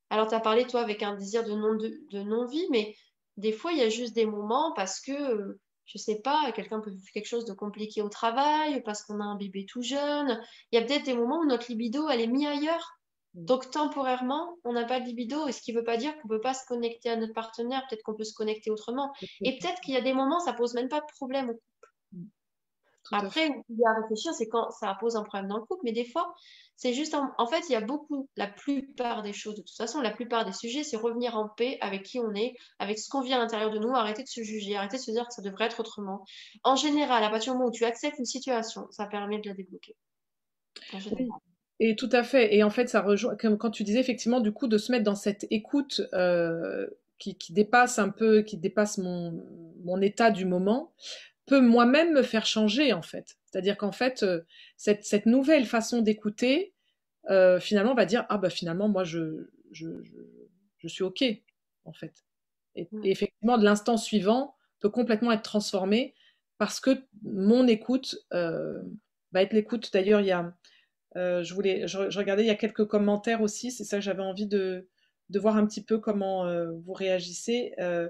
[0.09, 2.95] Alors, tu as parlé, toi, avec un désir de non-vie, de, mais
[3.37, 6.91] des fois, il y a juste des moments parce que je sais pas, quelqu'un peut
[6.91, 10.41] vivre quelque chose de compliqué au travail, parce qu'on a un bébé tout jeune.
[10.71, 12.99] Il y a peut-être des moments où notre libido, elle est mise ailleurs.
[13.33, 16.27] Donc temporairement, on n'a pas de libido, et ce qui ne veut pas dire qu'on
[16.27, 19.11] ne peut pas se connecter à notre partenaire, peut-être qu'on peut se connecter autrement.
[19.41, 21.91] Et peut-être qu'il y a des moments, ça pose même pas de problème au couple.
[22.11, 22.25] Mm.
[23.11, 25.81] Après, il y a à réfléchir, c'est quand ça pose un problème dans le couple,
[25.83, 26.33] mais des fois,
[26.75, 27.47] c'est juste, en...
[27.47, 30.53] fait, il y a beaucoup, la plupart des choses, de toute façon, la plupart des
[30.53, 33.71] sujets, c'est revenir en paix avec qui on est, avec ce qu'on vit à l'intérieur
[33.71, 36.23] de nous, arrêter de se juger, arrêter de se dire que ça devrait être autrement.
[36.63, 39.55] En général, à partir du moment où tu acceptes une situation, ça permet de la
[39.55, 39.95] débloquer.
[41.79, 42.55] Et tout à fait.
[42.55, 45.03] Et en fait, ça rejoint, comme quand tu disais effectivement, du coup, de se mettre
[45.03, 49.43] dans cette écoute euh, qui, dépasse un peu, qui dépasse mon,
[49.83, 50.93] mon état du moment,
[51.45, 53.37] peut moi-même me faire changer, en fait.
[53.45, 54.41] C'est-à-dire qu'en fait, euh,
[54.77, 56.73] cette, cette, nouvelle façon d'écouter,
[57.29, 59.87] euh, finalement, on va dire, ah bah finalement, moi, je, je,
[60.77, 61.23] je, suis OK,
[61.85, 62.13] en fait.
[62.75, 66.13] Et, et effectivement, de l'instant suivant peut complètement être transformé
[66.57, 66.91] parce que
[67.23, 69.91] mon écoute va être l'écoute.
[69.91, 70.53] D'ailleurs, il y a
[71.15, 74.87] euh, je, regardais, il y a quelques commentaires aussi, c'est ça que j'avais envie de,
[75.35, 77.73] voir un petit peu comment euh, vous réagissez.
[77.79, 78.07] Euh,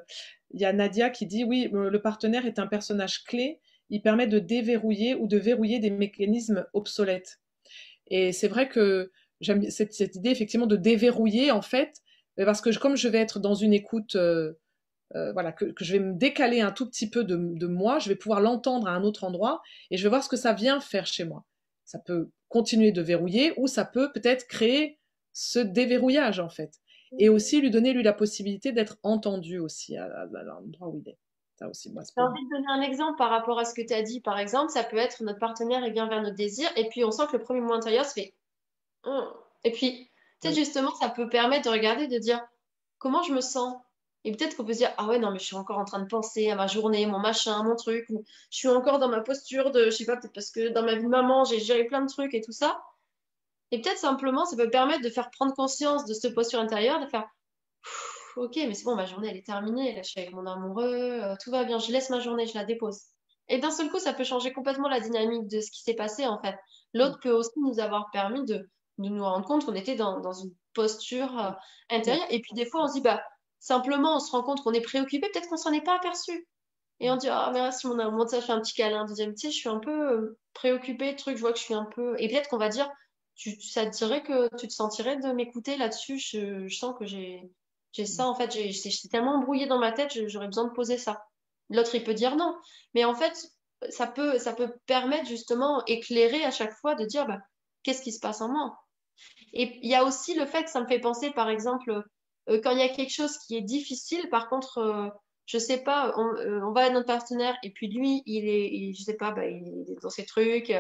[0.52, 4.28] il y a Nadia qui dit oui, le partenaire est un personnage clé, il permet
[4.28, 7.40] de déverrouiller ou de verrouiller des mécanismes obsolètes.
[8.08, 12.02] Et c'est vrai que j'aime cette, idée effectivement de déverrouiller en fait,
[12.38, 14.18] parce que comme je vais être dans une écoute,
[15.14, 18.42] voilà, que, je vais me décaler un tout petit peu de moi, je vais pouvoir
[18.42, 21.24] l'entendre à un autre endroit et je vais voir ce que ça vient faire chez
[21.24, 21.46] moi.
[21.86, 25.00] Ça peut continuer de verrouiller ou ça peut peut-être créer
[25.32, 26.80] ce déverrouillage en fait.
[27.20, 27.36] Et mhm.
[27.36, 31.18] aussi lui donner lui la possibilité d'être entendu aussi à, l'endroit où il est.
[31.56, 33.94] Ça aussi, moi, J'ai envie de donner un exemple par rapport à ce que tu
[33.94, 34.22] as dit?
[34.22, 37.12] Par exemple, ça peut être notre partenaire et vient vers notre désir et puis on
[37.12, 38.34] sent que le premier mois intérieur se fait.
[39.04, 39.28] Hum.
[39.64, 40.10] Et puis,
[40.50, 42.46] sais, justement, ça peut permettre de regarder, de dire
[42.98, 43.78] comment je me sens?
[44.26, 46.00] Et peut-être qu'on peut se dire, ah ouais, non, mais je suis encore en train
[46.00, 49.20] de penser à ma journée, mon machin, mon truc, ou je suis encore dans ma
[49.20, 51.86] posture de, je sais pas, peut-être parce que dans ma vie de maman, j'ai géré
[51.86, 52.82] plein de trucs et tout ça.
[53.72, 57.08] Et peut-être simplement, ça peut permettre de faire prendre conscience de cette posture intérieure, de
[57.08, 57.28] faire,
[58.38, 61.22] ok, mais c'est bon, ma journée, elle est terminée, là, je suis avec mon amoureux,
[61.22, 63.02] euh, tout va bien, je laisse ma journée, je la dépose.
[63.50, 66.26] Et d'un seul coup, ça peut changer complètement la dynamique de ce qui s'est passé,
[66.28, 66.56] en fait.
[66.94, 68.70] L'autre peut aussi nous avoir permis de,
[69.00, 71.52] nous rendre compte qu'on était dans, une posture euh,
[71.90, 72.26] intérieure.
[72.30, 73.22] Et puis, des fois, on se dit, bah,
[73.64, 76.50] Simplement, on se rend compte qu'on est préoccupé, peut-être qu'on s'en est pas aperçu.
[77.00, 79.52] Et on dit, ah, mais si mon amour, ça fait un petit câlin, deuxième, sais,
[79.52, 82.14] je suis un peu euh, préoccupée, truc, je vois que je suis un peu.
[82.20, 82.92] Et peut-être qu'on va dire,
[83.36, 87.50] tu, ça te dirait que tu te sentirais de m'écouter là-dessus, je, sens que j'ai,
[87.94, 91.24] j'ai ça, en fait, c'est tellement embrouillé dans ma tête, j'aurais besoin de poser ça.
[91.70, 92.58] L'autre, il peut dire non.
[92.94, 93.48] Mais en fait,
[93.88, 97.40] ça peut, ça peut permettre justement, éclairer à chaque fois, de dire, bah,
[97.84, 98.78] qu'est-ce qui se passe en moi?
[99.54, 102.04] Et il y a aussi le fait que ça me fait penser, par exemple,
[102.48, 105.10] quand il y a quelque chose qui est difficile, par contre, euh,
[105.46, 108.94] je sais pas, on, euh, on, va à notre partenaire et puis lui, il est,
[108.94, 110.74] je sais pas, bah, il est dans ses trucs,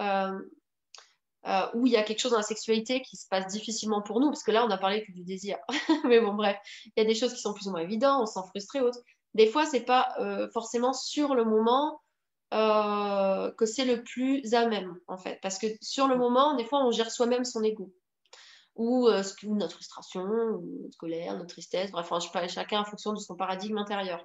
[0.00, 0.32] euh,
[1.74, 4.28] où il y a quelque chose dans la sexualité qui se passe difficilement pour nous,
[4.28, 5.56] parce que là, on a parlé que du désir.
[6.04, 8.26] Mais bon, bref, il y a des choses qui sont plus ou moins évidentes, on
[8.26, 9.00] s'en frustre et autres.
[9.34, 10.16] Des fois, c'est pas
[10.52, 12.00] forcément sur le moment
[12.50, 16.84] que c'est le plus à même, en fait, parce que sur le moment, des fois,
[16.84, 17.92] on gère soi-même son ego
[18.78, 23.12] ou euh, notre frustration, ou notre colère, notre tristesse, bref, je parle chacun en fonction
[23.12, 24.24] de son paradigme intérieur.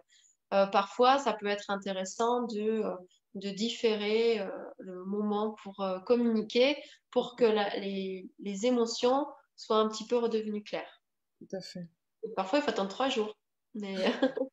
[0.54, 2.96] Euh, parfois, ça peut être intéressant de, euh,
[3.34, 4.48] de différer
[4.78, 6.78] le moment pour communiquer,
[7.10, 7.46] pour que
[7.80, 9.26] les, les, émotions
[9.56, 11.02] soient un petit peu redevenues claires.
[11.40, 11.90] Tout à fait.
[12.36, 13.36] parfois, il faut attendre trois jours.
[13.74, 13.96] Mais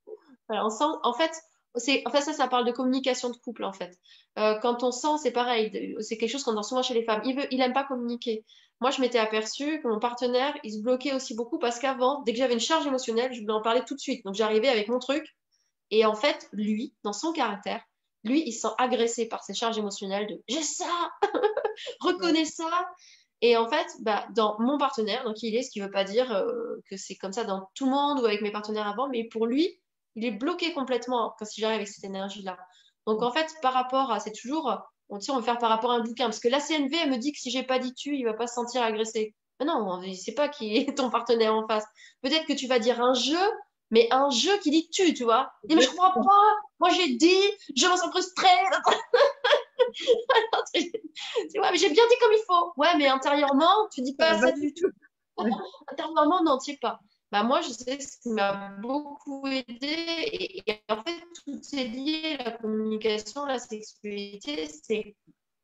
[0.48, 1.32] voilà, en fait,
[1.76, 3.98] en fait, ça, ça parle de communication de couple, en fait.
[4.36, 7.22] quand on sent, c'est pareil, c'est quelque chose qu'on entend souvent chez les femmes.
[7.24, 8.44] Il veut, il aime pas communiquer
[8.80, 12.32] moi, je m'étais aperçue que mon partenaire, il se bloquait aussi beaucoup parce qu'avant, dès
[12.32, 14.24] que j'avais une charge émotionnelle, je voulais en parler tout de suite.
[14.24, 15.24] Donc, j'arrivais avec mon truc.
[15.90, 17.82] Et en fait, lui, dans son caractère,
[18.24, 21.10] lui, il se sent agressé par ces charges émotionnelles de j'ai ça,
[22.00, 22.70] reconnais ça.
[23.42, 26.04] Et en fait, bah, dans mon partenaire, donc il est, ce qui ne veut pas
[26.04, 29.08] dire euh, que c'est comme ça dans tout le monde ou avec mes partenaires avant,
[29.08, 29.78] mais pour lui,
[30.16, 32.56] il est bloqué complètement quand si j'arrive avec cette énergie-là.
[33.06, 34.80] Donc en fait, par rapport à, c'est toujours
[35.10, 36.24] on, on va faire par rapport à un bouquin.
[36.24, 38.34] Parce que la CNV, elle me dit que si j'ai pas dit tu, il va
[38.34, 39.34] pas se sentir agressé.
[39.58, 41.84] Mais non, il sait pas qui est ton partenaire en face.
[42.22, 43.50] Peut-être que tu vas dire un jeu,
[43.90, 45.50] mais un jeu qui dit tu, tu vois.
[45.68, 46.54] Et mais je crois pas.
[46.78, 47.40] Moi, j'ai dit,
[47.76, 48.48] je me sens frustrée.
[51.52, 52.72] tu vois, mais j'ai bien dit comme il faut.
[52.76, 54.90] Ouais, mais intérieurement, tu dis pas ça du tout.
[55.88, 57.00] intérieurement, non, tu sais pas
[57.32, 60.64] bah moi, je sais ce qui m'a beaucoup aidé.
[60.66, 65.16] Et, en fait, tout est lié, la communication, la sexualité, c'est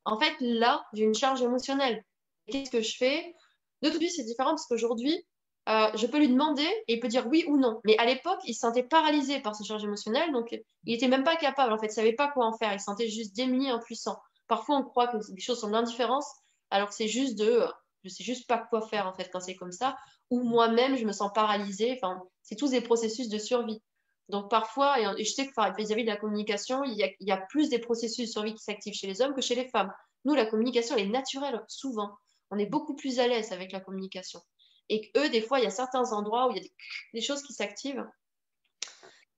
[0.04, 2.04] en fait là, j'ai une charge émotionnelle.
[2.46, 3.34] Qu'est-ce que je fais?
[3.82, 5.26] Façon, c'est différent parce qu'aujourd'hui,
[5.68, 7.80] euh, je peux lui demander et il peut dire oui ou non.
[7.84, 11.24] Mais à l'époque, il se sentait paralysé par ce charge émotionnelle, donc il était même
[11.24, 13.70] pas capable, en fait, il savait pas quoi en faire, il se sentait juste démuni,
[13.70, 14.16] impuissant.
[14.46, 16.30] Parfois, on croit que des choses sont d'indifférence,
[16.70, 17.64] alors que c'est juste de,
[18.08, 19.96] je sais juste pas quoi faire, en fait, quand c'est comme ça,
[20.30, 23.82] ou moi-même, je me sens paralysée, enfin, c'est tous des processus de survie.
[24.28, 27.78] Donc parfois, et je sais que vis-à-vis de la communication, il y, a, plus des
[27.78, 29.92] processus de survie qui s'activent chez les hommes que chez les femmes.
[30.24, 32.16] Nous, la communication, elle est naturelle, souvent.
[32.50, 34.40] On est beaucoup plus à l'aise avec la communication
[34.88, 36.68] et eux, des fois, il y a certains endroits où il y a
[37.14, 38.04] des, choses qui s'activent.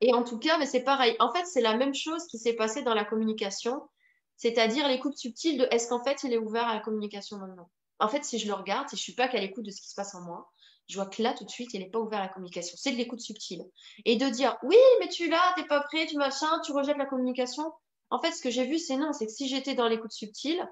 [0.00, 1.16] Et en tout cas, mais c'est pareil.
[1.18, 3.88] En fait, c'est la même chose qui s'est passée dans la communication,
[4.36, 7.68] c'est-à-dire les coupes subtiles de est-ce qu'en fait, il est ouvert à la communication maintenant?
[8.00, 9.88] En fait, si je le regarde, si je suis pas qu'à l'écoute de ce qui
[9.88, 10.50] se passe en moi,
[10.88, 12.76] je vois que là, tout de suite, il n'est pas ouvert à la communication.
[12.78, 13.64] C'est de l'écoute subtile.
[14.04, 17.06] Et de dire, oui, mais tu l'as, t'es pas prêt, tu machin, tu rejettes la
[17.06, 17.70] communication.
[18.10, 20.66] En fait, ce que j'ai vu, c'est non, c'est que si j'étais dans l'écoute subtile,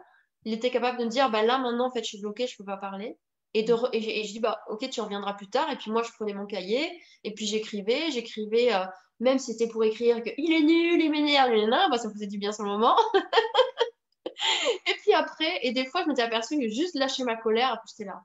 [0.44, 2.56] il était capable de me dire, bah là, maintenant, en fait, je suis bloqué, je
[2.56, 3.18] peux pas parler.
[3.52, 5.70] Et, de, et, je dis, bah, ok, tu reviendras plus tard.
[5.70, 6.90] Et puis moi, je prenais mon cahier
[7.24, 8.84] et puis j'écrivais, j'écrivais, euh,
[9.20, 11.50] même si c'était pour écrire que il est nul, il m'énerve,
[11.90, 12.96] bah, ça me faisait du bien sur le moment.
[14.86, 17.86] et puis après, et des fois, je m'étais aperçue que juste lâcher ma colère, après
[17.88, 18.22] j'étais là.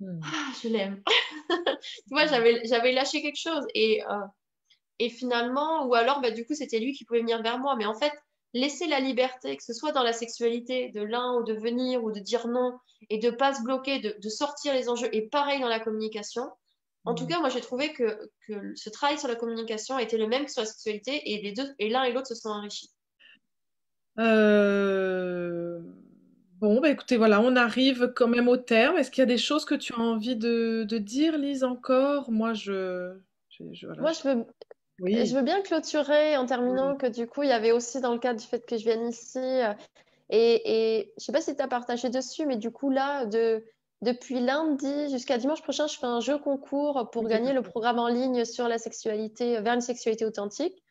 [0.00, 0.20] Hmm.
[0.24, 1.02] Ah, je l'aime.
[1.48, 3.64] tu vois, j'avais, j'avais lâché quelque chose.
[3.74, 4.26] Et, euh,
[4.98, 7.76] et finalement, ou alors, bah, du coup, c'était lui qui pouvait venir vers moi.
[7.76, 8.12] Mais en fait,
[8.54, 12.12] laisser la liberté, que ce soit dans la sexualité de l'un ou de venir ou
[12.12, 12.78] de dire non
[13.10, 15.08] et de pas se bloquer, de, sortir les enjeux.
[15.12, 16.50] Et pareil dans la communication.
[17.04, 17.28] En tout mm.
[17.28, 18.30] cas, moi, j'ai trouvé que,
[18.74, 22.04] ce travail sur la communication était le même que sur la sexualité et et l'un
[22.04, 22.93] et l'autre se sont enrichis.
[24.18, 25.80] Euh,
[26.60, 28.96] bon, bah écoutez, voilà, on arrive quand même au terme.
[28.96, 32.30] Est-ce qu'il y a des choses que tu as envie de, dire, Lise, encore?
[32.30, 33.14] Moi, je,
[33.58, 34.46] Moi, je veux,
[35.00, 38.18] je veux bien clôturer en terminant que du coup, il y avait aussi dans le
[38.18, 39.72] cadre du fait que je vienne ici, euh,
[40.30, 43.26] et, et je ne sais pas si tu as partagé dessus, mais du coup, là,
[43.26, 43.64] de,
[44.04, 48.08] depuis lundi jusqu'à dimanche prochain, je fais un jeu concours pour gagner le programme en
[48.08, 50.83] ligne sur la sexualité, vers une sexualité authentique,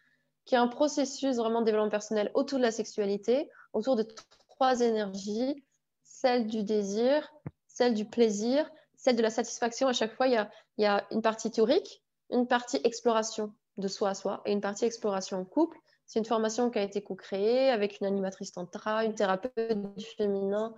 [0.45, 4.05] qui est un processus vraiment de développement personnel autour de la sexualité, autour de
[4.49, 5.63] trois énergies,
[6.03, 7.33] celle du désir,
[7.67, 9.87] celle du plaisir, celle de la satisfaction.
[9.87, 10.47] À chaque fois, il
[10.77, 14.85] y a, une partie théorique, une partie exploration de soi à soi et une partie
[14.85, 15.77] exploration en couple.
[16.05, 20.73] C'est une formation qui a été co-créée avec une animatrice tantra, une thérapeute du féminin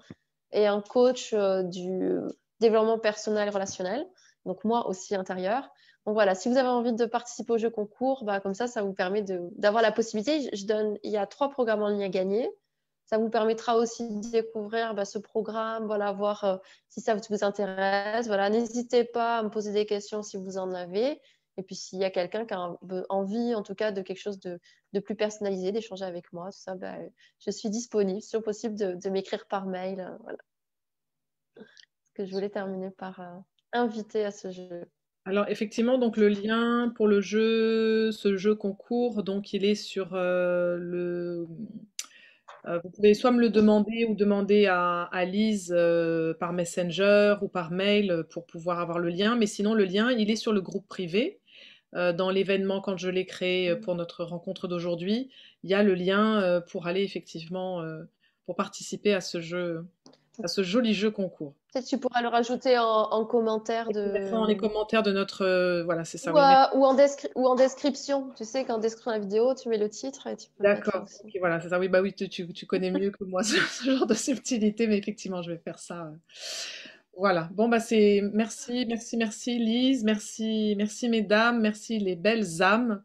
[0.52, 2.20] et un coach euh, du
[2.60, 4.08] développement personnel relationnel.
[4.46, 5.70] Donc moi aussi intérieur.
[6.06, 8.84] Donc voilà, si vous avez envie de participer au jeu concours, bah, comme ça, ça
[8.84, 10.50] vous permet d'avoir la possibilité.
[10.54, 12.50] Il y a trois programmes en ligne à gagner.
[13.06, 16.58] Ça vous permettra aussi de découvrir bah, ce programme, voilà, voir euh,
[16.90, 18.28] si ça vous intéresse.
[18.28, 21.22] Voilà, n'hésitez pas à me poser des questions si vous en avez.
[21.58, 22.76] Et puis s'il y a quelqu'un qui a
[23.10, 24.60] envie, en tout cas, de quelque chose de,
[25.00, 26.96] plus personnalisé, d'échanger avec moi, tout ça, bah,
[27.40, 30.00] je suis disponible, si possible, de, m'écrire par mail.
[30.02, 30.38] Euh, voilà.
[32.14, 33.38] que je voulais terminer par euh,
[33.72, 34.86] inviter à ce jeu.
[35.26, 40.14] Alors effectivement, donc le lien pour le jeu, ce jeu concours, donc il est sur
[40.14, 41.48] euh, le.
[42.66, 45.76] vous pouvez soit me le demander ou demander à, à Lise
[46.40, 49.36] par Messenger ou par mail pour pouvoir avoir le lien.
[49.36, 51.40] Mais sinon, le lien, il est sur le groupe privé.
[51.96, 55.30] Euh, dans l'événement quand je l'ai créé euh, pour notre rencontre d'aujourd'hui,
[55.64, 57.84] il y a le lien euh, pour aller effectivement
[58.46, 59.86] pour participer à ce jeu,
[60.44, 61.54] à ce joli jeu concours.
[61.72, 64.32] Peut-être tu pourras le rajouter en, commentaire de.
[64.32, 66.34] Dans les commentaires de notre, voilà, c'est ça.
[66.34, 66.96] Ou, en
[67.36, 68.32] ou, en description.
[68.38, 70.64] Tu sais qu'en description de la vidéo, tu mets le titre et tu peux.
[70.64, 71.06] D'accord.
[71.40, 71.80] voilà, c'est ça.
[71.80, 74.98] Oui, bah oui, tu, tu, connais mieux que moi ce, ce, genre de subtilité, mais
[74.98, 76.12] effectivement, je vais faire ça.
[77.18, 77.50] Voilà.
[77.54, 83.04] Bon, bah, c'est merci, merci, merci Lise, merci, merci mesdames, merci les belles âmes.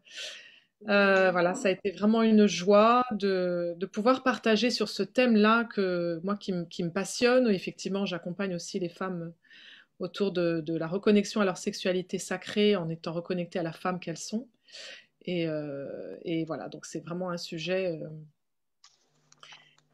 [0.89, 6.19] Euh, voilà, ça a été vraiment une joie de, pouvoir partager sur ce thème-là que
[6.23, 7.47] moi qui, me passionne.
[7.49, 9.33] Effectivement, j'accompagne aussi les femmes
[9.99, 14.17] autour de, la reconnexion à leur sexualité sacrée en étant reconnectées à la femme qu'elles
[14.17, 14.47] sont.
[15.25, 18.09] Et, euh, et, voilà, donc c'est vraiment un sujet euh,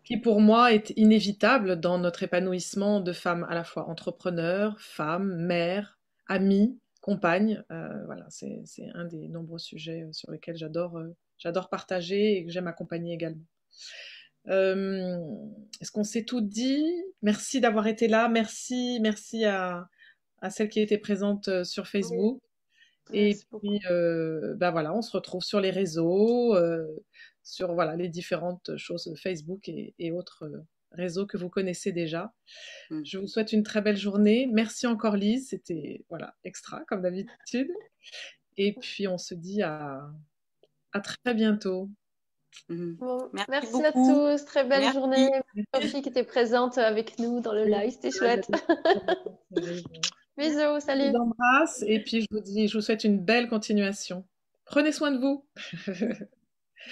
[0.06, 5.36] qui pour moi est inévitable dans notre épanouissement de femmes à la fois entrepreneurs, femmes,
[5.36, 8.64] mères, amies, Euh, voilà, c'est
[8.94, 13.14] un des nombreux sujets euh, sur lesquels j'adore euh, j'adore partager et que j'aime accompagner
[13.14, 13.46] également.
[14.46, 16.86] Est-ce qu'on s'est tout dit?
[17.22, 18.30] Merci d'avoir été là.
[18.30, 19.88] Merci, merci à,
[20.42, 22.42] à celles qui étaient présentes sur Facebook.
[23.14, 26.56] Et puis, ben voilà, on se retrouve sur les réseaux
[27.44, 30.50] sur voilà, les différentes choses Facebook et, autres
[30.92, 32.34] réseaux que vous connaissez déjà.
[32.90, 33.02] Mmh.
[33.04, 34.48] Je vous souhaite une très belle journée.
[34.52, 37.70] Merci encore Lise, c'était voilà, extra comme d'habitude.
[38.58, 40.02] Et puis on se dit à,
[40.94, 41.90] à très bientôt.
[42.70, 42.96] Mmh.
[43.50, 45.30] merci, à tous, très belle journée.
[45.76, 48.50] Sophie qui était présente avec nous dans le live, c'était chouette.
[50.38, 51.06] Bisous, salut.
[51.06, 54.26] Je vous embrasse et puis je vous dis, je vous souhaite une belle continuation.
[54.66, 55.46] Prenez soin de vous.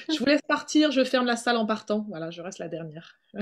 [0.09, 2.05] je vous laisse partir, je ferme la salle en partant.
[2.09, 3.19] Voilà, je reste la dernière.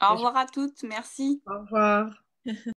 [0.00, 1.42] Au revoir à toutes, merci.
[1.46, 2.24] Au revoir.